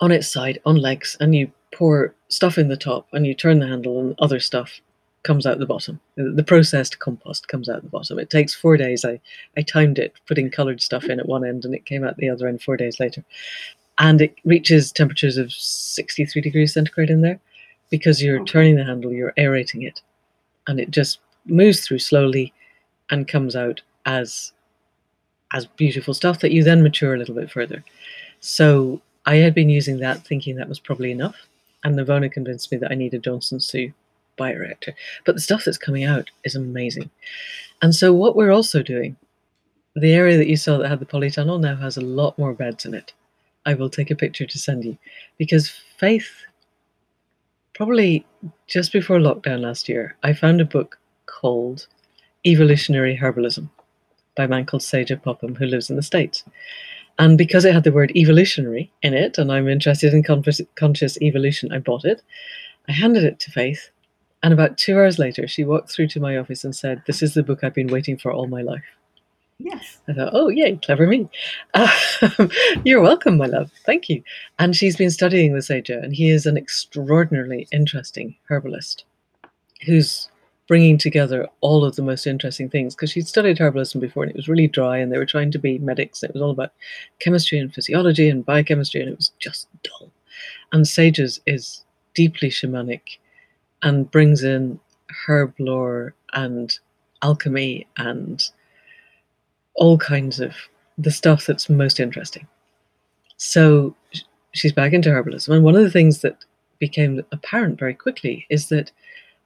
on 0.00 0.12
its 0.12 0.28
side, 0.28 0.60
on 0.64 0.76
legs, 0.76 1.16
and 1.18 1.34
you 1.34 1.50
pour 1.74 2.14
stuff 2.28 2.58
in 2.58 2.68
the 2.68 2.76
top 2.76 3.08
and 3.12 3.26
you 3.26 3.34
turn 3.34 3.58
the 3.58 3.66
handle 3.66 3.98
and 3.98 4.14
other 4.18 4.38
stuff 4.38 4.80
comes 5.22 5.46
out 5.46 5.58
the 5.58 5.66
bottom. 5.66 6.00
The 6.16 6.44
processed 6.44 6.98
compost 6.98 7.48
comes 7.48 7.68
out 7.68 7.82
the 7.82 7.88
bottom. 7.88 8.18
It 8.18 8.28
takes 8.28 8.54
four 8.54 8.76
days. 8.76 9.04
I, 9.04 9.20
I 9.56 9.62
timed 9.62 9.98
it 9.98 10.14
putting 10.26 10.50
coloured 10.50 10.82
stuff 10.82 11.04
in 11.04 11.20
at 11.20 11.28
one 11.28 11.44
end 11.44 11.64
and 11.64 11.74
it 11.74 11.86
came 11.86 12.04
out 12.04 12.16
the 12.16 12.28
other 12.28 12.46
end 12.46 12.62
four 12.62 12.76
days 12.76 13.00
later. 13.00 13.24
And 13.98 14.20
it 14.20 14.34
reaches 14.44 14.92
temperatures 14.92 15.38
of 15.38 15.52
63 15.52 16.42
degrees 16.42 16.74
centigrade 16.74 17.10
in 17.10 17.20
there 17.20 17.40
because 17.90 18.22
you're 18.22 18.44
turning 18.44 18.76
the 18.76 18.84
handle, 18.84 19.12
you're 19.12 19.34
aerating 19.36 19.82
it, 19.82 20.00
and 20.66 20.80
it 20.80 20.90
just 20.90 21.18
moves 21.44 21.86
through 21.86 21.98
slowly 21.98 22.52
and 23.10 23.28
comes 23.28 23.54
out 23.54 23.82
as 24.06 24.52
as 25.52 25.66
beautiful 25.66 26.14
stuff 26.14 26.40
that 26.40 26.52
you 26.52 26.64
then 26.64 26.82
mature 26.82 27.14
a 27.14 27.18
little 27.18 27.34
bit 27.34 27.50
further. 27.50 27.84
So 28.40 29.00
I 29.26 29.36
had 29.36 29.54
been 29.54 29.68
using 29.68 29.98
that 29.98 30.26
thinking 30.26 30.56
that 30.56 30.68
was 30.68 30.80
probably 30.80 31.10
enough. 31.12 31.36
And 31.84 31.96
Navona 31.96 32.30
convinced 32.30 32.70
me 32.70 32.78
that 32.78 32.90
I 32.90 32.94
needed 32.94 33.24
Johnson-Su 33.24 33.92
bioreactor. 34.38 34.94
But 35.24 35.34
the 35.34 35.40
stuff 35.40 35.64
that's 35.64 35.78
coming 35.78 36.04
out 36.04 36.30
is 36.44 36.54
amazing. 36.54 37.10
And 37.82 37.94
so 37.94 38.12
what 38.12 38.36
we're 38.36 38.52
also 38.52 38.82
doing, 38.82 39.16
the 39.94 40.12
area 40.12 40.36
that 40.38 40.48
you 40.48 40.56
saw 40.56 40.78
that 40.78 40.88
had 40.88 41.00
the 41.00 41.06
polytunnel 41.06 41.60
now 41.60 41.76
has 41.76 41.96
a 41.96 42.02
lot 42.02 42.38
more 42.38 42.54
beds 42.54 42.84
in 42.84 42.94
it. 42.94 43.12
I 43.66 43.74
will 43.74 43.90
take 43.90 44.10
a 44.10 44.16
picture 44.16 44.46
to 44.46 44.58
send 44.58 44.84
you. 44.84 44.96
Because 45.38 45.68
Faith, 45.98 46.30
probably 47.74 48.24
just 48.66 48.92
before 48.92 49.18
lockdown 49.18 49.60
last 49.60 49.88
year, 49.88 50.16
I 50.22 50.32
found 50.32 50.60
a 50.60 50.64
book 50.64 50.98
called 51.26 51.86
Evolutionary 52.46 53.16
Herbalism 53.16 53.68
by 54.34 54.44
a 54.44 54.48
man 54.48 54.66
called 54.66 54.82
Sajah 54.82 55.22
Popham 55.22 55.54
who 55.54 55.66
lives 55.66 55.90
in 55.90 55.96
the 55.96 56.02
States. 56.02 56.44
And 57.18 57.36
because 57.36 57.64
it 57.64 57.74
had 57.74 57.84
the 57.84 57.92
word 57.92 58.12
evolutionary 58.16 58.90
in 59.02 59.14
it, 59.14 59.38
and 59.38 59.52
I'm 59.52 59.68
interested 59.68 60.14
in 60.14 60.22
conscious, 60.22 60.60
conscious 60.76 61.20
evolution, 61.20 61.72
I 61.72 61.78
bought 61.78 62.04
it. 62.04 62.22
I 62.88 62.92
handed 62.92 63.24
it 63.24 63.38
to 63.40 63.50
Faith, 63.50 63.90
and 64.42 64.52
about 64.52 64.76
two 64.76 64.96
hours 64.96 65.18
later, 65.18 65.46
she 65.46 65.64
walked 65.64 65.90
through 65.90 66.08
to 66.08 66.20
my 66.20 66.36
office 66.36 66.64
and 66.64 66.74
said, 66.74 67.02
This 67.06 67.22
is 67.22 67.34
the 67.34 67.42
book 67.42 67.62
I've 67.62 67.74
been 67.74 67.86
waiting 67.86 68.18
for 68.18 68.32
all 68.32 68.48
my 68.48 68.62
life. 68.62 68.82
Yes. 69.58 70.00
I 70.08 70.14
thought, 70.14 70.30
oh, 70.32 70.48
yay, 70.48 70.76
clever 70.76 71.06
me. 71.06 71.28
Um, 71.74 72.50
you're 72.84 73.00
welcome, 73.00 73.36
my 73.36 73.46
love. 73.46 73.70
Thank 73.86 74.08
you. 74.08 74.22
And 74.58 74.74
she's 74.74 74.96
been 74.96 75.10
studying 75.10 75.52
with 75.52 75.66
Sajah, 75.66 76.02
and 76.02 76.12
he 76.12 76.30
is 76.30 76.46
an 76.46 76.56
extraordinarily 76.56 77.68
interesting 77.70 78.34
herbalist 78.48 79.04
who's 79.86 80.28
bringing 80.72 80.96
together 80.96 81.46
all 81.60 81.84
of 81.84 81.96
the 81.96 82.02
most 82.02 82.26
interesting 82.26 82.66
things 82.70 82.94
because 82.94 83.10
she'd 83.10 83.28
studied 83.28 83.58
herbalism 83.58 84.00
before 84.00 84.22
and 84.22 84.30
it 84.30 84.36
was 84.36 84.48
really 84.48 84.66
dry 84.66 84.96
and 84.96 85.12
they 85.12 85.18
were 85.18 85.26
trying 85.26 85.50
to 85.50 85.58
be 85.58 85.76
medics. 85.80 86.22
It 86.22 86.32
was 86.32 86.40
all 86.40 86.50
about 86.50 86.72
chemistry 87.18 87.58
and 87.58 87.70
physiology 87.74 88.30
and 88.30 88.42
biochemistry 88.42 89.02
and 89.02 89.10
it 89.10 89.16
was 89.18 89.32
just 89.38 89.68
dull. 89.82 90.10
And 90.72 90.86
Sajah's 90.86 91.42
is 91.46 91.84
deeply 92.14 92.48
shamanic 92.48 93.02
and 93.82 94.10
brings 94.10 94.42
in 94.42 94.80
herb 95.26 95.52
lore 95.58 96.14
and 96.32 96.72
alchemy 97.20 97.86
and 97.98 98.42
all 99.74 99.98
kinds 99.98 100.40
of 100.40 100.54
the 100.96 101.10
stuff 101.10 101.44
that's 101.44 101.68
most 101.68 102.00
interesting. 102.00 102.48
So 103.36 103.94
she's 104.52 104.72
back 104.72 104.94
into 104.94 105.10
herbalism. 105.10 105.50
And 105.50 105.64
one 105.64 105.76
of 105.76 105.82
the 105.82 105.90
things 105.90 106.22
that 106.22 106.46
became 106.78 107.22
apparent 107.30 107.78
very 107.78 107.92
quickly 107.92 108.46
is 108.48 108.70
that 108.70 108.90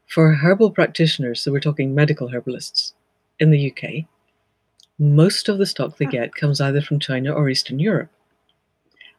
for 0.07 0.33
herbal 0.35 0.71
practitioners, 0.71 1.41
so 1.41 1.53
we're 1.53 1.61
talking 1.61 1.95
medical 1.95 2.29
herbalists 2.29 2.95
in 3.41 3.51
the 3.51 3.71
UK, 3.71 4.07
most 4.99 5.49
of 5.49 5.59
the 5.59 5.67
stock 5.67 5.97
they 5.97 6.07
get 6.07 6.35
comes 6.35 6.61
either 6.61 6.81
from 6.81 6.99
China 6.99 7.33
or 7.33 7.49
Eastern 7.49 7.79
Europe. 7.79 8.11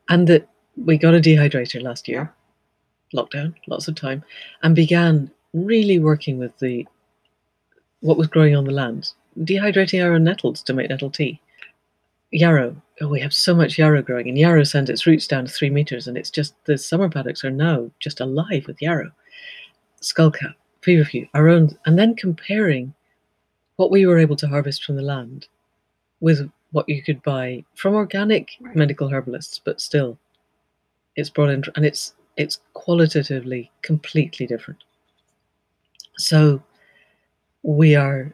And 0.09 0.27
that 0.27 0.47
we 0.75 0.97
got 0.97 1.13
a 1.13 1.19
dehydrator 1.19 1.81
last 1.81 2.07
year, 2.07 2.33
lockdown, 3.13 3.53
lots 3.67 3.87
of 3.87 3.95
time, 3.95 4.23
and 4.63 4.75
began 4.75 5.29
really 5.53 5.99
working 5.99 6.37
with 6.37 6.57
the 6.59 6.87
what 8.01 8.17
was 8.17 8.27
growing 8.27 8.55
on 8.55 8.65
the 8.65 8.71
land, 8.71 9.09
dehydrating 9.39 10.03
our 10.03 10.13
own 10.13 10.23
nettles 10.23 10.63
to 10.63 10.73
make 10.73 10.89
nettle 10.89 11.09
tea. 11.09 11.41
Yarrow, 12.31 12.75
oh, 13.01 13.07
we 13.07 13.19
have 13.19 13.33
so 13.33 13.55
much 13.55 13.77
yarrow 13.77 14.01
growing, 14.01 14.27
and 14.27 14.37
yarrow 14.37 14.63
sends 14.63 14.89
its 14.89 15.05
roots 15.05 15.27
down 15.27 15.45
to 15.45 15.51
three 15.51 15.69
meters, 15.69 16.07
and 16.07 16.17
it's 16.17 16.29
just 16.29 16.53
the 16.65 16.77
summer 16.77 17.09
paddocks 17.09 17.43
are 17.43 17.51
now 17.51 17.89
just 17.99 18.19
alive 18.19 18.65
with 18.67 18.81
yarrow. 18.81 19.11
Skullcap, 20.01 20.53
feverfew, 20.87 21.27
our 21.33 21.49
own, 21.49 21.77
and 21.85 21.99
then 21.99 22.15
comparing 22.15 22.93
what 23.75 23.91
we 23.91 24.05
were 24.05 24.17
able 24.17 24.37
to 24.37 24.47
harvest 24.47 24.85
from 24.85 24.95
the 24.95 25.01
land 25.01 25.45
with 26.21 26.49
what 26.71 26.87
you 26.87 27.03
could 27.03 27.21
buy 27.23 27.61
from 27.75 27.93
organic 27.93 28.51
Right. 28.61 28.73
medical 28.73 29.09
herbalists, 29.09 29.59
but 29.59 29.81
still, 29.81 30.17
it's 31.17 31.29
brought 31.29 31.49
in, 31.49 31.61
and 31.75 31.85
it's 31.85 32.13
it's 32.37 32.61
qualitatively 32.73 33.69
completely 33.81 34.47
different. 34.47 34.81
So 36.17 36.63
we 37.63 37.95
are 37.95 38.31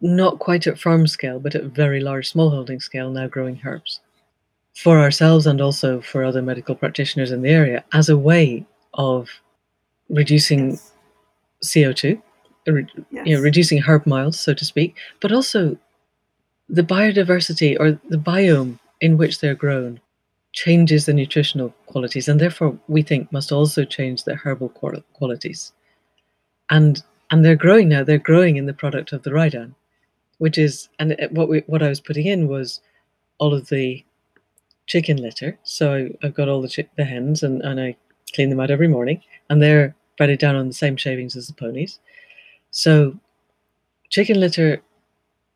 not 0.00 0.38
quite 0.38 0.68
at 0.68 0.78
farm 0.78 1.08
scale, 1.08 1.40
but 1.40 1.56
at 1.56 1.64
very 1.64 2.00
large 2.00 2.32
smallholding 2.32 2.80
scale 2.80 3.10
now 3.10 3.26
growing 3.26 3.60
herbs 3.64 4.00
for 4.76 5.00
ourselves 5.00 5.46
and 5.48 5.60
also 5.60 6.00
for 6.00 6.22
other 6.24 6.42
medical 6.42 6.76
practitioners 6.76 7.32
in 7.32 7.42
the 7.42 7.50
area 7.50 7.82
as 7.92 8.08
a 8.08 8.16
way 8.16 8.64
of 8.94 9.28
reducing 10.08 10.70
Yes. 10.70 10.93
CO2, 11.64 12.20
re- 12.66 12.86
Yes. 13.10 13.26
you 13.26 13.36
know, 13.36 13.42
reducing 13.42 13.78
herb 13.82 14.06
miles, 14.06 14.38
so 14.38 14.54
to 14.54 14.64
speak, 14.64 14.96
but 15.20 15.32
also 15.32 15.76
the 16.68 16.82
biodiversity 16.82 17.76
or 17.78 17.98
the 18.08 18.16
biome 18.16 18.78
in 19.00 19.16
which 19.18 19.40
they're 19.40 19.54
grown 19.54 20.00
changes 20.52 21.04
the 21.04 21.12
nutritional 21.12 21.74
qualities 21.86 22.28
and 22.28 22.40
therefore 22.40 22.78
we 22.88 23.02
think 23.02 23.30
must 23.32 23.50
also 23.52 23.84
change 23.84 24.22
the 24.24 24.36
herbal 24.36 24.68
qualities. 25.12 25.72
And 26.70 27.02
and 27.30 27.44
they're 27.44 27.56
growing 27.56 27.88
now, 27.88 28.04
they're 28.04 28.18
growing 28.18 28.56
in 28.56 28.66
the 28.66 28.72
product 28.72 29.12
of 29.12 29.22
the 29.24 29.32
Ridan, 29.32 29.74
which 30.38 30.56
is 30.56 30.88
and 30.98 31.12
uh, 31.20 31.28
what 31.30 31.48
we 31.48 31.60
what 31.66 31.82
I 31.82 31.88
was 31.88 32.00
putting 32.00 32.26
in 32.26 32.48
was 32.48 32.80
all 33.38 33.52
of 33.52 33.68
the 33.68 34.04
chicken 34.86 35.16
litter. 35.16 35.58
So 35.64 36.08
I've 36.22 36.34
got 36.34 36.48
all 36.48 36.62
the 36.62 36.68
chi- 36.68 36.88
the 36.96 37.04
hens 37.04 37.42
and, 37.42 37.60
and 37.62 37.80
I 37.80 37.96
clean 38.34 38.50
them 38.50 38.60
out 38.60 38.70
every 38.70 38.88
morning 38.88 39.22
and 39.50 39.60
they're 39.62 39.94
bedded 40.18 40.38
down 40.38 40.56
on 40.56 40.68
the 40.68 40.74
same 40.74 40.96
shavings 40.96 41.36
as 41.36 41.46
the 41.46 41.54
ponies. 41.54 41.98
So 42.70 43.18
chicken 44.10 44.40
litter 44.40 44.82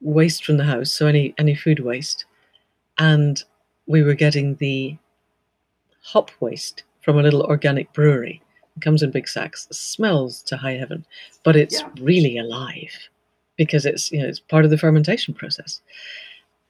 waste 0.00 0.44
from 0.44 0.56
the 0.56 0.64
house, 0.64 0.92
so 0.92 1.06
any 1.06 1.34
any 1.38 1.54
food 1.54 1.80
waste, 1.80 2.24
and 2.98 3.42
we 3.86 4.02
were 4.02 4.14
getting 4.14 4.54
the 4.56 4.96
hop 6.02 6.30
waste 6.40 6.84
from 7.02 7.18
a 7.18 7.22
little 7.22 7.42
organic 7.42 7.92
brewery. 7.92 8.42
It 8.76 8.82
comes 8.82 9.02
in 9.02 9.10
big 9.10 9.28
sacks. 9.28 9.66
smells 9.70 10.42
to 10.44 10.56
high 10.56 10.72
heaven, 10.76 11.04
but 11.44 11.56
it's 11.56 11.80
Yeah. 11.80 11.88
really 12.00 12.38
alive 12.38 12.92
because 13.56 13.84
it's 13.86 14.10
you 14.12 14.20
know 14.22 14.28
it's 14.28 14.40
part 14.40 14.64
of 14.64 14.70
the 14.70 14.78
fermentation 14.78 15.34
process, 15.34 15.80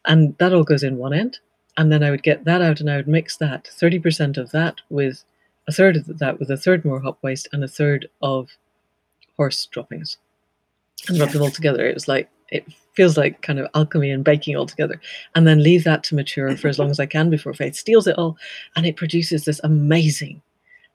and 0.07 0.37
that 0.39 0.53
all 0.55 0.65
goes 0.65 0.83
in 0.83 0.97
one 0.99 1.13
end. 1.13 1.39
And 1.77 1.93
then 1.93 2.03
I 2.03 2.11
would 2.11 2.25
get 2.25 2.45
that 2.45 2.61
out, 2.61 2.81
and 2.81 2.91
I 2.91 2.97
would 2.97 3.07
mix 3.09 3.37
that 3.37 3.67
thirty 3.69 3.99
percent 3.99 4.37
of 4.37 4.51
that 4.51 4.81
with 4.91 5.23
a 5.69 5.73
third 5.73 5.97
of 5.97 6.19
that 6.19 6.41
with 6.41 6.51
a 6.51 6.57
third 6.57 6.85
more 6.85 7.01
hop 7.01 7.23
waste 7.23 7.47
and 7.53 7.63
a 7.63 7.69
third 7.69 8.09
of 8.23 8.49
horse 9.37 9.67
droppings, 9.67 10.17
and 11.09 11.21
rub 11.21 11.31
them 11.31 11.43
all 11.43 11.51
together. 11.51 11.87
It 11.87 11.95
was 11.95 12.09
like 12.09 12.29
it 12.51 12.67
feels 12.95 13.17
like 13.17 13.43
kind 13.43 13.61
of 13.61 13.71
alchemy 13.75 14.11
and 14.11 14.25
baking 14.25 14.57
all 14.57 14.67
together, 14.67 15.01
and 15.35 15.47
then 15.47 15.63
leave 15.63 15.85
that 15.85 16.03
to 16.05 16.17
mature 16.17 16.57
for 16.57 16.69
as 16.69 16.79
long 16.79 16.91
as 16.91 16.99
I 16.99 17.07
can 17.07 17.31
before 17.31 17.55
Faith 17.55 17.77
steals 17.77 18.07
it 18.07 18.19
all, 18.19 18.37
and 18.75 18.87
it 18.87 18.97
produces 18.97 19.45
this 19.45 19.61
amazing, 19.63 20.41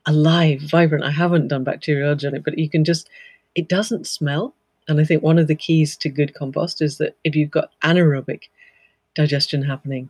alive, 0.07 0.61
vibrant. 0.61 1.05
I 1.05 1.11
haven't 1.11 1.47
done 1.47 1.63
bacteriology 1.63 2.27
on 2.27 2.35
it, 2.35 2.43
but 2.43 2.57
you 2.57 2.69
can 2.69 2.83
just 2.83 3.09
it 3.55 3.69
doesn't 3.69 4.07
smell. 4.07 4.55
And 4.89 4.99
I 4.99 5.05
think 5.05 5.23
one 5.23 5.39
of 5.39 5.47
the 5.47 5.55
keys 5.55 5.95
to 5.97 6.09
good 6.09 6.33
compost 6.33 6.81
is 6.81 6.97
that 6.97 7.15
if 7.23 7.35
you've 7.35 7.51
got 7.51 7.69
anaerobic 7.83 8.49
digestion 9.15 9.61
happening, 9.61 10.09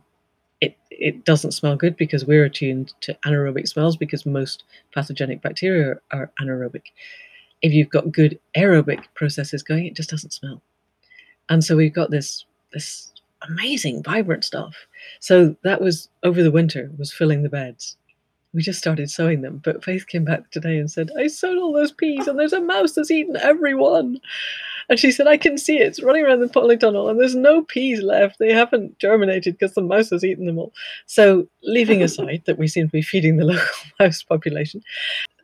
it 0.60 0.76
it 0.90 1.24
doesn't 1.24 1.52
smell 1.52 1.76
good 1.76 1.96
because 1.96 2.24
we're 2.24 2.44
attuned 2.44 2.92
to 3.00 3.16
anaerobic 3.26 3.68
smells 3.68 3.96
because 3.96 4.24
most 4.26 4.64
pathogenic 4.94 5.42
bacteria 5.42 5.96
are 6.12 6.30
anaerobic. 6.40 6.84
If 7.62 7.72
you've 7.72 7.90
got 7.90 8.12
good 8.12 8.38
aerobic 8.56 9.04
processes 9.14 9.62
going, 9.62 9.86
it 9.86 9.96
just 9.96 10.10
doesn't 10.10 10.32
smell. 10.32 10.62
And 11.48 11.62
so 11.62 11.76
we've 11.76 11.94
got 11.94 12.10
this 12.10 12.44
this 12.72 13.12
amazing, 13.48 14.02
vibrant 14.02 14.44
stuff. 14.44 14.74
So 15.20 15.56
that 15.62 15.80
was 15.80 16.08
over 16.22 16.42
the 16.42 16.50
winter 16.50 16.90
was 16.98 17.12
filling 17.12 17.42
the 17.42 17.48
beds. 17.48 17.96
We 18.52 18.62
just 18.62 18.78
started 18.78 19.10
sowing 19.10 19.42
them, 19.42 19.60
but 19.64 19.84
Faith 19.84 20.06
came 20.06 20.24
back 20.24 20.50
today 20.50 20.78
and 20.78 20.90
said, 20.90 21.10
"I 21.18 21.26
sowed 21.26 21.58
all 21.58 21.72
those 21.72 21.92
peas, 21.92 22.28
and 22.28 22.38
there's 22.38 22.52
a 22.52 22.60
mouse 22.60 22.92
that's 22.92 23.10
eaten 23.10 23.36
every 23.36 23.74
one." 23.74 24.20
And 24.88 24.98
she 24.98 25.10
said, 25.10 25.26
"I 25.26 25.36
can 25.36 25.56
see 25.58 25.78
it. 25.78 25.86
It's 25.86 26.02
running 26.02 26.24
around 26.24 26.40
the 26.40 26.46
polytunnel, 26.46 27.10
and 27.10 27.20
there's 27.20 27.34
no 27.34 27.62
peas 27.62 28.02
left. 28.02 28.38
They 28.38 28.52
haven't 28.52 28.98
germinated 28.98 29.54
because 29.54 29.74
the 29.74 29.82
mouse 29.82 30.10
has 30.10 30.24
eaten 30.24 30.46
them 30.46 30.58
all." 30.58 30.72
So, 31.06 31.46
leaving 31.62 32.02
aside 32.08 32.42
that 32.46 32.58
we 32.58 32.68
seem 32.68 32.86
to 32.88 32.92
be 32.92 33.02
feeding 33.02 33.36
the 33.36 33.44
local 33.52 33.66
mouse 34.00 34.22
population, 34.22 34.82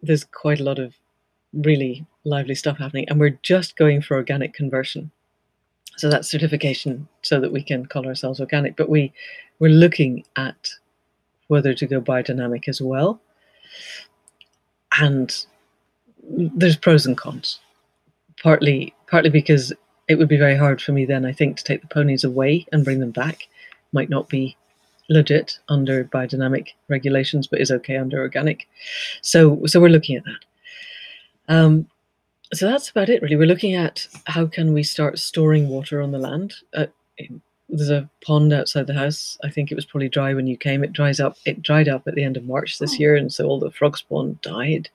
there's 0.03 0.24
quite 0.24 0.61
a 0.61 0.64
lot 0.64 0.78
of 0.78 0.95
really 1.53 2.07
lively 2.24 2.55
stuff 2.55 2.78
happening, 2.78 3.07
and 3.09 3.18
we're 3.18 3.38
just 3.43 3.76
going 3.76 4.03
for 4.03 4.16
organic 4.16 4.55
conversion. 4.55 5.11
So 5.97 6.09
that's 6.09 6.30
certification, 6.30 7.09
so 7.22 7.41
that 7.41 7.53
we 7.53 7.62
can 7.62 7.86
call 7.86 8.07
ourselves 8.07 8.41
organic. 8.41 8.76
But 8.76 8.88
we 8.88 9.12
we're 9.59 9.70
looking 9.70 10.24
at 10.36 10.70
whether 11.49 11.74
to 11.74 11.86
go 11.86 12.01
biodynamic 12.01 12.68
as 12.68 12.80
well, 12.80 13.20
and 14.99 15.34
there's 16.22 16.76
pros 16.76 17.07
and 17.07 17.16
cons. 17.16 17.61
Partly, 18.43 18.95
partly 19.11 19.31
because 19.31 19.73
it 20.09 20.17
would 20.17 20.29
be 20.29 20.37
very 20.37 20.57
hard 20.57 20.81
for 20.81 20.93
me 20.93 21.05
then, 21.05 21.25
I 21.25 21.33
think, 21.33 21.57
to 21.57 21.65
take 21.65 21.83
the 21.83 21.89
ponies 21.89 22.25
away 22.25 22.67
and 22.73 22.85
bring 22.85 23.01
them 23.01 23.11
back. 23.11 23.49
Might 23.93 24.11
not 24.11 24.29
be 24.29 24.57
legit 25.09 25.59
under 25.69 26.05
biodynamic 26.05 26.69
regulations, 26.89 27.47
but 27.47 27.61
is 27.61 27.71
okay 27.71 27.97
under 27.97 28.21
organic. 28.21 28.69
So, 29.23 29.65
so 29.67 29.81
we're 29.81 29.89
looking 29.89 30.17
at 30.17 30.25
that. 30.25 31.55
Um, 31.55 31.87
so 32.53 32.67
that's 32.67 32.89
about 32.89 33.09
it, 33.09 33.23
really. 33.23 33.37
We're 33.37 33.47
looking 33.47 33.75
at 33.75 34.07
how 34.27 34.47
can 34.47 34.73
we 34.73 34.83
start 34.83 35.19
storing 35.19 35.69
water 35.69 36.01
on 36.01 36.13
the 36.13 36.19
land. 36.19 36.55
Uh, 36.75 36.87
there's 37.69 37.91
a 37.91 38.09
pond 38.25 38.53
outside 38.53 38.87
the 38.87 38.95
house. 38.95 39.39
I 39.45 39.51
think 39.51 39.71
it 39.71 39.77
was 39.77 39.85
probably 39.85 40.09
dry 40.09 40.35
when 40.35 40.47
you 40.47 40.57
came. 40.57 40.83
It 40.83 40.93
dries 40.93 41.21
up. 41.21 41.37
It 41.45 41.63
dried 41.63 41.89
up 41.89 42.07
at 42.07 42.15
the 42.15 42.25
end 42.25 42.37
of 42.37 42.45
March 42.45 42.79
this 42.79 42.99
year, 42.99 43.15
and 43.15 43.33
so 43.33 43.47
all 43.47 43.61
the 43.61 43.71
frog 43.71 43.97
spawn 43.97 44.39
died. 44.43 44.89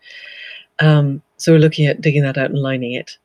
Um, 0.80 1.22
so 1.38 1.54
we're 1.54 1.60
looking 1.60 1.88
at 1.88 2.02
digging 2.02 2.24
that 2.24 2.38
out 2.38 2.50
and 2.50 2.60
lining 2.60 2.94
it, 2.94 3.18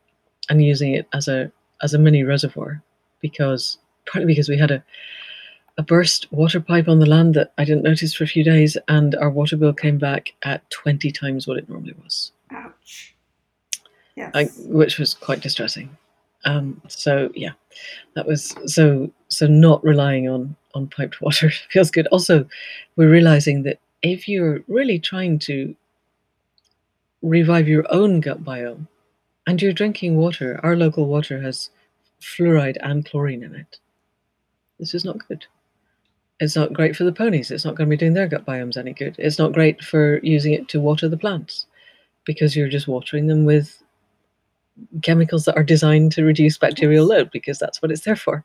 and 0.51 0.63
using 0.63 0.93
it 0.93 1.09
as 1.15 1.29
a 1.29 1.51
as 1.83 1.95
a 1.95 1.99
mini 1.99 2.25
reservoir, 2.25 2.83
because 3.21 3.79
partly 4.07 4.27
because 4.27 4.49
we 4.49 4.59
had 4.59 4.71
a 4.71 4.85
a 5.79 5.83
burst 5.83 6.31
water 6.31 6.61
pipe 6.61 6.89
on 6.89 6.99
the 6.99 7.07
land 7.07 7.35
that 7.35 7.55
I 7.57 7.65
didn't 7.65 7.85
notice 7.85 8.13
for 8.13 8.25
a 8.25 8.27
few 8.27 8.45
days, 8.45 8.77
and 8.89 9.15
our 9.15 9.31
water 9.31 9.57
bill 9.57 9.73
came 9.73 9.97
back 9.97 10.35
at 10.43 10.69
twenty 10.71 11.11
times 11.11 11.47
what 11.47 11.57
it 11.57 11.69
normally 11.69 11.95
was, 12.05 12.33
Ouch. 12.51 13.15
Yes. 14.17 14.31
I, 14.35 14.45
which 14.67 14.99
was 14.99 15.15
quite 15.15 15.41
distressing. 15.41 15.97
Um, 16.45 16.83
so 16.89 17.31
yeah, 17.35 17.53
that 18.15 18.27
was 18.27 18.55
so 18.67 19.11
so 19.29 19.47
not 19.47 19.83
relying 19.85 20.29
on 20.29 20.57
on 20.75 20.89
piped 20.89 21.21
water 21.21 21.51
feels 21.71 21.91
good. 21.91 22.07
Also, 22.09 22.47
we're 22.97 23.11
realizing 23.11 23.63
that 23.63 23.79
if 24.03 24.29
you're 24.29 24.61
really 24.69 24.99
trying 24.99 25.39
to 25.39 25.75
revive 27.23 27.69
your 27.69 27.85
own 27.93 28.21
gut 28.21 28.43
biome, 28.43 28.87
and 29.51 29.61
you're 29.61 29.73
drinking 29.73 30.17
water, 30.17 30.61
our 30.63 30.77
local 30.77 31.07
water 31.07 31.43
has 31.43 31.71
fluoride 32.21 32.77
and 32.83 33.05
chlorine 33.05 33.43
in 33.43 33.57
it. 33.57 33.81
This 34.79 34.95
is 34.95 35.05
not 35.05 35.27
good. 35.27 35.45
It's 36.39 36.55
not 36.55 36.73
great 36.73 36.95
for 36.95 37.03
the 37.03 37.11
ponies. 37.11 37.51
It's 37.51 37.65
not 37.65 37.75
going 37.75 37.91
to 37.91 37.97
be 37.97 37.99
doing 37.99 38.15
their 38.15 38.29
gut 38.29 38.47
biomes 38.47 38.77
any 38.77 38.93
good. 38.93 39.17
It's 39.19 39.41
not 39.41 39.53
great 39.53 39.83
for 39.83 40.21
using 40.23 40.53
it 40.53 40.69
to 40.69 40.81
water 40.81 41.09
the 41.09 41.17
plants 41.17 41.67
because 42.25 42.55
you're 42.55 42.69
just 42.69 42.87
watering 42.87 43.27
them 43.27 43.45
with 43.45 43.83
chemicals 45.03 45.47
that 45.47 45.57
are 45.57 45.65
designed 45.65 46.13
to 46.13 46.23
reduce 46.23 46.57
bacterial 46.57 47.05
load 47.05 47.33
because 47.33 47.59
that's 47.59 47.83
what 47.83 47.91
it's 47.91 48.03
there 48.03 48.15
for. 48.15 48.45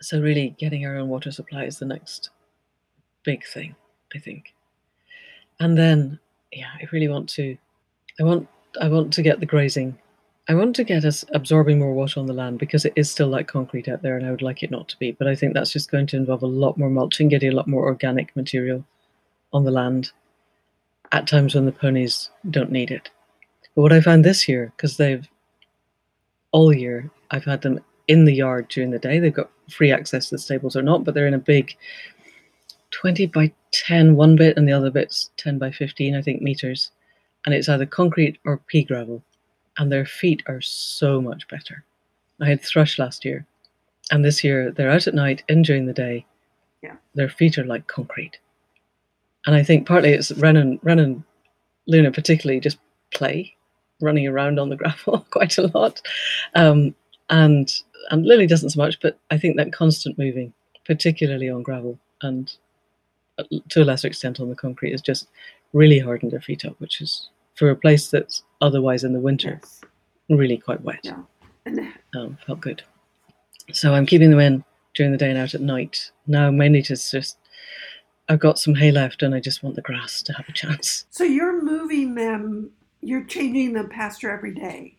So, 0.00 0.20
really, 0.20 0.54
getting 0.60 0.86
our 0.86 0.96
own 0.96 1.08
water 1.08 1.32
supply 1.32 1.64
is 1.64 1.80
the 1.80 1.86
next 1.86 2.30
big 3.24 3.44
thing, 3.44 3.74
I 4.14 4.20
think. 4.20 4.54
And 5.58 5.76
then, 5.76 6.20
yeah, 6.52 6.70
I 6.80 6.86
really 6.92 7.08
want 7.08 7.28
to, 7.30 7.58
I 8.20 8.22
want, 8.22 8.46
I 8.80 8.86
want 8.86 9.12
to 9.14 9.22
get 9.22 9.40
the 9.40 9.46
grazing. 9.46 9.98
I 10.48 10.54
want 10.54 10.76
to 10.76 10.84
get 10.84 11.04
us 11.04 11.24
absorbing 11.34 11.80
more 11.80 11.92
water 11.92 12.20
on 12.20 12.26
the 12.26 12.32
land 12.32 12.60
because 12.60 12.84
it 12.84 12.92
is 12.94 13.10
still 13.10 13.26
like 13.26 13.48
concrete 13.48 13.88
out 13.88 14.02
there, 14.02 14.16
and 14.16 14.24
I 14.24 14.30
would 14.30 14.42
like 14.42 14.62
it 14.62 14.70
not 14.70 14.88
to 14.88 14.98
be. 14.98 15.10
But 15.10 15.26
I 15.26 15.34
think 15.34 15.54
that's 15.54 15.72
just 15.72 15.90
going 15.90 16.06
to 16.08 16.16
involve 16.16 16.42
a 16.42 16.46
lot 16.46 16.78
more 16.78 16.90
mulching, 16.90 17.28
getting 17.28 17.52
a 17.52 17.56
lot 17.56 17.66
more 17.66 17.84
organic 17.84 18.34
material 18.36 18.84
on 19.52 19.64
the 19.64 19.72
land 19.72 20.12
at 21.12 21.26
times 21.26 21.54
when 21.54 21.66
the 21.66 21.72
ponies 21.72 22.30
don't 22.50 22.70
need 22.70 22.90
it. 22.90 23.10
But 23.74 23.82
what 23.82 23.92
I 23.92 24.00
found 24.00 24.24
this 24.24 24.48
year, 24.48 24.72
because 24.76 24.96
they've 24.96 25.28
all 26.52 26.72
year, 26.72 27.10
I've 27.30 27.44
had 27.44 27.62
them 27.62 27.80
in 28.06 28.24
the 28.24 28.34
yard 28.34 28.68
during 28.68 28.90
the 28.90 28.98
day. 28.98 29.18
They've 29.18 29.34
got 29.34 29.50
free 29.68 29.90
access 29.90 30.28
to 30.28 30.36
the 30.36 30.38
stables 30.40 30.76
or 30.76 30.82
not, 30.82 31.04
but 31.04 31.14
they're 31.14 31.26
in 31.26 31.34
a 31.34 31.38
big 31.38 31.74
20 32.92 33.26
by 33.26 33.52
10 33.72 34.14
one 34.14 34.36
bit 34.36 34.56
and 34.56 34.68
the 34.68 34.72
other 34.72 34.90
bit's 34.90 35.30
10 35.38 35.58
by 35.58 35.70
15, 35.70 36.14
I 36.14 36.22
think, 36.22 36.40
meters. 36.40 36.92
And 37.44 37.54
it's 37.54 37.68
either 37.68 37.86
concrete 37.86 38.38
or 38.44 38.58
pea 38.68 38.84
gravel. 38.84 39.22
And 39.78 39.92
their 39.92 40.06
feet 40.06 40.42
are 40.46 40.60
so 40.60 41.20
much 41.20 41.48
better. 41.48 41.84
I 42.40 42.46
had 42.46 42.62
thrush 42.62 42.98
last 42.98 43.24
year, 43.24 43.46
and 44.10 44.24
this 44.24 44.42
year 44.42 44.70
they're 44.70 44.90
out 44.90 45.06
at 45.06 45.14
night 45.14 45.42
in 45.48 45.62
during 45.62 45.86
the 45.86 45.92
day. 45.92 46.24
Yeah. 46.82 46.96
Their 47.14 47.28
feet 47.28 47.58
are 47.58 47.64
like 47.64 47.86
concrete. 47.86 48.38
And 49.46 49.54
I 49.54 49.62
think 49.62 49.86
partly 49.86 50.10
it's 50.10 50.32
Ren 50.32 50.56
and, 50.56 50.80
Ren 50.82 50.98
and 50.98 51.22
Luna 51.86 52.10
particularly 52.10 52.60
just 52.60 52.78
play, 53.14 53.54
running 54.00 54.26
around 54.26 54.58
on 54.58 54.68
the 54.68 54.76
gravel 54.82 55.26
quite 55.30 55.56
a 55.58 55.70
lot. 55.74 56.02
Um, 56.54 56.94
and 57.30 57.72
and 58.10 58.24
Lily 58.24 58.46
doesn't 58.46 58.70
so 58.70 58.78
much, 58.78 59.00
but 59.00 59.18
I 59.30 59.38
think 59.38 59.56
that 59.56 59.72
constant 59.72 60.18
moving, 60.18 60.52
particularly 60.84 61.50
on 61.50 61.62
gravel 61.62 61.98
and 62.22 62.52
uh, 63.38 63.44
to 63.70 63.82
a 63.82 63.84
lesser 63.84 64.08
extent 64.08 64.40
on 64.40 64.48
the 64.48 64.54
concrete, 64.54 64.92
has 64.92 65.02
just 65.02 65.28
really 65.72 65.98
hardened 65.98 66.32
their 66.32 66.40
feet 66.40 66.64
up, 66.64 66.78
which 66.78 67.00
is 67.00 67.28
for 67.56 67.70
a 67.70 67.76
place 67.76 68.10
that's 68.10 68.42
otherwise 68.60 69.04
in 69.04 69.12
the 69.12 69.20
winter 69.20 69.60
Yes. 69.62 69.80
really 70.28 70.58
quite 70.58 70.80
wet. 70.82 71.00
Yeah. 71.02 71.90
Um, 72.14 72.38
felt 72.46 72.60
good. 72.60 72.82
So 73.72 73.94
I'm 73.94 74.06
keeping 74.06 74.30
them 74.30 74.40
in 74.40 74.64
during 74.94 75.12
the 75.12 75.18
day 75.18 75.30
and 75.30 75.38
out 75.38 75.54
at 75.54 75.60
night. 75.60 76.10
Now 76.26 76.50
mainly 76.50 76.82
to 76.82 76.94
just 76.96 77.38
I've 78.28 78.40
got 78.40 78.58
some 78.58 78.74
hay 78.74 78.90
left 78.90 79.22
and 79.22 79.34
I 79.34 79.40
just 79.40 79.62
want 79.62 79.76
the 79.76 79.82
grass 79.82 80.22
to 80.22 80.32
have 80.32 80.48
a 80.48 80.52
chance. 80.52 81.06
so 81.10 81.24
you're 81.24 81.62
moving 81.62 82.14
them. 82.14 82.70
You're 83.00 83.24
changing 83.24 83.72
the 83.74 83.84
pasture 83.84 84.30
every 84.30 84.52
day. 84.54 84.96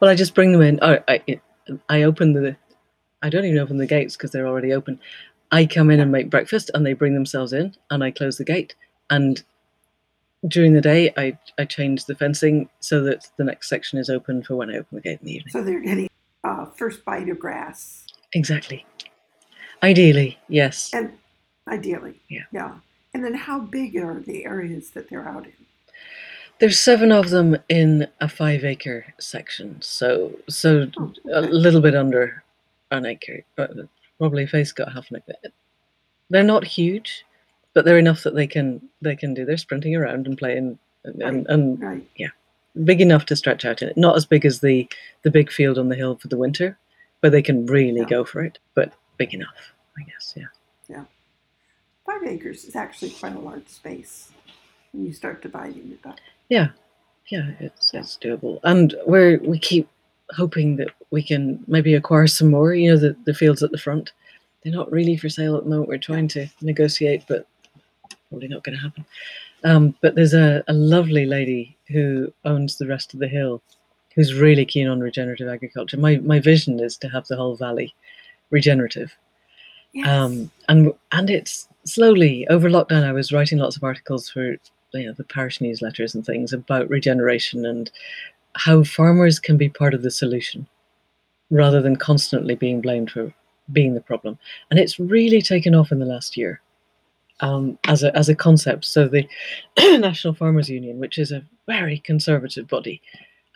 Well, 0.00 0.10
I 0.10 0.14
just 0.14 0.34
bring 0.34 0.52
them 0.52 0.62
in. 0.62 0.78
I 0.82 1.00
I, 1.08 1.40
I 1.88 2.02
open 2.02 2.32
the. 2.32 2.56
I 3.22 3.28
don't 3.28 3.44
even 3.44 3.58
open 3.58 3.76
the 3.76 3.86
gates 3.86 4.16
because 4.16 4.30
they're 4.32 4.46
already 4.48 4.72
open. 4.72 4.98
I 5.52 5.66
come 5.66 5.90
in 5.90 6.00
and 6.00 6.10
make 6.10 6.28
breakfast, 6.30 6.70
and 6.74 6.84
they 6.84 6.92
bring 6.94 7.14
themselves 7.14 7.52
in, 7.52 7.74
and 7.90 8.02
I 8.02 8.10
close 8.10 8.36
the 8.38 8.44
gate. 8.44 8.74
And 9.10 9.42
during 10.48 10.72
the 10.74 10.80
day, 10.80 11.12
I 11.16 11.38
I 11.58 11.64
change 11.64 12.04
the 12.04 12.14
fencing 12.14 12.68
so 12.80 13.02
that 13.02 13.28
the 13.36 13.44
next 13.44 13.68
section 13.68 13.98
is 13.98 14.08
open 14.10 14.42
for 14.42 14.56
when 14.56 14.70
I 14.70 14.74
open 14.78 14.96
the 14.96 15.00
gate 15.00 15.18
in 15.20 15.26
the 15.26 15.34
evening. 15.34 15.52
So 15.52 15.62
they're 15.62 15.80
getting 15.80 16.08
uh, 16.44 16.66
first 16.66 17.04
bite 17.04 17.28
of 17.28 17.38
grass. 17.38 18.06
Exactly. 18.32 18.84
Ideally, 19.82 20.38
yes. 20.48 20.90
And 20.92 21.12
ideally. 21.68 22.20
Yeah. 22.28 22.44
Yeah. 22.52 22.74
And 23.14 23.24
then 23.24 23.34
how 23.34 23.60
big 23.60 23.96
are 23.96 24.20
the 24.20 24.44
areas 24.44 24.90
that 24.90 25.08
they're 25.08 25.28
out 25.28 25.44
in? 25.44 25.52
There's 26.58 26.78
seven 26.78 27.12
of 27.12 27.28
them 27.28 27.58
in 27.68 28.08
a 28.20 28.28
five 28.28 28.64
acre 28.64 29.12
section, 29.20 29.80
so 29.82 30.32
so 30.48 30.86
Oh, 30.98 31.12
a 31.32 31.42
little 31.42 31.82
bit 31.82 31.94
under 31.94 32.42
an 32.90 33.04
acre. 33.04 33.44
But 33.56 33.72
probably 34.18 34.46
Faith's 34.46 34.72
got 34.72 34.92
half 34.92 35.10
an 35.10 35.18
acre. 35.18 35.52
They're 36.30 36.42
not 36.42 36.64
huge, 36.64 37.25
but 37.76 37.84
they're 37.84 37.98
enough 37.98 38.22
that 38.22 38.34
they 38.34 38.46
can 38.46 38.80
they 39.02 39.14
can 39.14 39.34
do. 39.34 39.44
They're 39.44 39.58
sprinting 39.58 39.94
around 39.94 40.26
and 40.26 40.38
playing 40.38 40.78
and, 41.04 41.22
and, 41.22 41.46
and 41.48 41.78
Right. 41.78 42.02
big 42.84 43.02
enough 43.02 43.26
to 43.26 43.36
stretch 43.36 43.66
out 43.66 43.82
in 43.82 43.90
it. 43.90 43.98
Not 43.98 44.16
as 44.16 44.24
big 44.24 44.46
as 44.46 44.60
the 44.60 44.88
the 45.24 45.30
big 45.30 45.52
field 45.52 45.76
on 45.78 45.90
the 45.90 45.94
hill 45.94 46.16
for 46.16 46.28
the 46.28 46.38
winter, 46.38 46.78
where 47.20 47.28
they 47.30 47.42
can 47.42 47.66
really 47.66 48.00
Yeah. 48.00 48.08
go 48.08 48.24
for 48.24 48.42
it, 48.42 48.58
but 48.74 48.94
big 49.18 49.34
enough, 49.34 49.74
I 49.98 50.04
guess. 50.04 50.32
Yeah. 50.36 50.44
Yeah, 50.88 51.04
Five 52.06 52.22
acres 52.24 52.64
is 52.64 52.76
actually 52.76 53.10
quite 53.10 53.34
a 53.36 53.40
large 53.40 53.68
space 53.68 54.30
when 54.92 55.04
you 55.04 55.12
start 55.12 55.42
dividing 55.42 55.92
it 55.92 56.08
up. 56.08 56.18
Yeah, 56.48 56.68
yeah, 57.28 57.50
it's 57.60 57.92
it's 57.92 58.16
doable, 58.16 58.58
and 58.64 58.94
we're 59.06 59.36
we 59.52 59.58
keep 59.58 59.86
hoping 60.30 60.76
that 60.76 60.88
we 61.10 61.22
can 61.22 61.62
maybe 61.66 61.94
acquire 61.94 62.26
some 62.26 62.50
more. 62.50 62.72
You 62.74 62.92
know, 62.92 62.96
the 62.96 63.14
the 63.26 63.34
fields 63.34 63.62
at 63.62 63.70
the 63.70 63.78
front, 63.86 64.12
they're 64.62 64.72
not 64.80 64.90
really 64.90 65.18
for 65.18 65.28
sale 65.28 65.56
at 65.58 65.64
the 65.64 65.70
moment. 65.70 65.88
We're 65.90 65.98
trying 65.98 66.28
to 66.28 66.46
negotiate, 66.62 67.24
but 67.28 67.46
probably 68.28 68.48
not 68.48 68.64
going 68.64 68.76
to 68.76 68.82
happen. 68.82 69.04
Um, 69.64 69.94
but 70.02 70.14
there's 70.14 70.34
a, 70.34 70.62
a 70.68 70.72
lovely 70.72 71.26
lady 71.26 71.76
who 71.88 72.32
owns 72.44 72.76
the 72.76 72.86
rest 72.86 73.14
of 73.14 73.20
the 73.20 73.28
hill, 73.28 73.62
who's 74.14 74.34
really 74.34 74.64
keen 74.64 74.88
on 74.88 75.00
regenerative 75.00 75.48
agriculture. 75.48 75.96
My 75.96 76.16
my 76.18 76.40
vision 76.40 76.80
is 76.80 76.96
to 76.98 77.08
have 77.08 77.26
the 77.26 77.36
whole 77.36 77.56
valley 77.56 77.94
regenerative 78.50 79.14
Yes. 79.96 80.08
um, 80.08 80.50
and 80.68 80.92
and 81.12 81.30
it's 81.30 81.68
slowly 81.84 82.46
over 82.48 82.68
lockdown. 82.68 83.02
I 83.02 83.12
was 83.12 83.32
writing 83.32 83.56
lots 83.58 83.76
of 83.76 83.84
articles 83.84 84.28
for 84.28 84.56
you 84.92 85.06
know 85.06 85.12
the 85.14 85.24
parish 85.24 85.58
newsletters 85.60 86.14
and 86.14 86.24
things 86.24 86.52
about 86.52 86.90
regeneration 86.90 87.64
and 87.64 87.90
how 88.56 88.84
farmers 88.84 89.38
can 89.38 89.56
be 89.56 89.70
part 89.70 89.94
of 89.94 90.02
the 90.02 90.10
solution 90.10 90.66
rather 91.50 91.80
than 91.80 91.96
constantly 91.96 92.54
being 92.54 92.82
blamed 92.82 93.10
for 93.10 93.32
being 93.72 93.94
the 93.94 94.00
problem. 94.02 94.38
And 94.70 94.78
it's 94.78 95.00
really 95.00 95.40
taken 95.40 95.74
off 95.74 95.92
in 95.92 95.98
the 95.98 96.04
last 96.06 96.36
year 96.36 96.60
um, 97.40 97.78
as 97.86 98.02
a 98.02 98.16
as 98.16 98.28
a 98.28 98.34
concept. 98.34 98.84
So 98.84 99.08
the 99.08 99.26
National 99.78 100.34
Farmers 100.34 100.68
Union, 100.68 100.98
which 100.98 101.18
is 101.18 101.32
a 101.32 101.44
very 101.66 101.98
conservative 101.98 102.68
body, 102.68 103.02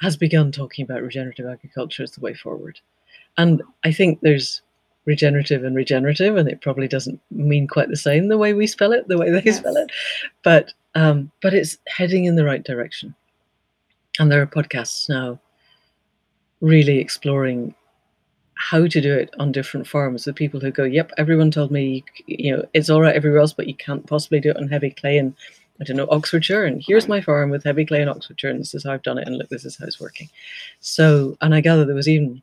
has 0.01 0.17
begun 0.17 0.53
talking 0.53 0.85
about 0.85 1.03
regenerative 1.03 1.47
agriculture 1.47 2.03
as 2.03 2.13
the 2.13 2.21
way 2.21 2.35
forward. 2.35 2.81
And 3.37 3.63
I 3.85 3.93
think 3.93 4.21
there's 4.21 4.63
regenerative 5.07 5.65
and 5.65 5.75
regenerative, 5.75 6.37
and 6.37 6.49
it 6.49 6.61
probably 6.61 6.89
doesn't 6.89 7.21
mean 7.31 7.67
quite 7.67 7.89
the 7.89 7.97
same 7.97 8.29
the 8.29 8.39
way 8.39 8.53
we 8.53 8.67
spell 8.67 8.93
it, 8.93 9.09
the 9.09 9.19
way 9.19 9.31
they 9.31 9.51
spell 9.53 9.77
it, 9.77 9.91
but 10.43 10.73
um, 10.95 11.31
but 11.41 11.55
it's 11.55 11.79
heading 11.87 12.25
in 12.25 12.37
the 12.37 12.45
right 12.45 12.65
direction. 12.65 13.15
And 14.19 14.31
there 14.31 14.43
are 14.43 14.47
podcasts 14.47 15.09
now 15.09 15.41
really 16.61 16.99
exploring 16.99 17.75
how 18.61 18.87
to 18.87 19.01
do 19.01 19.15
it 19.15 19.35
on 19.39 19.53
different 19.53 19.87
farms. 19.87 20.25
The 20.25 20.35
people 20.35 20.61
who 20.61 20.71
go, 20.71 20.85
"Yep, 20.85 21.13
everyone 21.17 21.51
told 21.51 21.71
me 21.71 22.05
you 22.27 22.55
know 22.55 22.65
it's 22.75 22.91
all 22.91 23.01
right 23.01 23.17
everywhere 23.17 23.41
else, 23.41 23.55
but 23.55 23.67
you 23.67 23.75
can't 23.75 24.07
possibly 24.07 24.39
do 24.39 24.51
it 24.51 24.59
on 24.59 24.69
heavy 24.69 24.91
clay 24.91 25.17
in 25.17 25.35
I 25.81 25.85
don't 25.85 25.97
know 25.97 26.09
Oxfordshire, 26.11 26.67
and 26.67 26.83
here's 26.87 27.09
my 27.09 27.23
farm 27.23 27.49
with 27.49 27.65
heavy 27.65 27.87
clay 27.87 28.03
in 28.03 28.09
Oxfordshire, 28.09 28.51
and 28.51 28.61
this 28.61 28.75
is 28.75 28.85
how 28.85 28.93
I've 28.93 29.03
done 29.03 29.17
it, 29.17 29.27
and 29.27 29.39
look, 29.39 29.49
this 29.49 29.65
is 29.65 29.79
how 29.79 29.87
it's 29.87 29.99
working." 29.99 30.29
So, 30.81 31.39
and 31.41 31.55
I 31.55 31.63
gather 31.63 31.87
there 31.87 31.95
was 31.95 32.09
even 32.09 32.43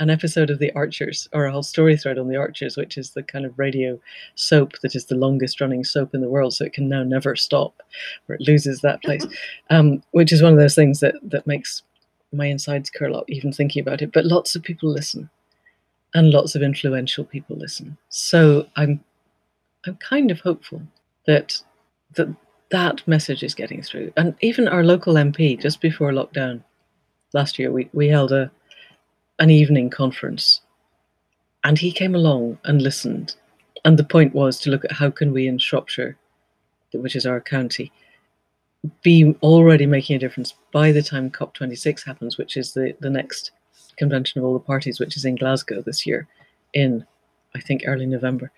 an 0.00 0.10
episode 0.10 0.50
of 0.50 0.58
the 0.58 0.72
Archers, 0.72 1.28
or 1.32 1.46
a 1.46 1.52
whole 1.52 1.62
story 1.62 1.96
thread 1.96 2.18
on 2.18 2.28
the 2.28 2.36
Archers, 2.36 2.76
which 2.76 2.98
is 2.98 3.10
the 3.10 3.22
kind 3.22 3.46
of 3.46 3.58
radio 3.58 3.98
soap 4.34 4.78
that 4.82 4.94
is 4.94 5.06
the 5.06 5.14
longest 5.14 5.62
running 5.62 5.82
soap 5.82 6.14
in 6.14 6.20
the 6.20 6.28
world, 6.28 6.52
so 6.52 6.66
it 6.66 6.74
can 6.74 6.90
now 6.90 7.02
never 7.02 7.34
stop, 7.36 7.82
or 8.28 8.34
it 8.34 8.42
loses 8.42 8.82
that 8.82 9.02
place, 9.02 9.26
um, 9.70 10.02
which 10.10 10.30
is 10.30 10.42
one 10.42 10.52
of 10.52 10.58
those 10.58 10.74
things 10.74 11.00
that 11.00 11.14
that 11.22 11.46
makes 11.46 11.82
my 12.32 12.46
insides 12.46 12.90
curl 12.90 13.16
up 13.16 13.24
even 13.28 13.50
thinking 13.50 13.80
about 13.80 14.02
it. 14.02 14.12
But 14.12 14.26
lots 14.26 14.54
of 14.54 14.62
people 14.62 14.90
listen, 14.90 15.30
and 16.14 16.30
lots 16.30 16.54
of 16.54 16.62
influential 16.62 17.24
people 17.24 17.56
listen. 17.56 17.96
So 18.08 18.66
I'm 18.76 19.02
I'm 19.86 19.96
kind 19.96 20.30
of 20.30 20.40
hopeful 20.40 20.82
that 21.26 21.60
that 22.14 22.28
that 22.70 23.06
message 23.06 23.42
is 23.42 23.54
getting 23.54 23.82
through, 23.82 24.12
and 24.16 24.34
even 24.40 24.68
our 24.68 24.84
local 24.84 25.14
MP 25.14 25.58
just 25.60 25.80
before 25.80 26.12
lockdown 26.12 26.62
last 27.32 27.58
year, 27.58 27.70
we 27.70 27.88
we 27.92 28.08
held 28.08 28.32
a 28.32 28.50
an 29.38 29.50
evening 29.50 29.90
conference. 29.90 30.60
And 31.64 31.78
he 31.78 31.92
came 31.92 32.14
along 32.14 32.58
and 32.64 32.80
listened. 32.80 33.34
And 33.84 33.98
the 33.98 34.04
point 34.04 34.34
was 34.34 34.58
to 34.60 34.70
look 34.70 34.84
at 34.84 34.92
how 34.92 35.10
can 35.10 35.32
we 35.32 35.46
in 35.46 35.58
shropshire 35.58 36.16
which 36.92 37.16
is 37.16 37.26
our 37.26 37.40
county 37.40 37.92
be 39.02 39.36
already 39.42 39.86
making 39.86 40.16
a 40.16 40.18
difference 40.18 40.54
by 40.72 40.90
the 40.92 41.02
time 41.02 41.30
cop26 41.30 42.04
happens 42.04 42.38
which 42.38 42.56
is 42.56 42.72
the, 42.72 42.94
the 43.00 43.10
next 43.10 43.50
convention 43.98 44.38
of 44.38 44.44
all 44.44 44.54
the 44.54 44.60
parties 44.60 44.98
which 44.98 45.16
is 45.16 45.24
in 45.24 45.34
glasgow 45.34 45.82
this 45.82 46.06
year 46.06 46.26
in 46.74 47.04
i 47.54 47.60
think 47.60 47.82
early 47.86 48.06
november 48.06 48.50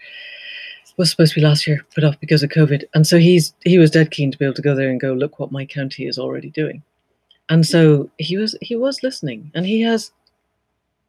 was 0.97 1.11
supposed 1.11 1.33
to 1.33 1.41
be 1.41 1.47
last 1.47 1.67
year 1.67 1.85
put 1.95 2.05
off 2.05 2.21
because 2.21 2.43
of 2.43 2.51
covid 2.51 2.85
and 2.95 3.07
so 3.07 3.19
he's 3.19 3.55
he 3.65 3.79
was 3.79 3.91
dead 3.91 4.11
keen 4.11 4.31
to 4.31 4.39
be 4.39 4.45
able 4.45 4.55
to 4.55 4.63
go 4.63 4.75
there 4.75 4.91
and 4.91 5.01
go 5.01 5.13
look 5.13 5.39
what 5.39 5.53
my 5.53 5.65
county 5.65 6.07
is 6.07 6.19
already 6.19 6.51
doing 6.51 6.83
and 7.49 7.67
so 7.67 8.11
he 8.19 8.37
was 8.37 8.57
he 8.61 8.77
was 8.77 9.03
listening 9.03 9.51
and 9.55 9.67
he 9.67 9.81
has 9.81 10.13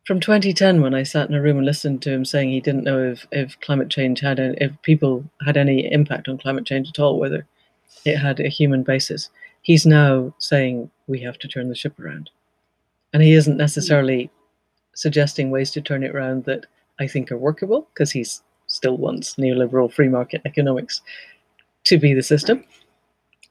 from 0.06 0.20
2010 0.20 0.82
when 0.82 0.94
I 0.96 1.04
sat 1.04 1.30
in 1.30 1.36
a 1.36 1.42
room 1.42 1.58
and 1.58 1.66
listened 1.66 2.02
to 2.02 2.12
him 2.12 2.26
saying 2.26 2.50
he 2.50 2.60
didn't 2.60 2.84
know 2.84 3.12
if, 3.12 3.28
if 3.32 3.60
climate 3.62 3.90
change 3.90 4.20
had 4.20 4.40
any, 4.40 4.58
if 4.60 4.72
people 4.82 5.24
had 5.46 5.58
any 5.58 5.92
impact 5.92 6.28
on 6.28 6.38
climate 6.38 6.66
change 6.66 6.90
at 6.90 7.00
all, 7.00 7.20
whether 7.20 7.46
it 8.06 8.18
had 8.18 8.40
a 8.40 8.50
human 8.50 8.84
basis. 8.84 9.30
He's 9.62 9.86
now 9.86 10.34
saying 10.40 10.90
we 11.08 11.20
have 11.22 11.38
to 11.40 11.48
turn 11.48 11.70
the 11.70 11.76
ship 11.76 12.00
around. 12.00 12.32
And 13.14 13.22
he 13.22 13.34
isn't 13.34 13.58
necessarily 13.58 14.30
suggesting 14.94 15.52
ways 15.52 15.72
to 15.72 15.82
turn 15.82 16.04
it 16.04 16.16
around 16.16 16.46
that 16.46 16.66
I 17.00 17.08
think 17.08 17.32
are 17.32 17.38
workable, 17.38 17.88
because 17.94 18.12
he's 18.12 18.42
still 18.68 18.98
wants 18.98 19.36
neoliberal 19.36 19.92
free 19.92 20.08
market 20.08 20.42
economics 20.46 21.02
to 21.86 21.98
be 21.98 22.14
the 22.14 22.24
system. 22.24 22.64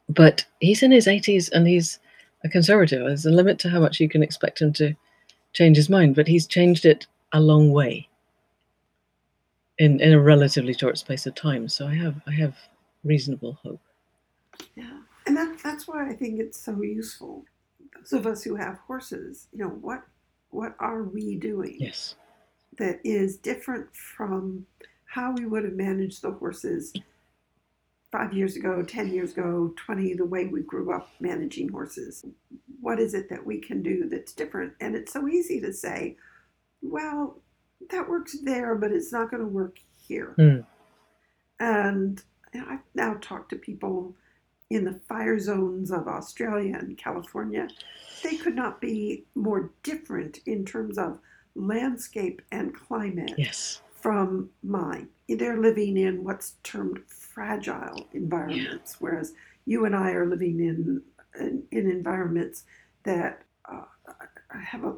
But 0.09 0.45
he's 0.61 0.83
in 0.83 0.91
his 0.91 1.07
80s 1.07 1.51
and 1.53 1.67
he's 1.67 1.99
a 2.45 2.49
conservative. 2.49 3.05
There's 3.05 3.27
a 3.27 3.31
limit 3.31 3.59
to 3.61 3.69
how 3.69 3.81
much 3.81 4.01
you 4.01 4.09
can 4.09 4.23
expect 4.23 4.61
him 4.61 4.73
to 4.75 4.95
change 5.53 5.77
his 5.77 5.91
mind, 5.91 6.15
but 6.15 6.27
he's 6.27 6.47
changed 6.47 6.85
it 6.87 7.07
a 7.33 7.41
long 7.41 7.71
way 7.73 8.09
in 9.79 10.01
in 10.01 10.13
a 10.13 10.21
relatively 10.21 10.75
short 10.75 10.99
space 10.99 11.27
of 11.27 11.35
time. 11.35 11.69
So 11.69 11.87
I 11.87 11.95
have 11.95 12.21
I 12.27 12.33
have 12.33 12.57
reasonable 13.05 13.59
hope. 13.63 13.81
Yeah, 14.77 14.99
and 15.27 15.37
that, 15.37 15.59
that's 15.63 15.89
why 15.89 16.09
I 16.09 16.13
think 16.13 16.39
it's 16.41 16.61
so 16.61 16.81
useful. 16.83 17.45
Those 18.01 18.13
of 18.13 18.27
us 18.27 18.43
who 18.43 18.57
have 18.57 18.79
horses, 18.87 19.49
you 19.53 19.59
know, 19.59 19.69
what 19.71 20.03
what 20.51 20.75
are 20.81 21.05
we 21.05 21.37
doing 21.37 21.77
Yes. 21.79 22.17
that 22.79 23.01
is 23.05 23.37
different 23.37 23.95
from 23.95 24.67
how 25.05 25.33
we 25.33 25.47
would 25.47 25.65
have 25.65 25.75
managed 25.75 26.23
the 26.23 26.33
horses 26.33 26.93
five 28.11 28.33
years 28.33 28.57
ago, 28.57 28.83
ten 28.83 29.13
years 29.13 29.33
ago, 29.33 29.73
twenty, 29.77 30.15
the 30.15 30.25
way 30.25 30.47
we 30.47 30.63
grew 30.63 30.93
up 30.93 31.09
managing 31.21 31.69
horses? 31.69 32.25
What 32.81 32.99
is 32.99 33.15
it 33.15 33.29
that 33.31 33.45
we 33.47 33.59
can 33.61 33.83
do 33.83 34.09
that's 34.09 34.33
different? 34.33 34.73
And 34.81 34.97
it's 34.97 35.13
so 35.13 35.29
easy 35.29 35.61
to 35.61 35.73
say, 35.73 36.17
well, 36.83 37.41
that 37.91 38.09
works 38.09 38.37
there, 38.43 38.75
but 38.75 38.91
it's 38.93 39.13
not 39.13 39.31
going 39.31 39.43
to 39.43 39.49
work 39.49 39.79
here. 40.07 40.35
Hmm. 40.37 40.61
And 41.59 42.23
I've 42.55 42.81
now 42.95 43.15
talked 43.21 43.51
to 43.51 43.57
people 43.57 44.17
in 44.71 44.85
the 44.85 44.95
fire 45.09 45.39
zones 45.39 45.91
of 45.91 46.07
Australia 46.09 46.77
and 46.79 46.97
California. 46.97 47.69
They 48.23 48.37
could 48.37 48.55
not 48.55 48.81
be 48.81 49.25
more 49.35 49.71
different 49.83 50.39
in 50.47 50.65
terms 50.65 50.97
of 50.97 51.19
landscape 51.57 52.41
and 52.53 52.75
climate 52.75 53.35
Yes. 53.37 53.83
from 53.93 54.49
mine. 54.63 55.09
They're 55.29 55.61
living 55.61 55.97
in 55.97 56.25
what's 56.25 56.53
termed 56.63 57.01
fragile 57.09 58.09
environments, 58.13 59.01
whereas 59.01 59.33
you 59.67 59.85
and 59.85 59.95
I 59.95 60.13
are 60.13 60.27
living 60.27 60.61
in 60.61 61.03
in, 61.39 61.63
in 61.71 61.89
environments 61.89 62.65
that 63.05 63.43
uh, 63.71 63.83
have 64.51 64.85
a 64.85 64.97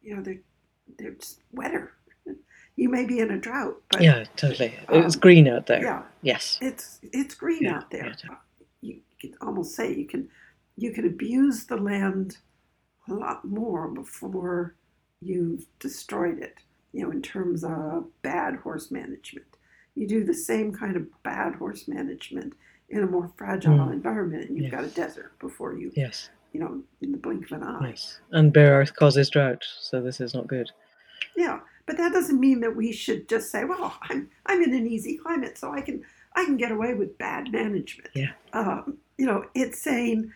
you 0.00 0.16
know 0.16 0.22
they're 0.22 0.40
they're 0.98 1.12
just 1.12 1.40
wetter. 1.52 1.92
You 2.76 2.88
may 2.88 3.04
be 3.04 3.20
in 3.20 3.30
a 3.30 3.38
drought, 3.38 3.80
but 3.90 4.00
Yeah, 4.02 4.24
totally. 4.36 4.74
It's 4.88 5.14
um, 5.14 5.20
green 5.20 5.46
out 5.46 5.66
there. 5.66 5.82
yeah, 5.82 6.02
Yes. 6.22 6.58
it's 6.60 6.98
it's 7.02 7.34
green 7.34 7.62
Yeah, 7.62 7.76
out 7.76 7.90
there. 7.90 8.06
yeah, 8.06 8.12
totally. 8.14 8.38
You 9.22 9.34
almost 9.40 9.74
say 9.74 9.94
you 9.94 10.06
can 10.06 10.28
you 10.76 10.90
can 10.92 11.06
abuse 11.06 11.64
the 11.64 11.76
land 11.76 12.38
a 13.08 13.14
lot 13.14 13.44
more 13.44 13.88
before 13.88 14.74
you've 15.20 15.66
destroyed 15.78 16.38
it. 16.38 16.58
You 16.92 17.04
know, 17.04 17.10
in 17.10 17.22
terms 17.22 17.62
of 17.64 18.06
bad 18.22 18.56
horse 18.56 18.90
management, 18.90 19.46
you 19.94 20.06
do 20.08 20.24
the 20.24 20.34
same 20.34 20.72
kind 20.72 20.96
of 20.96 21.06
bad 21.22 21.54
horse 21.54 21.88
management 21.88 22.54
in 22.88 23.02
a 23.02 23.06
more 23.06 23.30
fragile 23.36 23.74
Mm. 23.76 23.92
environment, 23.92 24.48
and 24.48 24.58
you've 24.58 24.70
got 24.70 24.84
a 24.84 24.88
desert 24.88 25.38
before 25.38 25.74
you, 25.78 25.90
Yes. 25.94 26.30
you 26.52 26.60
know, 26.60 26.82
in 27.00 27.12
the 27.12 27.18
blink 27.18 27.46
of 27.46 27.52
an 27.52 27.62
eye. 27.66 27.88
Yes. 27.90 28.20
And 28.32 28.52
bare 28.52 28.80
earth 28.80 28.94
causes 28.94 29.30
drought, 29.30 29.64
so 29.78 30.02
this 30.02 30.20
is 30.20 30.34
not 30.34 30.46
good. 30.46 30.70
Yeah, 31.36 31.60
but 31.86 31.96
that 31.96 32.12
doesn't 32.12 32.38
mean 32.40 32.60
that 32.60 32.76
we 32.76 32.92
should 32.92 33.28
just 33.28 33.50
say, 33.50 33.64
"Well, 33.64 33.96
I'm 34.02 34.30
I'm 34.46 34.62
in 34.62 34.74
an 34.74 34.86
easy 34.86 35.16
climate, 35.16 35.56
so 35.58 35.72
I 35.72 35.80
can 35.80 36.02
I 36.34 36.44
can 36.44 36.56
get 36.56 36.72
away 36.72 36.94
with 36.94 37.16
bad 37.18 37.50
management." 37.52 38.10
Yeah. 38.14 38.32
Um, 38.52 38.98
you 39.22 39.28
know, 39.28 39.44
it's 39.54 39.80
saying, 39.80 40.32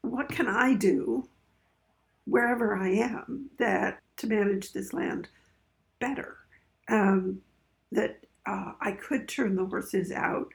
"What 0.00 0.30
can 0.30 0.48
I 0.48 0.72
do 0.72 1.28
wherever 2.24 2.74
I 2.74 2.88
am 2.88 3.50
that 3.58 4.00
to 4.16 4.26
manage 4.26 4.72
this 4.72 4.94
land 4.94 5.28
better?" 6.00 6.38
Um, 6.88 7.42
that 7.92 8.24
uh, 8.46 8.72
I 8.80 8.92
could 8.92 9.28
turn 9.28 9.54
the 9.54 9.66
horses 9.66 10.10
out 10.10 10.48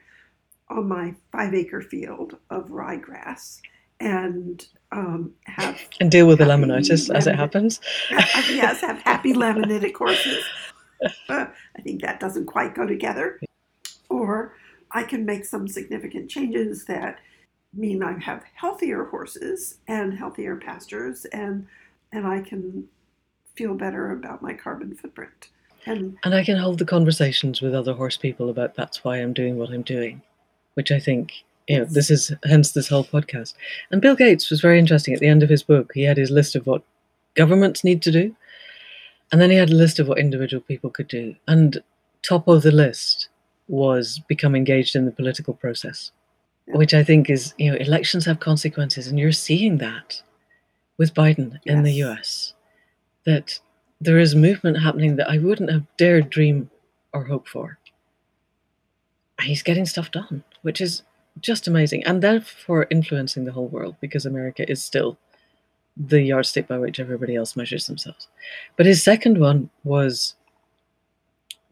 on 0.68 0.88
my 0.88 1.14
five 1.30 1.54
acre 1.54 1.82
field 1.82 2.36
of 2.50 2.70
ryegrass 2.70 3.60
and 4.00 4.66
um, 4.90 5.34
have 5.44 5.80
And 6.00 6.10
deal 6.10 6.26
with 6.26 6.38
the 6.38 6.46
laminitis 6.46 7.14
as 7.14 7.28
it 7.28 7.36
happens. 7.36 7.78
yes, 8.10 8.80
have 8.80 8.98
happy 9.02 9.32
laminitic 9.44 9.94
horses. 9.94 10.42
Uh, 11.28 11.46
I 11.78 11.82
think 11.82 12.02
that 12.02 12.18
doesn't 12.18 12.46
quite 12.46 12.74
go 12.74 12.84
together. 12.84 13.38
Or 14.08 14.56
I 14.94 15.02
can 15.02 15.26
make 15.26 15.44
some 15.44 15.66
significant 15.66 16.30
changes 16.30 16.84
that 16.86 17.18
mean 17.74 18.02
I 18.02 18.16
have 18.20 18.44
healthier 18.54 19.04
horses 19.04 19.78
and 19.88 20.16
healthier 20.16 20.56
pastures, 20.56 21.24
and 21.26 21.66
and 22.12 22.26
I 22.26 22.40
can 22.40 22.86
feel 23.56 23.74
better 23.74 24.12
about 24.12 24.40
my 24.40 24.54
carbon 24.54 24.94
footprint. 24.94 25.48
And 25.84 26.16
And 26.22 26.34
I 26.34 26.44
can 26.44 26.56
hold 26.56 26.78
the 26.78 26.84
conversations 26.84 27.60
with 27.60 27.74
other 27.74 27.92
horse 27.92 28.16
people 28.16 28.48
about 28.48 28.74
that's 28.74 29.04
why 29.04 29.16
I'm 29.16 29.32
doing 29.32 29.58
what 29.58 29.70
I'm 29.70 29.82
doing, 29.82 30.22
which 30.74 30.90
I 30.90 31.00
think, 31.00 31.44
you 31.68 31.78
know, 31.78 31.84
this 31.84 32.10
is 32.10 32.32
hence 32.44 32.72
this 32.72 32.88
whole 32.88 33.04
podcast. 33.04 33.54
And 33.90 34.00
Bill 34.00 34.14
Gates 34.14 34.48
was 34.50 34.60
very 34.60 34.78
interesting. 34.78 35.12
At 35.12 35.20
the 35.20 35.26
end 35.26 35.42
of 35.42 35.50
his 35.50 35.64
book, 35.64 35.90
he 35.92 36.04
had 36.04 36.16
his 36.16 36.30
list 36.30 36.54
of 36.54 36.66
what 36.66 36.82
governments 37.34 37.84
need 37.84 38.00
to 38.02 38.12
do. 38.12 38.34
And 39.32 39.40
then 39.40 39.50
he 39.50 39.56
had 39.56 39.70
a 39.70 39.74
list 39.74 39.98
of 39.98 40.06
what 40.06 40.18
individual 40.18 40.62
people 40.62 40.90
could 40.90 41.08
do. 41.08 41.34
And 41.48 41.82
top 42.22 42.46
of 42.46 42.62
the 42.62 42.70
list 42.70 43.28
was 43.68 44.20
become 44.28 44.54
engaged 44.54 44.94
in 44.96 45.04
the 45.04 45.10
political 45.10 45.54
process, 45.54 46.12
Yeah. 46.66 46.76
which 46.76 46.94
I 46.94 47.02
think 47.02 47.30
is, 47.30 47.54
you 47.58 47.70
know, 47.70 47.76
elections 47.78 48.24
have 48.26 48.40
consequences. 48.40 49.06
And 49.06 49.18
you're 49.18 49.32
seeing 49.32 49.78
that 49.78 50.22
with 50.98 51.14
Biden 51.14 51.58
in 51.64 51.82
the 51.82 51.92
US, 52.04 52.54
that 53.24 53.60
there 54.00 54.18
is 54.18 54.34
movement 54.34 54.80
happening 54.82 55.16
that 55.16 55.30
I 55.30 55.38
wouldn't 55.38 55.70
have 55.70 55.86
dared 55.96 56.30
dream 56.30 56.70
or 57.12 57.24
hope 57.24 57.48
for. 57.48 57.78
And 59.38 59.48
he's 59.48 59.62
getting 59.62 59.86
stuff 59.86 60.10
done, 60.10 60.44
which 60.62 60.80
is 60.80 61.02
just 61.40 61.66
amazing. 61.66 62.04
And 62.04 62.22
therefore 62.22 62.86
influencing 62.90 63.44
the 63.44 63.52
whole 63.52 63.68
world 63.68 63.96
because 64.00 64.26
America 64.26 64.68
is 64.70 64.82
still 64.84 65.18
the 65.96 66.20
yardstick 66.22 66.66
by 66.68 66.78
which 66.78 67.00
everybody 67.00 67.34
else 67.36 67.56
measures 67.56 67.86
themselves. 67.86 68.28
But 68.76 68.86
his 68.86 69.02
second 69.02 69.38
one 69.38 69.70
was 69.84 70.34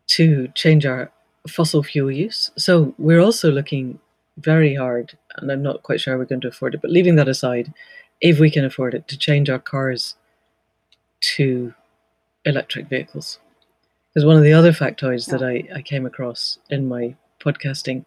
to 0.08 0.48
change 0.54 0.86
our 0.86 1.10
fossil 1.48 1.82
fuel 1.82 2.10
use. 2.10 2.50
So 2.56 2.94
we're 2.98 3.20
also 3.20 3.50
looking 3.50 3.98
very 4.38 4.74
hard, 4.74 5.16
and 5.36 5.50
I'm 5.50 5.62
not 5.62 5.82
quite 5.82 6.00
sure 6.00 6.16
we're 6.16 6.24
going 6.24 6.40
to 6.42 6.48
afford 6.48 6.74
it, 6.74 6.82
but 6.82 6.90
leaving 6.90 7.16
that 7.16 7.28
aside, 7.28 7.72
if 8.20 8.38
we 8.38 8.50
can 8.50 8.64
afford 8.64 8.94
it, 8.94 9.08
to 9.08 9.18
change 9.18 9.50
our 9.50 9.58
cars 9.58 10.14
to 11.36 11.74
electric 12.44 12.88
vehicles. 12.88 13.38
Because 14.12 14.26
one 14.26 14.36
of 14.36 14.42
the 14.42 14.52
other 14.52 14.72
factoids 14.72 15.30
that 15.30 15.42
I, 15.42 15.64
I 15.74 15.82
came 15.82 16.04
across 16.06 16.58
in 16.70 16.86
my 16.88 17.16
podcasting, 17.40 18.04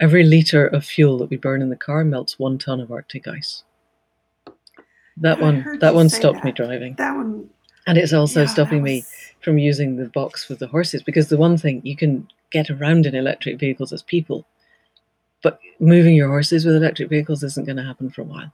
every 0.00 0.22
litre 0.24 0.66
of 0.66 0.84
fuel 0.84 1.18
that 1.18 1.30
we 1.30 1.36
burn 1.36 1.62
in 1.62 1.70
the 1.70 1.76
car 1.76 2.04
melts 2.04 2.38
one 2.38 2.58
ton 2.58 2.80
of 2.80 2.90
Arctic 2.92 3.26
ice. 3.26 3.64
That 5.18 5.38
I 5.38 5.40
one 5.40 5.78
that 5.80 5.94
one 5.94 6.08
stopped 6.10 6.44
me 6.44 6.52
driving. 6.52 6.94
that 6.96 7.16
one, 7.16 7.48
And 7.86 7.96
it's 7.96 8.12
also 8.12 8.40
yeah, 8.40 8.46
that 8.46 8.52
stopping 8.52 8.82
me 8.82 8.96
was- 8.98 9.25
from 9.40 9.58
using 9.58 9.96
the 9.96 10.08
box 10.08 10.48
with 10.48 10.58
the 10.58 10.66
horses 10.66 11.02
because 11.02 11.28
the 11.28 11.36
one 11.36 11.56
thing 11.56 11.80
you 11.84 11.96
can 11.96 12.26
get 12.50 12.70
around 12.70 13.06
in 13.06 13.14
electric 13.14 13.58
vehicles 13.58 13.92
as 13.92 14.02
people, 14.02 14.46
but 15.42 15.58
moving 15.78 16.14
your 16.16 16.28
horses 16.28 16.64
with 16.64 16.76
electric 16.76 17.08
vehicles 17.08 17.42
isn't 17.42 17.66
going 17.66 17.76
to 17.76 17.82
happen 17.82 18.10
for 18.10 18.22
a 18.22 18.24
while. 18.24 18.52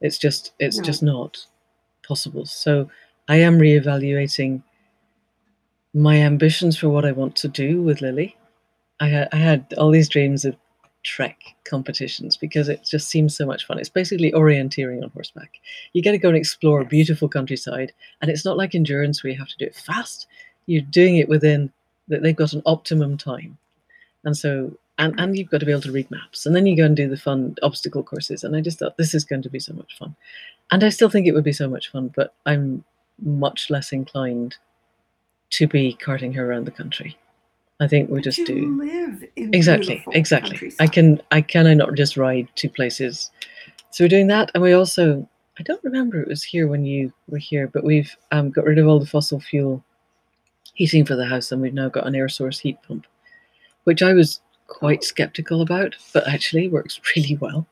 It's 0.00 0.18
just 0.18 0.52
it's 0.58 0.78
No. 0.78 0.84
just 0.84 1.02
not 1.02 1.46
possible. 2.06 2.46
So 2.46 2.90
I 3.28 3.36
am 3.36 3.58
reevaluating 3.58 4.62
my 5.94 6.16
ambitions 6.16 6.78
for 6.78 6.88
what 6.88 7.04
I 7.04 7.12
want 7.12 7.36
to 7.36 7.48
do 7.48 7.82
with 7.82 8.00
Lily. 8.00 8.36
I 9.00 9.08
had 9.08 9.28
I 9.32 9.36
had 9.36 9.74
all 9.76 9.90
these 9.90 10.08
dreams 10.08 10.44
of 10.44 10.56
trek 11.02 11.38
competitions 11.64 12.36
because 12.36 12.68
it 12.68 12.84
just 12.84 13.08
seems 13.08 13.36
so 13.36 13.46
much 13.46 13.66
fun. 13.66 13.78
It's 13.78 13.88
basically 13.88 14.32
orienteering 14.32 15.02
on 15.02 15.10
horseback. 15.10 15.50
You 15.92 16.02
get 16.02 16.12
to 16.12 16.18
go 16.18 16.28
and 16.28 16.36
explore 16.36 16.82
Yes. 16.82 16.90
beautiful 16.90 17.28
countryside, 17.28 17.92
and 18.20 18.30
it's 18.30 18.44
not 18.44 18.56
like 18.56 18.74
endurance 18.74 19.22
where 19.22 19.32
you 19.32 19.38
have 19.38 19.48
to 19.48 19.58
do 19.58 19.66
it 19.66 19.74
fast. 19.74 20.26
You're 20.66 20.82
doing 20.82 21.16
it 21.16 21.28
within 21.28 21.72
that 22.08 22.22
they've 22.22 22.36
got 22.36 22.52
an 22.52 22.62
optimum 22.66 23.16
time, 23.16 23.58
and 24.24 24.36
so 24.36 24.76
and 24.98 25.18
and 25.18 25.36
you've 25.36 25.50
got 25.50 25.60
to 25.60 25.66
be 25.66 25.72
able 25.72 25.82
to 25.82 25.92
read 25.92 26.10
maps, 26.10 26.46
and 26.46 26.54
then 26.54 26.66
you 26.66 26.76
go 26.76 26.84
and 26.84 26.96
do 26.96 27.08
the 27.08 27.16
fun 27.16 27.56
obstacle 27.62 28.02
courses. 28.02 28.44
And 28.44 28.54
I 28.56 28.60
just 28.60 28.78
thought 28.78 28.96
this 28.96 29.14
is 29.14 29.24
going 29.24 29.42
to 29.42 29.50
be 29.50 29.60
so 29.60 29.72
much 29.72 29.96
fun, 29.98 30.14
and 30.70 30.84
I 30.84 30.88
still 30.90 31.10
think 31.10 31.26
it 31.26 31.32
would 31.32 31.44
be 31.44 31.52
so 31.52 31.68
much 31.68 31.90
fun, 31.90 32.12
but 32.14 32.34
I'm 32.46 32.84
much 33.20 33.70
less 33.70 33.92
inclined 33.92 34.56
to 35.50 35.66
be 35.66 35.92
carting 35.94 36.32
her 36.32 36.50
around 36.50 36.64
the 36.64 36.70
country. 36.70 37.16
I 37.82 37.88
think 37.88 38.10
we 38.10 38.20
just 38.20 38.44
do. 38.46 38.76
live 38.78 39.24
in 39.36 39.54
exactly 39.54 40.04
exactly. 40.12 40.72
I 40.80 40.86
can 40.86 41.20
i 41.30 41.40
can 41.40 41.66
i 41.66 41.74
not 41.74 41.94
just 41.94 42.16
ride 42.16 42.48
to 42.56 42.68
places? 42.68 43.30
So 43.90 44.04
we're 44.04 44.08
doing 44.08 44.28
that 44.28 44.50
and 44.54 44.62
we 44.62 44.72
also 44.72 45.28
i 45.58 45.62
don't 45.62 45.82
remember 45.84 46.20
it 46.20 46.28
was 46.28 46.42
here 46.42 46.66
when 46.68 46.84
you 46.84 47.12
were 47.28 47.38
here 47.38 47.68
but 47.68 47.84
we've 47.84 48.14
um, 48.30 48.50
got 48.50 48.64
rid 48.64 48.78
of 48.78 48.86
all 48.86 48.98
the 49.00 49.06
fossil 49.06 49.40
fuel 49.40 49.84
heating 50.74 51.04
for 51.04 51.16
the 51.16 51.26
house 51.26 51.52
and 51.52 51.60
we've 51.60 51.74
now 51.74 51.88
got 51.90 52.06
an 52.06 52.14
air 52.14 52.28
source 52.28 52.58
heat 52.58 52.78
pump 52.86 53.06
which 53.84 54.02
i 54.02 54.12
was 54.12 54.40
quite 54.68 55.00
Oh. 55.02 55.06
skeptical 55.06 55.60
about 55.60 55.94
but 56.14 56.26
actually 56.26 56.68
works 56.68 56.98
really 57.16 57.36
well. 57.36 57.66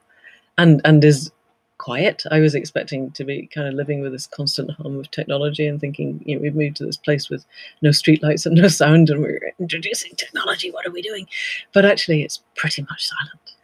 And 0.59 0.83
and 0.85 1.03
is 1.03 1.33
quiet. 1.81 2.25
I 2.31 2.41
was 2.41 2.55
expecting 2.55 3.11
to 3.13 3.25
be 3.25 3.47
kind 3.47 3.67
of 3.67 3.73
living 3.73 4.03
with 4.03 4.13
this 4.13 4.27
constant 4.27 4.71
hum 4.73 4.99
of 4.99 5.11
technology 5.11 5.67
and 5.67 5.81
thinking 5.81 6.23
you 6.27 6.37
know 6.37 6.43
we've 6.43 6.55
moved 6.55 6.77
to 6.77 6.85
this 6.85 6.99
place 6.99 7.31
with 7.31 7.47
no 7.81 7.89
streetlights 7.89 8.45
and 8.45 8.55
no 8.55 8.69
sound 8.69 9.09
and 9.09 9.23
we're 9.23 9.53
introducing 9.59 10.15
technology. 10.15 10.71
What 10.71 10.87
are 10.87 10.91
we 10.91 11.01
doing? 11.01 11.27
But 11.73 11.87
actually 11.87 12.23
it's 12.23 12.43
pretty 12.55 12.83
much 12.83 13.09
silent. 13.09 13.57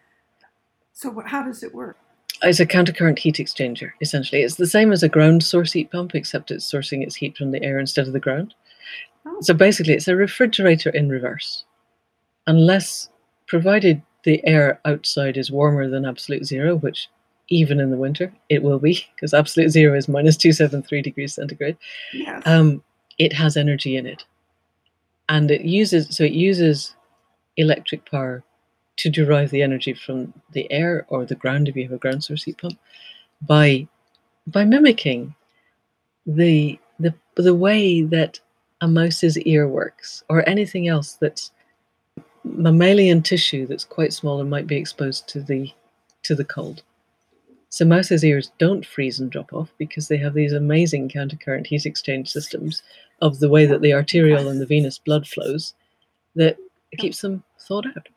So 0.94 1.10
what, 1.10 1.26
how 1.26 1.42
does 1.42 1.62
it 1.62 1.74
work? 1.74 1.98
it's 2.42 2.60
a 2.60 2.66
countercurrent 2.66 3.18
heat 3.18 3.36
exchanger 3.36 3.92
essentially. 4.00 4.42
It's 4.42 4.56
the 4.56 4.66
same 4.66 4.92
as 4.92 5.02
a 5.02 5.08
ground 5.08 5.44
source 5.44 5.72
heat 5.72 5.90
pump 5.92 6.14
except 6.14 6.50
it's 6.50 6.70
sourcing 6.70 7.02
its 7.02 7.16
heat 7.16 7.36
from 7.36 7.50
the 7.50 7.62
air 7.62 7.78
instead 7.78 8.06
of 8.06 8.14
the 8.14 8.20
ground. 8.20 8.54
Oh, 9.26 9.38
so 9.42 9.52
basically 9.52 9.92
it's 9.92 10.08
a 10.08 10.16
refrigerator 10.16 10.90
in 10.90 11.10
reverse. 11.10 11.64
Unless 12.46 13.10
provided 13.46 14.02
the 14.24 14.44
air 14.46 14.80
outside 14.86 15.36
is 15.36 15.50
warmer 15.50 15.88
than 15.88 16.06
absolute 16.06 16.44
zero 16.46 16.76
which 16.76 17.08
even 17.48 17.78
in 17.78 17.90
the 17.90 17.96
winter 17.96 18.32
it 18.48 18.62
will 18.62 18.78
be 18.78 19.04
because 19.14 19.32
absolute 19.32 19.70
zero 19.70 19.96
is 19.96 20.08
minus 20.08 20.36
273 20.36 21.02
degrees 21.02 21.34
centigrade. 21.34 21.76
Yes. 22.12 22.42
um, 22.46 22.82
it 23.18 23.32
has 23.32 23.56
energy 23.56 23.96
in 23.96 24.06
it. 24.06 24.24
And 25.28 25.50
it 25.50 25.62
uses 25.62 26.14
so 26.14 26.24
it 26.24 26.32
uses 26.32 26.94
electric 27.56 28.08
power 28.10 28.44
to 28.96 29.10
derive 29.10 29.50
the 29.50 29.62
energy 29.62 29.92
from 29.92 30.32
the 30.52 30.70
air 30.70 31.06
or 31.08 31.24
the 31.24 31.34
ground 31.34 31.68
if 31.68 31.76
you 31.76 31.82
have 31.84 31.92
a 31.92 31.98
ground 31.98 32.24
source 32.24 32.44
heat 32.44 32.58
pump 32.58 32.78
by 33.42 33.86
by 34.46 34.64
mimicking 34.64 35.34
the 36.26 36.78
the 36.98 37.14
the 37.36 37.54
way 37.54 38.02
that 38.02 38.40
a 38.80 38.88
mouse's 38.88 39.38
ear 39.38 39.66
works 39.66 40.22
or 40.28 40.48
anything 40.48 40.88
else 40.88 41.14
that's 41.14 41.50
mammalian 42.44 43.22
tissue 43.22 43.66
that's 43.66 43.84
quite 43.84 44.12
small 44.12 44.40
and 44.40 44.48
might 44.48 44.66
be 44.66 44.76
exposed 44.76 45.28
to 45.28 45.40
the 45.40 45.72
to 46.22 46.34
the 46.34 46.44
cold 46.44 46.82
so 47.68 47.84
mouse's 47.84 48.24
ears 48.24 48.52
don't 48.58 48.86
freeze 48.86 49.20
and 49.20 49.30
drop 49.30 49.52
off 49.52 49.72
because 49.78 50.08
they 50.08 50.16
have 50.16 50.34
these 50.34 50.52
amazing 50.52 51.08
countercurrent 51.08 51.66
heat 51.66 51.86
exchange 51.86 52.30
systems 52.30 52.82
of 53.20 53.38
the 53.38 53.48
way 53.48 53.66
that 53.66 53.82
the 53.82 53.92
arterial 53.92 54.48
and 54.48 54.60
the 54.60 54.66
venous 54.66 54.98
blood 54.98 55.26
flows 55.26 55.74
that 56.34 56.56
keeps 56.98 57.20
them 57.20 57.42
thawed 57.58 57.86
out. 57.86 58.08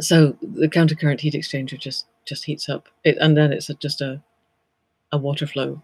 So 0.00 0.36
the 0.42 0.68
countercurrent 0.68 1.20
heat 1.20 1.34
exchanger 1.34 1.78
just 1.78 2.06
just 2.24 2.44
heats 2.44 2.68
up, 2.68 2.88
it, 3.04 3.18
and 3.20 3.36
then 3.36 3.52
it's 3.52 3.70
just 3.78 4.00
a 4.00 4.20
a 5.12 5.18
water 5.18 5.46
flow, 5.46 5.80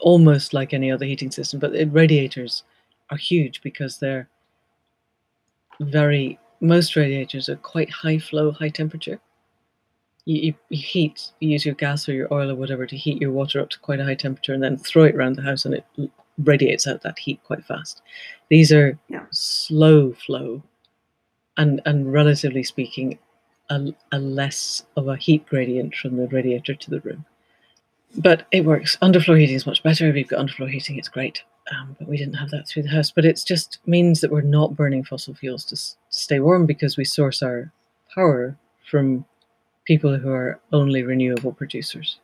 almost 0.00 0.52
like 0.52 0.74
any 0.74 0.90
other 0.90 1.06
heating 1.06 1.30
system. 1.30 1.60
But 1.60 1.74
it, 1.76 1.92
radiators 1.92 2.64
are 3.10 3.16
huge 3.16 3.62
because 3.62 3.98
they're 3.98 4.28
very 5.80 6.38
most 6.60 6.96
radiators 6.96 7.48
are 7.48 7.56
quite 7.56 7.90
high 7.90 8.18
flow, 8.18 8.50
high 8.50 8.70
temperature. 8.70 9.20
You, 10.26 10.54
you, 10.70 10.78
heat, 10.78 11.30
you 11.40 11.50
use 11.50 11.66
your 11.66 11.74
gas 11.74 12.08
or 12.08 12.12
your 12.14 12.32
oil 12.32 12.50
or 12.50 12.54
whatever 12.54 12.86
to 12.86 12.96
heat 12.96 13.20
your 13.20 13.30
water 13.32 13.60
up 13.60 13.70
to 13.70 13.78
quite 13.80 14.00
a 14.00 14.04
high 14.04 14.14
temperature 14.14 14.54
and 14.54 14.62
then 14.62 14.76
throw 14.78 15.04
it 15.04 15.14
around 15.14 15.36
the 15.36 15.42
house 15.42 15.64
and 15.64 15.74
it 15.74 15.84
radiates 16.38 16.86
out 16.86 17.02
that 17.02 17.18
heat 17.18 17.40
quite 17.44 17.64
fast. 17.64 18.00
These 18.48 18.72
are 18.72 18.98
Yeah. 19.08 19.26
slow 19.30 20.12
flow 20.12 20.62
and, 21.56 21.80
and 21.84 22.12
relatively 22.12 22.62
speaking, 22.62 23.18
a, 23.70 23.92
a 24.12 24.18
less 24.18 24.84
of 24.96 25.08
a 25.08 25.16
heat 25.16 25.46
gradient 25.46 25.94
from 25.94 26.16
the 26.16 26.26
radiator 26.28 26.74
to 26.74 26.90
the 26.90 27.00
room. 27.00 27.24
But 28.16 28.46
it 28.52 28.64
works. 28.64 28.96
Underfloor 29.02 29.38
heating 29.40 29.56
is 29.56 29.66
much 29.66 29.82
better. 29.82 30.08
If 30.08 30.16
you've 30.16 30.28
got 30.28 30.44
underfloor 30.44 30.70
heating, 30.70 30.96
it's 30.98 31.08
great. 31.08 31.42
Um, 31.72 31.96
but 31.98 32.08
we 32.08 32.16
didn't 32.16 32.34
have 32.34 32.50
that 32.50 32.68
through 32.68 32.84
the 32.84 32.90
house. 32.90 33.10
But 33.10 33.24
it 33.24 33.42
just 33.44 33.78
means 33.86 34.20
that 34.20 34.30
we're 34.30 34.40
not 34.42 34.76
burning 34.76 35.02
fossil 35.02 35.34
fuels 35.34 35.64
to 35.66 35.74
s- 35.74 35.96
stay 36.10 36.38
warm 36.38 36.64
because 36.66 36.96
we 36.96 37.04
source 37.04 37.42
our 37.42 37.72
power 38.14 38.56
from 38.88 39.24
people 39.84 40.16
who 40.18 40.30
are 40.30 40.60
only 40.72 41.02
renewable 41.02 41.52
producers. 41.52 42.18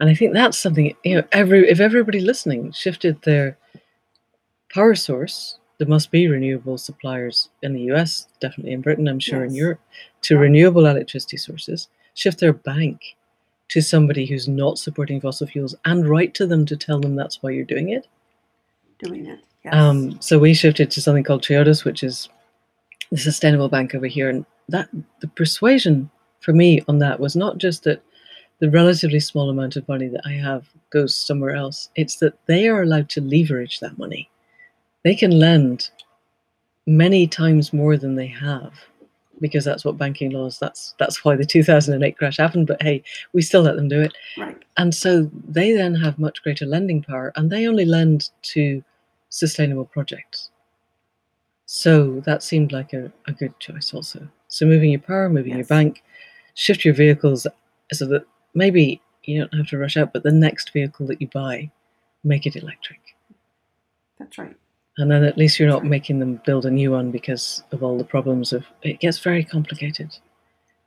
And 0.00 0.08
I 0.08 0.14
think 0.14 0.32
that's 0.32 0.58
something 0.58 0.94
you 1.04 1.16
know. 1.16 1.24
Every 1.32 1.68
if 1.68 1.80
everybody 1.80 2.20
listening 2.20 2.72
shifted 2.72 3.20
their 3.22 3.56
power 4.72 4.94
source, 4.94 5.58
there 5.78 5.88
must 5.88 6.10
be 6.10 6.28
renewable 6.28 6.78
suppliers 6.78 7.48
in 7.62 7.72
the 7.74 7.82
US, 7.92 8.28
definitely 8.40 8.72
in 8.72 8.80
Britain, 8.80 9.08
I'm 9.08 9.18
sure 9.18 9.44
in 9.44 9.54
Europe, 9.54 9.80
to 10.22 10.34
Yeah. 10.34 10.40
renewable 10.40 10.86
electricity 10.86 11.36
sources. 11.36 11.88
Shift 12.14 12.40
their 12.40 12.52
bank 12.52 13.16
to 13.68 13.80
somebody 13.80 14.24
who's 14.26 14.48
not 14.48 14.78
supporting 14.78 15.20
fossil 15.20 15.46
fuels 15.46 15.74
and 15.84 16.08
write 16.08 16.34
to 16.34 16.46
them 16.46 16.64
to 16.66 16.76
tell 16.76 17.00
them 17.00 17.14
that's 17.16 17.42
why 17.42 17.50
you're 17.50 17.64
doing 17.64 17.90
it. 17.90 18.06
Doing 18.98 19.26
it. 19.26 19.40
Yes. 19.64 19.74
Um, 19.74 20.20
so 20.20 20.38
we 20.38 20.54
shifted 20.54 20.90
to 20.92 21.00
something 21.02 21.24
called 21.24 21.42
Triodos, 21.42 21.84
which 21.84 22.02
is 22.02 22.28
the 23.10 23.18
sustainable 23.18 23.68
bank 23.68 23.94
over 23.94 24.06
here, 24.06 24.30
and 24.30 24.46
that 24.68 24.88
the 25.20 25.28
persuasion 25.28 26.10
for 26.40 26.52
me 26.52 26.82
on 26.88 26.98
that 26.98 27.20
was 27.20 27.36
not 27.36 27.58
just 27.58 27.84
that 27.84 28.02
the 28.60 28.70
relatively 28.70 29.20
small 29.20 29.50
amount 29.50 29.76
of 29.76 29.86
money 29.88 30.08
that 30.08 30.22
I 30.26 30.32
have 30.32 30.68
goes 30.90 31.14
somewhere 31.14 31.54
else. 31.54 31.90
It's 31.94 32.16
that 32.16 32.34
they 32.46 32.68
are 32.68 32.82
allowed 32.82 33.08
to 33.10 33.20
leverage 33.20 33.80
that 33.80 33.98
money. 33.98 34.30
They 35.04 35.14
can 35.14 35.38
lend 35.38 35.90
many 36.86 37.26
times 37.26 37.72
more 37.72 37.96
than 37.96 38.14
they 38.14 38.26
have 38.26 38.72
because 39.40 39.64
that's 39.64 39.84
what 39.84 39.98
banking 39.98 40.30
laws 40.30 40.58
that's 40.58 40.94
that's 40.98 41.22
why 41.24 41.36
the 41.36 41.44
2008 41.44 42.16
crash 42.16 42.38
happened 42.38 42.66
but 42.66 42.82
hey 42.82 43.00
we 43.34 43.42
still 43.42 43.60
let 43.60 43.76
them 43.76 43.86
do 43.86 44.00
it 44.00 44.12
right. 44.36 44.56
and 44.78 44.92
so 44.92 45.30
they 45.46 45.72
then 45.74 45.94
have 45.94 46.18
much 46.18 46.42
greater 46.42 46.66
lending 46.66 47.02
power 47.02 47.30
and 47.36 47.50
they 47.50 47.68
only 47.68 47.84
lend 47.84 48.30
to 48.42 48.82
sustainable 49.28 49.84
projects. 49.84 50.50
So 51.66 52.20
that 52.20 52.42
seemed 52.42 52.72
like 52.72 52.92
a, 52.92 53.12
a 53.26 53.32
good 53.32 53.58
choice 53.58 53.92
also. 53.92 54.28
So 54.48 54.66
moving 54.66 54.90
your 54.90 55.00
power, 55.00 55.28
moving 55.28 55.56
your 55.56 55.66
bank, 55.66 56.02
shift 56.58 56.84
your 56.84 56.92
vehicles 56.94 57.46
so 57.92 58.04
that 58.06 58.26
maybe 58.54 59.00
you 59.22 59.38
don't 59.38 59.54
have 59.54 59.68
to 59.68 59.78
rush 59.78 59.96
out, 59.96 60.12
but 60.12 60.24
the 60.24 60.32
next 60.32 60.72
vehicle 60.72 61.06
that 61.06 61.20
you 61.20 61.28
buy, 61.28 61.70
make 62.24 62.46
it 62.46 62.56
electric. 62.56 62.98
That's 64.18 64.36
right. 64.38 64.56
And 64.96 65.08
then 65.08 65.22
at 65.22 65.38
least 65.38 65.60
you're 65.60 65.68
not 65.68 65.84
making 65.84 66.18
them 66.18 66.40
build 66.44 66.66
a 66.66 66.70
new 66.70 66.90
one 66.90 67.12
because 67.12 67.62
of 67.70 67.84
all 67.84 67.96
the 67.96 68.02
problems 68.04 68.52
of 68.52 68.66
it 68.82 68.98
gets 68.98 69.20
very 69.20 69.44
complicated. 69.44 70.10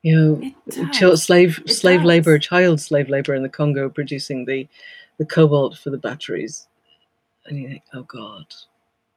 You 0.02 0.16
know, 0.16 0.52
It 0.68 0.92
Chil- 0.92 1.12
does. 1.12 1.24
slave 1.24 1.60
It 1.66 1.70
slave 1.70 2.04
labor, 2.04 2.38
child 2.38 2.82
slave 2.82 3.08
labor 3.08 3.34
in 3.34 3.44
the 3.44 3.50
Congo 3.50 3.88
producing 3.90 4.44
the 4.46 4.68
the 5.20 5.26
cobalt 5.26 5.78
for 5.78 5.92
the 5.92 5.98
batteries, 5.98 6.68
and 7.46 7.58
you 7.58 7.70
think, 7.70 7.84
oh 7.94 8.04
god, 8.04 8.46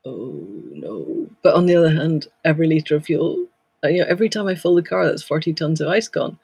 oh 0.05 0.45
no. 0.71 1.29
But 1.43 1.55
on 1.55 1.67
the 1.67 1.75
other 1.75 1.91
hand, 1.91 2.29
every 2.45 2.69
liter 2.69 2.95
of 2.97 3.07
fuel, 3.07 3.47
Uh, 3.85 3.89
you 3.89 4.01
know, 4.01 4.07
every 4.09 4.29
time 4.29 4.47
I 4.47 4.55
fill 4.55 4.75
the 4.75 4.83
car, 4.83 5.07
that's 5.07 5.23
forty 5.23 5.53
tons 5.53 5.81
of 5.81 5.89
ice 5.89 6.09
gone. 6.09 6.39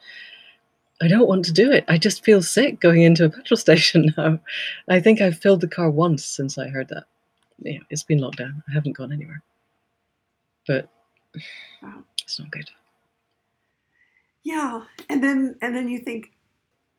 I 1.03 1.09
don't 1.09 1.26
want 1.28 1.47
to 1.47 1.53
do 1.53 1.72
it. 1.72 1.84
I 1.88 1.97
just 1.97 2.22
feel 2.22 2.43
sick 2.43 2.78
going 2.80 3.03
into 3.03 3.24
a 3.24 3.30
petrol 3.30 3.57
station 3.66 4.12
now. 4.18 4.38
I 4.88 5.01
think 5.01 5.20
I've 5.20 5.38
filled 5.38 5.62
the 5.62 5.68
car 5.68 5.91
once 5.91 6.24
since 6.24 6.59
I 6.59 6.68
heard 6.68 6.88
that. 6.88 7.05
Yeah, 7.59 7.78
it's 7.88 8.03
been 8.03 8.18
locked 8.18 8.38
down. 8.38 8.62
I 8.68 8.72
haven't 8.74 8.97
gone 8.97 9.12
anywhere. 9.12 9.43
But 10.66 10.88
Wow. 11.82 12.05
it's 12.22 12.38
not 12.38 12.51
good. 12.51 12.68
Yeah, 14.43 14.82
and 15.09 15.22
then 15.22 15.57
and 15.62 15.74
then 15.76 15.88
you 15.88 15.99
think, 16.01 16.32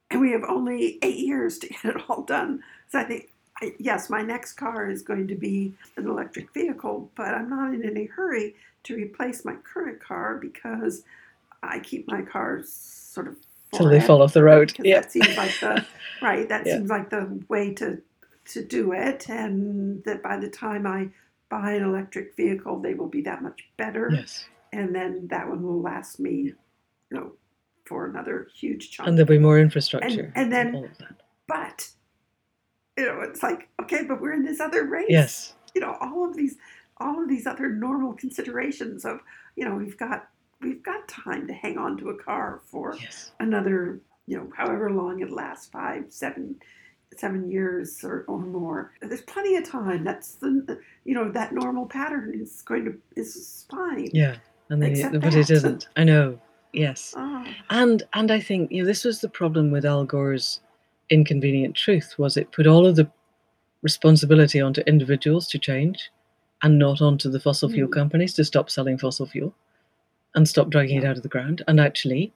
and 0.10 0.22
we 0.22 0.32
have 0.32 0.44
only 0.48 1.00
eight 1.02 1.18
years 1.18 1.58
to 1.60 1.68
get 1.68 1.86
it 1.86 2.10
all 2.10 2.24
done. 2.24 2.62
So 2.90 3.00
I 3.00 3.04
think, 3.04 3.31
yes, 3.80 4.10
my 4.10 4.22
next 4.22 4.54
car 4.54 4.90
is 4.90 5.02
going 5.02 5.28
to 5.28 5.36
be 5.36 5.74
an 5.98 6.08
electric 6.08 6.54
vehicle, 6.54 7.12
but 7.16 7.30
I'm 7.30 7.50
not 7.50 7.74
in 7.74 7.84
any 7.84 8.06
hurry 8.06 8.56
to 8.84 8.96
replace 8.96 9.46
my 9.46 9.56
current 9.56 10.00
car 10.02 10.38
because 10.38 11.04
I 11.64 11.80
keep 11.80 12.08
my 12.08 12.22
cars 12.22 12.72
sort 12.72 13.28
of 13.28 13.38
Till 13.74 13.88
they 13.88 14.02
fall 14.02 14.22
off 14.22 14.34
the 14.34 14.44
road. 14.44 14.74
Yeah. 14.80 15.00
that 15.02 15.12
seems 15.12 15.38
like 15.38 15.58
the 15.62 15.86
right. 16.22 16.48
That 16.50 16.66
Yeah. 16.66 16.78
seems 16.78 16.90
like 16.90 17.10
the 17.10 17.40
way 17.48 17.74
to 17.76 18.02
to 18.46 18.66
do 18.66 18.92
it, 18.92 19.30
and 19.30 20.04
that 20.04 20.22
by 20.24 20.36
the 20.38 20.50
time 20.50 20.86
I 20.88 21.10
buy 21.50 21.74
an 21.74 21.84
electric 21.84 22.36
vehicle, 22.36 22.80
they 22.80 22.96
will 22.96 23.08
be 23.08 23.22
that 23.22 23.42
much 23.42 23.70
better 23.78 24.10
Yes. 24.12 24.46
and 24.74 24.94
then 24.96 25.28
that 25.28 25.48
one 25.48 25.62
will 25.64 25.80
last 25.82 26.20
me, 26.20 26.34
you 26.34 26.56
know, 27.12 27.34
for 27.86 28.08
another 28.08 28.48
huge 28.56 28.92
chunk. 28.92 29.08
And 29.08 29.18
there'll 29.18 29.28
be 29.28 29.38
more 29.40 29.60
infrastructure. 29.60 30.32
and 30.36 30.52
then- 30.52 30.76
all 30.76 30.86
of 30.86 30.98
that. 30.98 31.22
but 31.48 31.90
you 32.98 33.06
know, 33.06 33.22
it's 33.22 33.42
like 33.44 33.70
okay, 33.82 34.04
but 34.04 34.22
we're 34.22 34.34
in 34.34 34.44
this 34.44 34.60
other 34.60 34.86
race. 34.86 35.06
Yes. 35.10 35.54
You 35.76 35.82
know, 35.82 35.96
all 36.02 36.28
of 36.30 36.36
these, 36.36 36.58
all 36.98 37.22
of 37.24 37.30
these 37.30 37.48
other 37.48 37.70
normal 37.70 38.14
considerations 38.14 39.06
of, 39.06 39.20
you 39.56 39.66
know, 39.66 39.76
we've 39.76 39.98
got 39.98 40.28
we've 40.62 40.84
got 40.84 41.08
time 41.08 41.48
to 41.48 41.54
hang 41.54 41.78
on 41.78 41.98
to 41.98 42.10
a 42.10 42.16
car 42.18 42.62
for 42.66 42.96
Yes. 43.02 43.32
another, 43.40 44.00
you 44.28 44.38
know, 44.38 44.50
however 44.56 44.92
long 44.92 45.22
it 45.22 45.32
lasts, 45.32 45.68
five, 45.68 46.06
seven, 46.10 46.56
seven 47.18 47.50
years 47.50 48.04
or, 48.04 48.26
or 48.28 48.38
more. 48.40 48.92
There's 49.02 49.22
plenty 49.22 49.56
of 49.56 49.68
time. 49.68 50.04
That's 50.04 50.36
the, 50.36 50.80
you 51.06 51.16
know, 51.16 51.32
that 51.32 51.52
normal 51.54 51.86
pattern 51.88 52.40
is 52.40 52.62
going 52.62 52.86
to 52.86 52.94
is 53.16 53.66
fine. 53.72 54.10
Yeah. 54.14 54.36
And 54.70 54.82
then, 54.82 54.92
Except 54.92 55.14
but 55.20 55.34
it 55.34 55.48
that. 55.48 55.50
isn't. 55.52 55.88
I 55.98 56.04
know. 56.04 56.40
Yes. 56.74 57.14
Ah, 57.18 57.46
And 57.70 58.04
and 58.14 58.32
I 58.32 58.40
think 58.40 58.72
you 58.72 58.84
know 58.84 58.88
this 58.88 59.04
was 59.04 59.20
the 59.20 59.28
problem 59.30 59.72
with 59.72 59.84
Al 59.86 60.06
Gore's 60.06 60.62
inconvenient 61.12 61.76
truth 61.76 62.16
was 62.18 62.38
it 62.38 62.52
put 62.52 62.66
all 62.66 62.88
of 62.88 62.96
the 62.96 63.08
responsibility 63.84 64.60
onto 64.62 64.82
individuals 64.82 65.48
to 65.50 65.60
change 65.60 66.10
and 66.64 66.80
not 66.80 67.02
onto 67.02 67.30
the 67.30 67.40
fossil 67.40 67.70
fuel 67.70 67.90
Mm. 67.90 67.94
companies 67.94 68.34
to 68.36 68.44
stop 68.46 68.70
selling 68.70 68.98
fossil 68.98 69.26
fuel 69.26 69.54
and 70.36 70.48
stop 70.48 70.70
dragging 70.70 70.98
it 70.98 71.06
out 71.06 71.18
of 71.18 71.24
the 71.24 71.30
ground. 71.30 71.62
And 71.68 71.80
actually 71.80 72.32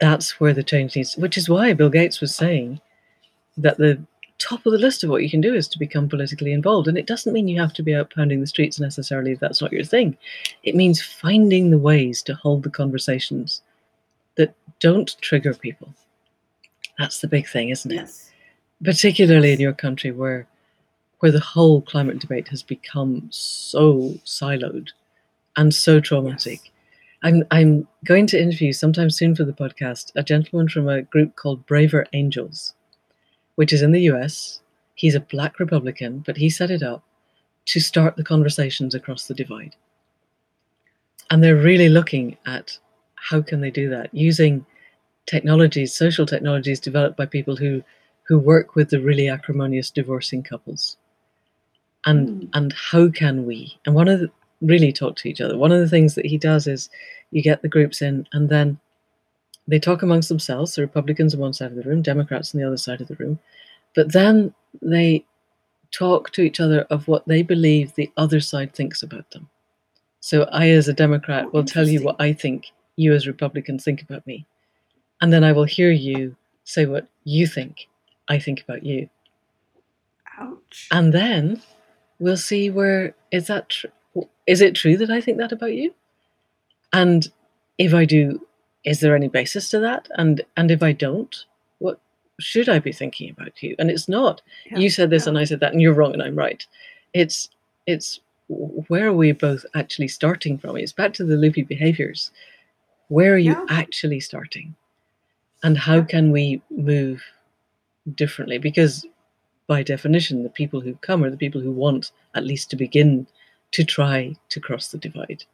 that's 0.00 0.40
where 0.40 0.52
the 0.52 0.62
change 0.62 0.96
needs 0.96 1.16
which 1.16 1.38
is 1.38 1.48
why 1.48 1.72
Bill 1.72 1.88
Gates 1.90 2.20
was 2.20 2.34
saying 2.34 2.80
that 3.56 3.78
the 3.78 4.02
top 4.38 4.66
of 4.66 4.72
the 4.72 4.78
list 4.78 5.04
of 5.04 5.10
what 5.10 5.22
you 5.22 5.30
can 5.30 5.40
do 5.40 5.54
is 5.54 5.68
to 5.68 5.78
become 5.78 6.08
politically 6.08 6.52
involved. 6.52 6.88
And 6.88 6.98
it 6.98 7.06
doesn't 7.06 7.32
mean 7.32 7.46
you 7.46 7.60
have 7.60 7.72
to 7.74 7.84
be 7.84 7.94
out 7.94 8.12
pounding 8.12 8.40
the 8.40 8.46
streets 8.48 8.80
necessarily 8.80 9.30
if 9.32 9.38
that's 9.40 9.62
not 9.62 9.72
your 9.72 9.84
thing. 9.84 10.16
It 10.64 10.74
means 10.74 11.00
finding 11.00 11.70
the 11.70 11.78
ways 11.78 12.20
to 12.22 12.34
hold 12.34 12.64
the 12.64 12.70
conversations 12.70 13.62
that 14.36 14.54
don't 14.80 15.16
trigger 15.20 15.54
people. 15.54 15.94
That's 16.98 17.20
the 17.20 17.28
big 17.28 17.48
thing, 17.48 17.70
isn't 17.70 17.90
it? 17.90 17.96
yes. 17.96 18.30
Particularly 18.82 19.52
in 19.52 19.60
your 19.60 19.72
country 19.72 20.10
where 20.10 20.46
where 21.20 21.32
the 21.32 21.40
whole 21.40 21.80
climate 21.80 22.18
debate 22.18 22.48
has 22.48 22.62
become 22.62 23.26
so 23.30 24.14
siloed 24.26 24.90
and 25.56 25.74
so 25.74 26.00
traumatic. 26.00 26.60
Yes. 26.64 26.70
I'm 27.22 27.44
I'm 27.50 27.88
going 28.04 28.26
to 28.28 28.40
interview 28.40 28.72
sometime 28.72 29.10
soon 29.10 29.34
for 29.34 29.44
the 29.44 29.52
podcast 29.52 30.12
a 30.14 30.22
gentleman 30.22 30.68
from 30.68 30.88
a 30.88 31.02
group 31.02 31.36
called 31.36 31.66
Braver 31.66 32.06
Angels, 32.12 32.74
which 33.54 33.72
is 33.72 33.82
in 33.82 33.92
the 33.92 34.02
US. 34.12 34.60
He's 34.94 35.14
a 35.14 35.20
black 35.20 35.58
Republican, 35.58 36.20
but 36.26 36.36
he 36.36 36.50
set 36.50 36.70
it 36.70 36.82
up 36.82 37.02
to 37.66 37.80
start 37.80 38.16
the 38.16 38.24
conversations 38.24 38.94
across 38.94 39.26
the 39.26 39.34
divide. 39.34 39.74
And 41.30 41.42
they're 41.42 41.56
really 41.56 41.88
looking 41.88 42.36
at 42.46 42.78
how 43.16 43.40
can 43.40 43.60
they 43.60 43.70
do 43.70 43.88
that 43.88 44.12
using 44.12 44.66
technologies, 45.26 45.94
social 45.94 46.26
technologies 46.26 46.80
developed 46.80 47.16
by 47.16 47.26
people 47.26 47.56
who 47.56 47.82
who 48.26 48.38
work 48.38 48.74
with 48.74 48.88
the 48.88 49.00
really 49.00 49.28
acrimonious 49.28 49.90
divorcing 49.90 50.42
couples. 50.42 50.96
And 52.06 52.28
Mm. 52.28 52.48
and 52.54 52.72
how 52.72 53.08
can 53.10 53.46
we? 53.46 53.78
And 53.84 53.94
one 53.94 54.08
of 54.08 54.20
the 54.20 54.30
really 54.60 54.92
talk 54.92 55.16
to 55.16 55.28
each 55.28 55.40
other. 55.40 55.58
One 55.58 55.72
of 55.72 55.80
the 55.80 55.88
things 55.88 56.14
that 56.14 56.24
he 56.26 56.38
does 56.38 56.66
is 56.66 56.88
you 57.32 57.42
get 57.42 57.60
the 57.62 57.68
groups 57.68 58.00
in 58.00 58.26
and 58.32 58.48
then 58.48 58.78
they 59.68 59.78
talk 59.78 60.02
amongst 60.02 60.28
themselves, 60.28 60.74
the 60.74 60.82
Republicans 60.82 61.34
on 61.34 61.40
one 61.40 61.52
side 61.52 61.70
of 61.70 61.76
the 61.76 61.82
room, 61.82 62.02
Democrats 62.02 62.54
on 62.54 62.60
the 62.60 62.66
other 62.66 62.76
side 62.76 63.00
of 63.00 63.08
the 63.08 63.16
room, 63.16 63.38
but 63.94 64.12
then 64.12 64.54
they 64.82 65.24
talk 65.90 66.30
to 66.32 66.42
each 66.42 66.60
other 66.60 66.82
of 66.90 67.08
what 67.08 67.26
they 67.26 67.42
believe 67.42 67.94
the 67.94 68.10
other 68.16 68.40
side 68.40 68.74
thinks 68.74 69.02
about 69.02 69.30
them. 69.30 69.48
So 70.20 70.44
I, 70.44 70.68
as 70.70 70.88
a 70.88 70.92
Democrat, 70.92 71.52
will 71.52 71.64
tell 71.64 71.86
you 71.88 72.02
what 72.02 72.16
I 72.18 72.32
think 72.32 72.72
you, 72.96 73.12
as 73.14 73.26
Republicans, 73.26 73.84
think 73.84 74.02
about 74.02 74.26
me. 74.26 74.46
And 75.24 75.32
then 75.32 75.42
I 75.42 75.52
will 75.52 75.64
hear 75.64 75.90
you 75.90 76.36
say 76.64 76.84
what 76.84 77.06
you 77.24 77.46
think 77.46 77.88
I 78.28 78.38
think 78.38 78.60
about 78.60 78.84
you. 78.84 79.08
Ouch. 80.38 80.88
And 80.92 81.14
then 81.14 81.62
we'll 82.18 82.36
see 82.36 82.68
where 82.68 83.14
is 83.32 83.46
that 83.46 83.70
tr- 83.70 83.86
is 84.46 84.60
it 84.60 84.74
true 84.74 84.98
that 84.98 85.08
I 85.08 85.22
think 85.22 85.38
that 85.38 85.50
about 85.50 85.72
you? 85.72 85.94
And 86.92 87.26
if 87.78 87.94
I 87.94 88.04
do, 88.04 88.46
is 88.84 89.00
there 89.00 89.16
any 89.16 89.28
basis 89.28 89.70
to 89.70 89.78
that? 89.80 90.08
And 90.18 90.42
and 90.58 90.70
if 90.70 90.82
I 90.82 90.92
don't, 90.92 91.34
what 91.78 91.98
should 92.38 92.68
I 92.68 92.78
be 92.78 92.92
thinking 92.92 93.30
about 93.30 93.62
you? 93.62 93.74
And 93.78 93.90
it's 93.90 94.10
not 94.10 94.42
Yeah, 94.70 94.76
you 94.76 94.90
said 94.90 95.08
this 95.08 95.24
yeah. 95.24 95.30
and 95.30 95.38
I 95.38 95.44
said 95.44 95.60
that 95.60 95.72
and 95.72 95.80
you're 95.80 95.94
wrong 95.94 96.12
and 96.12 96.22
I'm 96.22 96.36
right. 96.36 96.66
It's 97.14 97.48
it's 97.86 98.20
where 98.48 99.06
are 99.08 99.14
we 99.14 99.32
both 99.32 99.64
actually 99.74 100.08
starting 100.08 100.58
from? 100.58 100.76
It's 100.76 100.92
back 100.92 101.14
to 101.14 101.24
the 101.24 101.36
loopy 101.38 101.62
behaviors. 101.62 102.30
Where 103.08 103.32
are 103.32 103.38
you 103.38 103.52
Yeah. 103.52 103.64
actually 103.70 104.20
starting? 104.20 104.74
And 105.64 105.76
how 105.78 106.02
can 106.02 106.30
we 106.30 106.62
move 106.70 107.22
differently? 108.14 108.58
Because 108.58 109.04
by 109.66 109.82
definition, 109.82 110.42
the 110.42 110.50
people 110.50 110.80
who 110.80 110.94
come 110.96 111.24
are 111.24 111.30
the 111.30 111.36
people 111.38 111.60
who 111.60 111.72
want 111.72 112.12
at 112.34 112.44
least 112.44 112.70
to 112.70 112.76
begin 112.76 113.26
to 113.72 113.82
try 113.84 114.36
to 114.50 114.60
cross 114.60 114.88
the 114.88 114.98
divide 114.98 115.44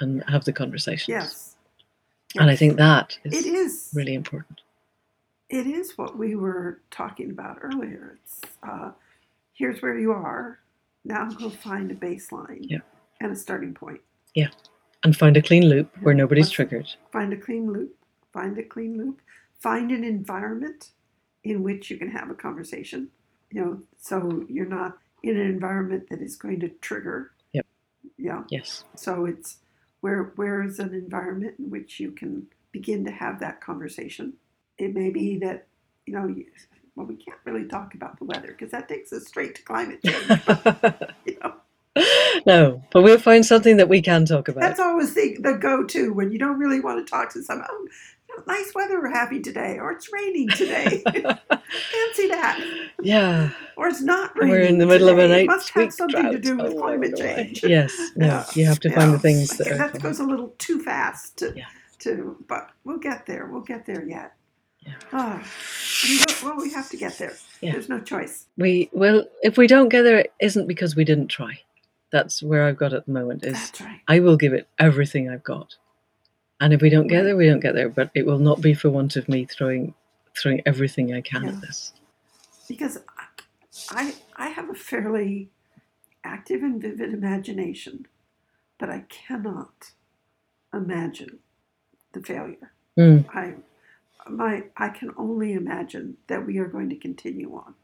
and 0.00 0.22
have 0.28 0.44
the 0.44 0.52
conversations. 0.52 1.08
Yes. 1.08 1.56
And 2.38 2.48
I 2.48 2.56
think 2.56 2.76
that 2.76 3.18
it 3.24 3.34
is 3.34 3.44
is 3.46 3.90
really 3.92 4.14
important. 4.14 4.60
it 5.48 5.66
is 5.66 5.98
what 5.98 6.16
we 6.16 6.36
were 6.36 6.80
talking 6.92 7.30
about 7.32 7.58
earlier. 7.60 8.16
It's 8.22 8.40
uh, 8.62 8.92
here's 9.52 9.82
where 9.82 9.98
you 9.98 10.12
are. 10.12 10.60
Now 11.04 11.28
go 11.30 11.50
find 11.50 11.90
a 11.90 11.94
baseline 11.96 12.58
Yeah. 12.60 12.78
and 13.20 13.32
a 13.32 13.36
starting 13.36 13.74
point. 13.74 14.00
Yeah. 14.36 14.50
And 15.02 15.16
find 15.16 15.36
a 15.36 15.42
clean 15.42 15.68
loop 15.68 15.90
where 16.02 16.14
nobody's 16.14 16.44
what's- 16.44 16.52
triggered. 16.54 16.88
Find 17.12 17.32
a 17.32 17.36
clean 17.36 17.72
loop. 17.72 17.96
Find 18.32 18.56
a 18.58 18.62
clean 18.62 18.96
loop. 18.96 19.20
Find 19.58 19.90
an 19.90 20.04
environment 20.04 20.90
in 21.44 21.62
which 21.62 21.90
you 21.90 21.96
can 21.96 22.10
have 22.10 22.30
a 22.30 22.34
conversation. 22.34 23.08
You 23.50 23.60
know, 23.60 23.82
so 23.98 24.44
you're 24.48 24.66
not 24.66 24.98
in 25.22 25.36
an 25.36 25.46
environment 25.46 26.08
that 26.10 26.22
is 26.22 26.36
going 26.36 26.60
to 26.60 26.68
trigger. 26.68 27.32
Yep. 27.52 27.66
Yeah. 28.16 28.42
Yes. 28.50 28.84
So 28.96 29.24
it's 29.26 29.58
where 30.00 30.32
where 30.36 30.62
is 30.62 30.78
an 30.78 30.94
environment 30.94 31.56
in 31.58 31.70
which 31.70 32.00
you 32.00 32.12
can 32.12 32.46
begin 32.72 33.04
to 33.04 33.10
have 33.10 33.40
that 33.40 33.60
conversation. 33.60 34.34
It 34.78 34.94
may 34.94 35.10
be 35.10 35.36
that 35.38 35.66
you 36.06 36.14
know, 36.14 36.26
you, 36.26 36.46
well, 36.96 37.06
we 37.06 37.16
can't 37.16 37.38
really 37.44 37.66
talk 37.66 37.94
about 37.94 38.18
the 38.18 38.24
weather 38.24 38.48
because 38.48 38.70
that 38.72 38.88
takes 38.88 39.12
us 39.12 39.26
straight 39.26 39.54
to 39.56 39.62
climate 39.62 40.00
change. 40.04 40.26
You 41.26 41.38
know, 41.42 41.54
no, 42.46 42.82
but 42.92 43.02
we'll 43.02 43.18
find 43.18 43.44
something 43.44 43.76
that 43.76 43.88
we 43.88 44.00
can 44.00 44.24
talk 44.24 44.48
about. 44.48 44.60
that's 44.60 44.80
always 44.80 45.14
the 45.14 45.36
the 45.40 45.54
go 45.54 45.84
to 45.84 46.12
when 46.12 46.30
you 46.30 46.38
don't 46.38 46.58
really 46.58 46.80
want 46.80 47.04
to 47.04 47.10
talk 47.10 47.32
to 47.32 47.42
someone. 47.42 47.66
Oh, 47.70 47.88
nice 48.46 48.72
weather 48.74 49.00
we're 49.00 49.10
having 49.10 49.42
today, 49.42 49.78
or 49.78 49.92
it's 49.92 50.12
raining 50.12 50.48
today. 50.48 51.02
Fancy 51.06 52.28
that, 52.28 52.60
yeah, 53.02 53.50
or 53.76 53.88
it's 53.88 54.00
not 54.02 54.36
raining. 54.36 54.50
we're 54.50 54.60
in 54.62 54.78
the 54.78 54.86
middle 54.86 55.08
of 55.08 55.18
an 55.18 55.28
today. 55.30 55.42
It 55.42 55.46
must 55.46 55.70
have 55.70 55.92
something 55.92 56.20
drought. 56.22 56.32
to 56.32 56.38
do 56.38 56.56
with 56.56 56.72
Oh, 56.74 56.78
climate 56.80 57.16
change. 57.16 57.62
Yes, 57.64 57.96
no, 58.16 58.44
you 58.54 58.66
have 58.66 58.80
to 58.80 58.90
find 58.90 59.12
the 59.14 59.18
things 59.18 59.56
that 59.58 59.68
that 59.78 60.00
goes 60.02 60.20
a 60.20 60.24
little 60.24 60.54
too 60.58 60.80
fast 60.82 61.36
to, 61.38 61.52
Yeah. 61.56 61.66
to 62.00 62.36
but 62.48 62.70
we'll 62.84 62.98
get 62.98 63.26
there. 63.26 63.46
We'll 63.46 63.62
get 63.62 63.86
there 63.86 64.04
yet. 64.04 64.32
Yeah. 64.80 64.94
Ah, 65.12 65.46
well, 66.42 66.56
we 66.56 66.72
have 66.72 66.88
to 66.90 66.96
get 66.96 67.18
there. 67.18 67.34
Yeah. 67.60 67.72
There's 67.72 67.88
no 67.90 68.00
choice. 68.00 68.46
We 68.56 68.88
well, 68.92 69.24
if 69.42 69.58
we 69.58 69.66
don't 69.66 69.90
get 69.90 70.02
there, 70.02 70.18
it 70.20 70.32
isn't 70.40 70.66
because 70.66 70.96
we 70.96 71.04
didn't 71.04 71.28
try. 71.28 71.60
That's 72.10 72.42
where 72.42 72.64
I've 72.64 72.78
got 72.78 72.92
at 72.94 73.06
the 73.06 73.12
moment. 73.12 73.44
Is 73.44 73.52
That's 73.52 73.80
right. 73.82 74.00
I 74.08 74.18
will 74.20 74.36
give 74.36 74.52
it 74.54 74.66
everything 74.78 75.28
I've 75.28 75.44
got, 75.44 75.76
and 76.60 76.72
if 76.72 76.82
we 76.82 76.90
don't 76.90 77.06
get 77.06 77.24
there, 77.24 77.36
we 77.36 77.48
don't 77.48 77.60
get 77.60 77.74
there. 77.74 77.88
But 77.88 78.10
it 78.14 78.26
will 78.26 78.38
not 78.38 78.60
be 78.60 78.74
for 78.74 78.90
want 78.90 79.16
of 79.16 79.28
me 79.28 79.44
throwing 79.46 79.94
throwing 80.40 80.62
everything 80.66 81.12
I 81.14 81.20
can 81.20 81.44
Yeah. 81.44 81.50
at 81.50 81.60
this. 81.60 81.92
Because 82.68 82.98
I, 83.90 84.14
I 84.36 84.48
have 84.48 84.70
a 84.70 84.74
fairly 84.74 85.50
active 86.24 86.62
and 86.62 86.80
vivid 86.80 87.12
imagination, 87.12 88.06
but 88.78 88.90
I 88.90 89.04
cannot 89.08 89.92
imagine 90.72 91.38
the 92.12 92.20
failure. 92.20 92.72
Mm. 92.98 93.24
I, 93.34 93.54
my, 94.28 94.64
I 94.76 94.90
can 94.90 95.12
only 95.16 95.54
imagine 95.54 96.16
that 96.28 96.46
we 96.46 96.58
are 96.58 96.66
going 96.66 96.90
to 96.90 96.96
continue 96.96 97.54
on. 97.54 97.74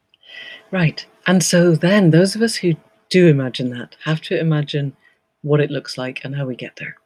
Right. 0.70 1.04
And 1.26 1.42
so 1.42 1.74
then 1.74 2.10
those 2.10 2.36
of 2.36 2.42
us 2.42 2.56
who 2.56 2.74
do 3.08 3.28
imagine 3.28 3.70
that 3.70 3.96
have 4.04 4.20
to 4.22 4.38
imagine 4.38 4.96
what 5.42 5.60
it 5.60 5.70
looks 5.70 5.96
like 5.96 6.24
and 6.24 6.34
how 6.34 6.46
we 6.46 6.56
get 6.56 6.76
there. 6.76 6.96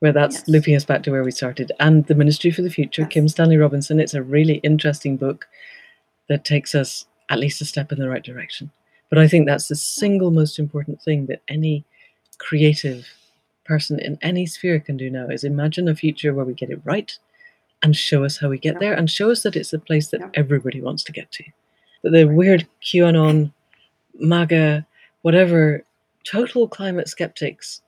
Where 0.00 0.12
that's 0.12 0.36
Yes. 0.36 0.48
looping 0.48 0.76
us 0.76 0.84
back 0.84 1.02
to 1.04 1.10
where 1.10 1.24
we 1.24 1.30
started. 1.30 1.72
And 1.80 2.06
The 2.06 2.14
Ministry 2.14 2.50
for 2.50 2.62
the 2.62 2.70
Future, 2.70 3.02
Yes. 3.02 3.10
Kim 3.12 3.28
Stanley 3.28 3.56
Robinson, 3.56 3.98
it's 3.98 4.14
a 4.14 4.22
really 4.22 4.54
interesting 4.56 5.16
book 5.16 5.48
that 6.28 6.44
takes 6.44 6.74
us 6.74 7.06
at 7.30 7.38
least 7.38 7.60
a 7.60 7.64
step 7.64 7.92
in 7.92 7.98
the 7.98 8.08
right 8.08 8.22
direction. 8.22 8.70
But 9.08 9.18
I 9.18 9.28
think 9.28 9.46
that's 9.46 9.68
the 9.68 9.74
single 9.76 10.30
most 10.30 10.58
important 10.58 11.00
thing 11.00 11.26
that 11.26 11.40
any 11.48 11.84
creative 12.38 13.06
person 13.64 13.98
in 13.98 14.18
any 14.22 14.44
sphere 14.46 14.78
can 14.80 14.96
do 14.96 15.08
now 15.10 15.28
is 15.28 15.44
imagine 15.44 15.88
a 15.88 15.94
future 15.94 16.34
where 16.34 16.44
we 16.44 16.54
get 16.54 16.70
it 16.70 16.80
right 16.84 17.16
and 17.82 17.96
show 17.96 18.24
us 18.24 18.36
how 18.38 18.48
we 18.48 18.58
get 18.58 18.74
Yep. 18.74 18.80
there 18.80 18.94
and 18.94 19.10
show 19.10 19.30
us 19.30 19.42
that 19.42 19.56
it's 19.56 19.72
a 19.72 19.78
place 19.78 20.08
that 20.08 20.20
Yep. 20.20 20.30
everybody 20.34 20.80
wants 20.80 21.02
to 21.04 21.12
get 21.12 21.30
to. 21.32 21.44
That 22.02 22.10
the 22.10 22.24
weird 22.24 22.66
QAnon, 22.82 23.52
MAGA, 24.18 24.86
whatever 25.22 25.84
total 26.24 26.68
climate 26.68 27.08
skeptics 27.08 27.82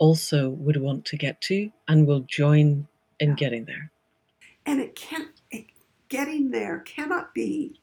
also 0.00 0.50
would 0.50 0.78
want 0.78 1.04
to 1.04 1.16
get 1.16 1.40
to 1.42 1.70
and 1.86 2.06
will 2.08 2.20
join 2.20 2.88
in 3.20 3.30
Yeah. 3.30 3.34
getting 3.36 3.64
there. 3.66 3.92
And 4.66 4.80
it 4.80 4.96
can't, 4.96 5.28
it, 5.52 5.66
getting 6.08 6.50
there 6.50 6.80
cannot 6.80 7.32
be, 7.34 7.80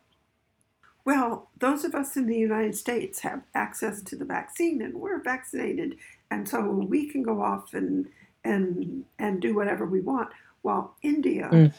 well, 1.05 1.49
those 1.59 1.85
of 1.85 1.95
us 1.95 2.17
in 2.17 2.27
the 2.27 2.37
United 2.37 2.75
States 2.75 3.19
have 3.21 3.43
access 3.55 4.01
to 4.01 4.17
the 4.17 4.25
vaccine 4.25 4.81
and 4.81 4.93
we're 4.95 5.21
vaccinated. 5.23 5.95
And 6.31 6.47
so 6.49 6.61
we 6.69 7.07
can 7.09 7.23
go 7.23 7.41
off 7.41 7.73
and, 7.73 8.07
and, 8.43 9.05
and 9.19 9.41
do 9.41 9.55
whatever 9.55 9.85
we 9.85 10.01
want. 10.01 10.29
While 10.63 10.95
India 11.01 11.49
Mm. 11.51 11.73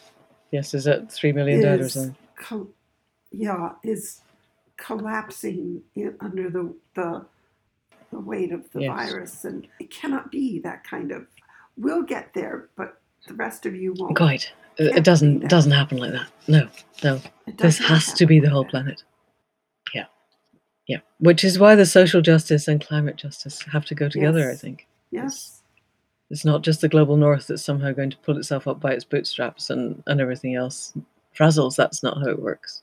Yes, 0.51 0.73
is 0.73 0.87
it 0.87 1.13
three 1.13 1.33
million 1.33 1.61
dead 1.61 1.81
or 1.81 1.85
is, 1.85 1.93
something? 1.93 2.17
col- 2.37 2.71
yeah, 3.33 3.73
is 3.83 4.23
collapsing 4.79 5.83
in, 5.95 6.17
under 6.21 6.49
the, 6.49 6.75
the, 6.95 7.27
the 8.11 8.21
weight 8.21 8.53
of 8.53 8.71
the 8.73 8.83
Yes. 8.83 9.11
virus. 9.11 9.45
And 9.45 9.67
it 9.81 9.91
cannot 9.91 10.31
be 10.31 10.59
that 10.61 10.85
kind 10.85 11.13
of, 11.13 11.27
we'll 11.77 12.03
get 12.03 12.33
there, 12.35 12.69
but 12.77 13.01
the 13.27 13.35
rest 13.35 13.67
of 13.67 13.75
you 13.75 13.95
won't. 13.97 14.17
Quite. 14.17 14.53
Uh, 14.81 14.85
it- 14.85 14.87
Can't 14.87 14.99
It 14.99 15.05
doesn't 15.05 15.49
doesn't 15.49 15.73
happen 15.73 15.99
like 15.99 16.13
that. 16.13 16.29
No, 16.47 16.69
no. 17.05 17.21
This 17.59 17.79
has 17.79 18.13
to 18.15 18.27
be 18.27 18.39
the 18.41 18.49
whole 18.51 18.65
planet. 18.65 19.03
Yeah. 19.95 20.07
Yeah. 20.87 20.99
Which 21.19 21.43
is 21.45 21.59
why 21.59 21.75
the 21.75 21.85
social 21.87 22.21
justice 22.23 22.69
and 22.69 22.81
climate 22.85 23.17
justice 23.17 23.61
have 23.73 23.85
to 23.87 23.95
go 23.95 24.09
together, 24.09 24.51
I 24.51 24.55
think. 24.55 24.87
Yes. 25.11 25.63
It's 26.31 26.45
not 26.45 26.63
just 26.63 26.81
the 26.83 26.89
global 26.89 27.17
north 27.17 27.47
that's 27.47 27.63
somehow 27.63 27.93
going 27.93 28.11
to 28.11 28.17
pull 28.19 28.37
itself 28.37 28.69
up 28.69 28.81
by 28.81 28.93
its 28.93 29.05
bootstraps 29.05 29.71
and, 29.71 30.03
and 30.07 30.21
everything 30.21 30.55
else 30.55 30.93
frazzles. 31.37 31.75
That's 31.75 32.03
not 32.03 32.19
how 32.19 32.29
it 32.29 32.41
works. 32.43 32.83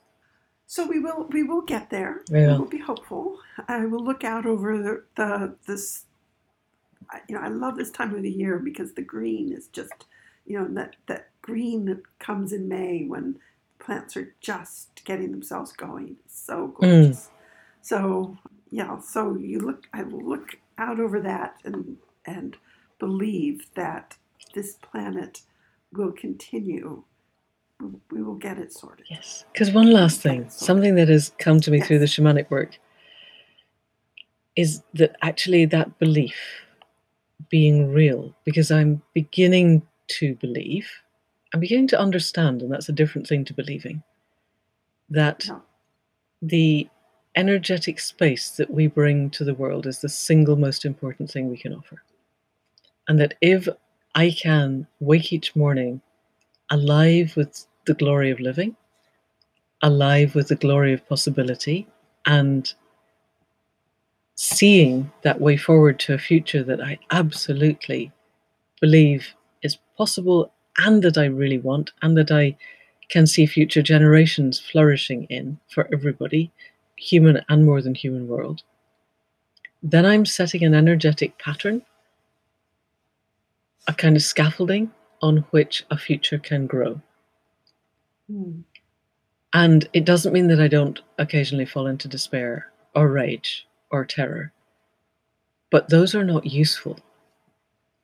So 0.66 0.86
we 0.86 0.98
will 0.98 1.26
we 1.30 1.42
will 1.44 1.62
get 1.62 1.90
there. 1.90 2.22
We 2.30 2.40
We 2.40 2.46
will. 2.46 2.58
will 2.58 2.66
be 2.66 2.78
hopeful. 2.78 3.38
I 3.68 3.86
will 3.86 4.04
look 4.04 4.24
out 4.24 4.46
over 4.46 4.76
the, 4.78 5.04
the 5.16 5.56
this. 5.66 6.04
You 7.28 7.36
know, 7.36 7.40
I 7.40 7.48
love 7.48 7.76
this 7.76 7.92
time 7.92 8.14
of 8.14 8.22
the 8.22 8.30
year 8.30 8.58
because 8.58 8.92
the 8.94 9.02
green 9.02 9.52
is 9.52 9.68
just, 9.68 10.06
you 10.44 10.58
know, 10.58 10.66
that 10.74 10.96
that 11.06 11.30
green 11.40 11.84
that 11.86 12.02
comes 12.18 12.52
in 12.52 12.68
May 12.68 13.04
when 13.04 13.38
plants 13.78 14.16
are 14.16 14.34
just 14.40 15.04
getting 15.04 15.30
themselves 15.30 15.72
going. 15.72 16.16
So 16.26 16.74
hmm. 16.78 16.84
gorgeous. 16.84 17.30
So 17.82 18.36
yeah, 18.70 18.98
so 19.00 19.36
you 19.36 19.60
look. 19.60 19.86
I 19.92 20.02
will 20.02 20.24
look 20.28 20.56
out 20.78 20.98
over 20.98 21.20
that 21.20 21.56
and 21.64 21.98
and 22.24 22.56
believe 22.98 23.66
that 23.74 24.16
this 24.54 24.74
planet 24.74 25.42
will 25.92 26.12
continue. 26.12 27.04
We- 27.80 28.22
will 28.22 28.34
get 28.34 28.58
it 28.58 28.72
sorted. 28.72 29.06
Yes. 29.10 29.44
Because 29.52 29.70
one 29.70 29.90
last 29.90 30.20
thing, 30.20 30.48
something 30.48 30.94
that 30.94 31.08
has 31.08 31.32
come 31.38 31.60
to 31.60 31.70
me 31.70 31.80
through 31.80 31.98
the 31.98 32.06
shamanic 32.06 32.50
work 32.50 32.78
is 34.56 34.82
that 34.94 35.16
actually 35.22 35.66
that 35.66 35.98
belief 35.98 36.36
being 37.50 37.92
real, 37.92 38.34
because 38.44 38.70
I'm 38.70 39.02
beginning 39.12 39.82
to 40.08 40.34
believe, 40.36 40.88
I'm 41.52 41.60
beginning 41.60 41.88
to 41.88 42.00
understand, 42.00 42.62
and 42.62 42.72
that's 42.72 42.88
a 42.88 42.92
different 42.92 43.26
thing 43.26 43.44
to 43.44 43.54
believing, 43.54 44.02
that 45.10 45.44
Yeah. 45.46 45.60
the 46.40 46.88
energetic 47.36 48.00
space 48.00 48.50
that 48.50 48.70
we 48.70 48.86
bring 48.86 49.28
to 49.30 49.44
the 49.44 49.54
world 49.54 49.86
is 49.86 50.00
the 50.00 50.08
single 50.08 50.56
most 50.56 50.86
important 50.86 51.30
thing 51.30 51.50
we 51.50 51.58
can 51.58 51.74
offer. 51.74 52.02
And 53.08 53.20
that 53.20 53.34
if 53.42 53.68
I 54.14 54.30
can 54.30 54.86
wake 55.00 55.32
each 55.32 55.54
morning 55.54 56.00
alive 56.70 57.34
with 57.36 57.66
the 57.86 57.94
glory 57.94 58.30
of 58.30 58.40
living, 58.40 58.76
alive 59.82 60.34
with 60.34 60.48
the 60.48 60.56
glory 60.56 60.92
of 60.92 61.08
possibility, 61.08 61.86
and 62.26 62.74
seeing 64.34 65.10
that 65.22 65.40
way 65.40 65.56
forward 65.56 65.98
to 65.98 66.14
a 66.14 66.18
future 66.18 66.62
that 66.62 66.80
I 66.80 66.98
absolutely 67.10 68.12
believe 68.80 69.34
is 69.62 69.78
possible 69.96 70.52
and 70.78 71.02
that 71.02 71.16
I 71.16 71.24
really 71.26 71.58
want 71.58 71.92
and 72.02 72.16
that 72.16 72.30
I 72.30 72.56
can 73.08 73.26
see 73.26 73.46
future 73.46 73.82
generations 73.82 74.58
flourishing 74.60 75.24
in 75.24 75.58
for 75.68 75.88
everybody, 75.92 76.50
human 76.96 77.40
and 77.48 77.64
more 77.64 77.80
than 77.80 77.94
human 77.94 78.28
world, 78.28 78.62
then 79.82 80.04
I'm 80.04 80.26
setting 80.26 80.64
an 80.64 80.74
energetic 80.74 81.38
pattern, 81.38 81.82
a 83.86 83.94
kind 83.94 84.16
of 84.16 84.22
scaffolding 84.22 84.90
on 85.22 85.38
which 85.50 85.84
a 85.90 85.98
future 85.98 86.38
can 86.38 86.66
grow. 86.66 87.00
Mm. 88.30 88.64
And 89.52 89.88
it 89.92 90.04
doesn't 90.04 90.32
mean 90.32 90.48
that 90.48 90.60
I 90.60 90.68
don't 90.68 91.00
occasionally 91.18 91.64
fall 91.64 91.86
into 91.86 92.08
despair 92.08 92.70
or 92.94 93.08
rage 93.08 93.66
or 93.90 94.04
terror, 94.04 94.52
but 95.70 95.88
those 95.88 96.14
are 96.14 96.24
not 96.24 96.46
useful. 96.46 96.98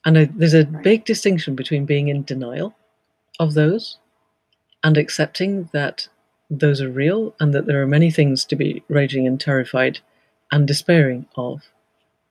And 0.04 0.18
I, 0.18 0.24
there's 0.34 0.54
a 0.54 0.64
right. 0.64 0.82
big 0.82 1.04
distinction 1.04 1.54
between 1.54 1.84
being 1.84 2.08
in 2.08 2.24
denial 2.24 2.74
of 3.38 3.54
those 3.54 3.98
and 4.82 4.96
accepting 4.96 5.68
that 5.72 6.08
those 6.50 6.80
are 6.80 6.90
real 6.90 7.34
and 7.40 7.54
that 7.54 7.66
there 7.66 7.82
are 7.82 7.86
many 7.86 8.10
things 8.10 8.44
to 8.44 8.56
be 8.56 8.82
raging 8.88 9.26
and 9.26 9.40
terrified 9.40 10.00
and 10.50 10.66
despairing 10.66 11.26
of. 11.36 11.62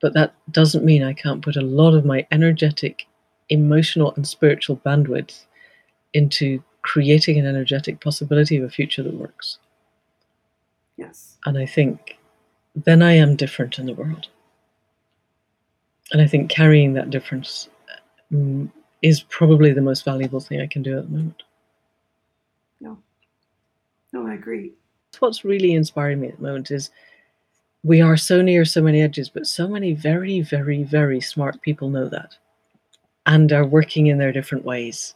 But 0.00 0.14
that 0.14 0.34
doesn't 0.50 0.84
mean 0.84 1.02
I 1.02 1.12
can't 1.12 1.44
put 1.44 1.56
a 1.56 1.62
lot 1.62 1.94
of 1.94 2.04
my 2.04 2.26
energetic, 2.30 3.06
emotional, 3.48 4.12
and 4.16 4.26
spiritual 4.26 4.76
bandwidth 4.78 5.44
into 6.14 6.62
creating 6.82 7.38
an 7.38 7.46
energetic 7.46 8.00
possibility 8.00 8.56
of 8.56 8.64
a 8.64 8.70
future 8.70 9.02
that 9.02 9.14
works. 9.14 9.58
Yes. 10.96 11.38
And 11.46 11.56
I 11.56 11.66
think 11.66 12.18
then 12.74 13.02
I 13.02 13.12
am 13.12 13.36
different 13.36 13.78
in 13.78 13.86
the 13.86 13.94
world. 13.94 14.28
And 16.12 16.20
I 16.20 16.26
think 16.26 16.50
carrying 16.50 16.92
that 16.94 17.10
difference 17.10 17.68
um, 18.32 18.70
is 19.00 19.22
probably 19.22 19.72
the 19.72 19.80
most 19.80 20.04
valuable 20.04 20.40
thing 20.40 20.60
I 20.60 20.66
can 20.66 20.82
do 20.82 20.98
at 20.98 21.04
the 21.04 21.16
moment. 21.16 21.42
No. 22.80 22.98
No, 24.12 24.26
I 24.26 24.34
agree. 24.34 24.72
What's 25.18 25.44
really 25.44 25.74
inspiring 25.74 26.20
me 26.20 26.28
at 26.28 26.36
the 26.36 26.42
moment 26.42 26.70
is 26.70 26.90
we 27.82 28.00
are 28.00 28.16
so 28.16 28.42
near 28.42 28.64
so 28.64 28.82
many 28.82 29.00
edges, 29.02 29.28
but 29.28 29.46
so 29.46 29.68
many 29.68 29.92
very, 29.92 30.40
very, 30.40 30.82
very 30.82 31.20
smart 31.20 31.60
people 31.62 31.90
know 31.90 32.08
that 32.08 32.36
and 33.26 33.52
are 33.52 33.66
working 33.66 34.06
in 34.08 34.18
their 34.18 34.32
different 34.32 34.64
ways 34.64 35.14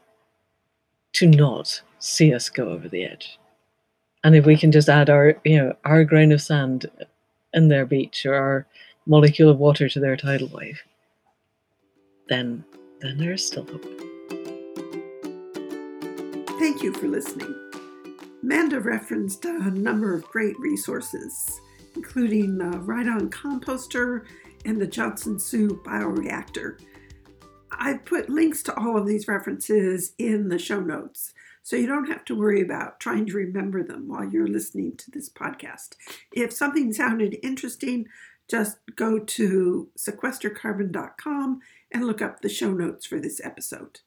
to 1.12 1.26
not 1.26 1.82
see 1.98 2.32
us 2.32 2.48
go 2.48 2.68
over 2.68 2.88
the 2.88 3.04
edge. 3.04 3.38
And 4.22 4.34
if 4.34 4.44
we 4.44 4.56
can 4.56 4.72
just 4.72 4.88
add 4.88 5.08
our, 5.08 5.40
you 5.44 5.56
know, 5.56 5.76
our 5.84 6.04
grain 6.04 6.32
of 6.32 6.42
sand 6.42 6.90
in 7.54 7.68
their 7.68 7.86
beach 7.86 8.26
or 8.26 8.34
our 8.34 8.66
molecule 9.06 9.50
of 9.50 9.58
water 9.58 9.88
to 9.88 10.00
their 10.00 10.16
tidal 10.16 10.48
wave, 10.48 10.82
then 12.28 12.64
then 13.00 13.18
there 13.18 13.32
is 13.32 13.46
still 13.46 13.64
hope. 13.66 13.84
Thank 16.58 16.82
you 16.82 16.92
for 16.94 17.08
listening. 17.08 17.54
Manda 18.42 18.80
referenced 18.80 19.44
a 19.44 19.70
number 19.70 20.14
of 20.14 20.24
great 20.28 20.58
resources, 20.58 21.60
including 21.94 22.60
uh, 22.60 22.70
the 22.70 22.78
Ridan 22.80 23.30
Composter 23.30 24.24
and 24.64 24.80
the 24.80 24.86
Johnson-Su 24.86 25.82
bioreactor. 25.84 26.80
I've 27.70 28.04
put 28.04 28.30
links 28.30 28.62
to 28.64 28.78
all 28.78 28.96
of 28.96 29.06
these 29.06 29.28
references 29.28 30.14
in 30.18 30.48
the 30.48 30.58
show 30.58 30.80
notes, 30.80 31.32
so 31.62 31.76
you 31.76 31.86
don't 31.86 32.08
have 32.08 32.24
to 32.26 32.36
worry 32.36 32.60
about 32.62 33.00
trying 33.00 33.26
to 33.26 33.34
remember 33.34 33.82
them 33.82 34.08
while 34.08 34.24
you're 34.24 34.46
listening 34.46 34.96
to 34.96 35.10
this 35.10 35.28
podcast. 35.28 35.96
If 36.32 36.52
something 36.52 36.92
sounded 36.92 37.38
interesting, 37.42 38.06
just 38.48 38.78
go 38.94 39.18
to 39.18 39.88
sequestercarbon.com 39.98 41.60
and 41.90 42.06
look 42.06 42.22
up 42.22 42.40
the 42.40 42.48
show 42.48 42.72
notes 42.72 43.04
for 43.04 43.18
this 43.18 43.40
episode. 43.42 44.00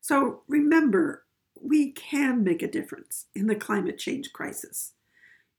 So 0.00 0.42
remember, 0.48 1.24
we 1.60 1.92
can 1.92 2.42
make 2.42 2.62
a 2.62 2.70
difference 2.70 3.26
in 3.34 3.46
the 3.46 3.54
climate 3.54 3.98
change 3.98 4.32
crisis. 4.32 4.92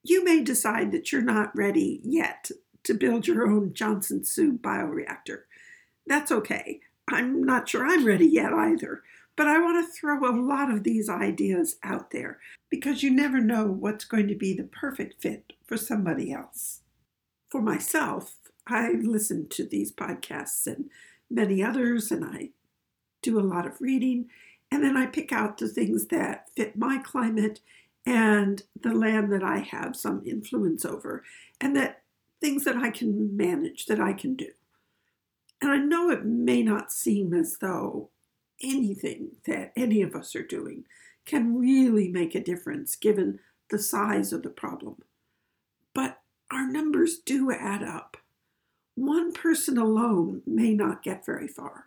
You 0.03 0.23
may 0.23 0.41
decide 0.43 0.91
that 0.91 1.11
you're 1.11 1.21
not 1.21 1.55
ready 1.55 2.01
yet 2.03 2.51
to 2.83 2.93
build 2.93 3.27
your 3.27 3.45
own 3.45 3.73
Johnson-Su 3.73 4.57
bioreactor. 4.57 5.41
That's 6.07 6.31
okay. 6.31 6.81
I'm 7.11 7.43
not 7.43 7.67
sure 7.67 7.85
I'm 7.85 8.05
ready 8.05 8.27
yet 8.27 8.53
either, 8.53 9.03
but 9.35 9.47
I 9.47 9.59
want 9.59 9.85
to 9.85 9.91
throw 9.91 10.29
a 10.29 10.35
lot 10.35 10.71
of 10.71 10.83
these 10.83 11.09
ideas 11.09 11.77
out 11.83 12.11
there 12.11 12.39
because 12.69 13.03
you 13.03 13.09
never 13.09 13.39
know 13.39 13.65
what's 13.65 14.05
going 14.05 14.27
to 14.27 14.35
be 14.35 14.53
the 14.53 14.63
perfect 14.63 15.21
fit 15.21 15.53
for 15.65 15.77
somebody 15.77 16.31
else. 16.31 16.81
For 17.49 17.61
myself, 17.61 18.35
I 18.67 18.91
listen 18.91 19.47
to 19.49 19.65
these 19.65 19.91
podcasts 19.91 20.67
and 20.67 20.89
many 21.29 21.63
others, 21.63 22.11
and 22.11 22.23
I 22.23 22.49
do 23.21 23.39
a 23.39 23.41
lot 23.41 23.65
of 23.65 23.81
reading, 23.81 24.29
and 24.71 24.83
then 24.83 24.95
I 24.95 25.07
pick 25.07 25.31
out 25.31 25.57
the 25.57 25.67
things 25.67 26.07
that 26.07 26.49
fit 26.55 26.77
my 26.77 26.99
climate 26.99 27.59
and 28.05 28.61
the 28.79 28.93
land 28.93 29.31
that 29.33 29.43
I 29.43 29.59
have 29.59 29.95
some 29.95 30.21
influence 30.25 30.85
over, 30.85 31.23
and 31.59 31.75
that 31.75 32.03
things 32.39 32.63
that 32.65 32.77
I 32.77 32.91
can 32.91 33.35
manage, 33.35 33.85
that 33.87 33.99
I 33.99 34.13
can 34.13 34.35
do. 34.35 34.49
And 35.61 35.71
I 35.71 35.77
know 35.77 36.09
it 36.09 36.25
may 36.25 36.63
not 36.63 36.91
seem 36.91 37.33
as 37.33 37.57
though 37.57 38.09
anything 38.61 39.31
that 39.45 39.71
any 39.75 40.01
of 40.01 40.15
us 40.15 40.35
are 40.35 40.43
doing 40.43 40.85
can 41.25 41.57
really 41.57 42.07
make 42.07 42.35
a 42.35 42.43
difference 42.43 42.95
given 42.95 43.39
the 43.69 43.79
size 43.79 44.33
of 44.33 44.43
the 44.43 44.49
problem. 44.49 44.97
But 45.93 46.21
our 46.51 46.67
numbers 46.67 47.19
do 47.19 47.51
add 47.51 47.83
up. 47.83 48.17
One 48.95 49.31
person 49.31 49.77
alone 49.77 50.41
may 50.45 50.73
not 50.73 51.03
get 51.03 51.25
very 51.25 51.47
far. 51.47 51.85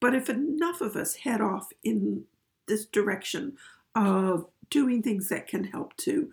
But 0.00 0.14
if 0.14 0.28
enough 0.28 0.80
of 0.80 0.94
us 0.94 1.16
head 1.16 1.40
off 1.40 1.68
in 1.82 2.24
this 2.68 2.84
direction 2.84 3.56
of 3.94 4.46
doing 4.68 5.02
things 5.02 5.28
that 5.28 5.48
can 5.48 5.64
help 5.64 5.96
to 5.98 6.30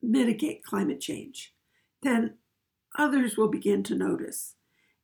mitigate 0.00 0.64
climate 0.64 1.00
change, 1.00 1.52
then 2.02 2.34
others 2.98 3.36
will 3.36 3.48
begin 3.48 3.82
to 3.84 3.94
notice 3.94 4.55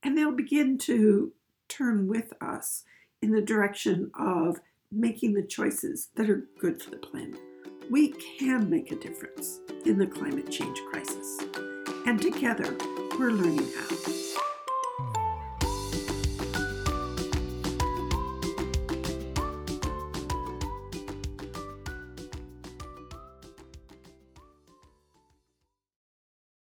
and 0.02 0.16
they'll 0.16 0.32
begin 0.32 0.78
to 0.78 1.32
turn 1.68 2.06
with 2.06 2.32
us 2.40 2.84
in 3.20 3.30
the 3.30 3.40
direction 3.40 4.10
of 4.18 4.60
making 4.90 5.32
the 5.32 5.42
choices 5.42 6.08
that 6.16 6.28
are 6.28 6.48
good 6.60 6.82
for 6.82 6.90
the 6.90 6.98
planet. 6.98 7.40
We 7.90 8.14
can 8.38 8.68
make 8.68 8.92
a 8.92 8.96
difference 8.96 9.60
in 9.84 9.98
the 9.98 10.06
climate 10.06 10.50
change 10.50 10.78
crisis, 10.90 11.38
and 12.06 12.20
together 12.20 12.76
we're 13.18 13.30
learning 13.30 13.68
how. 13.76 14.51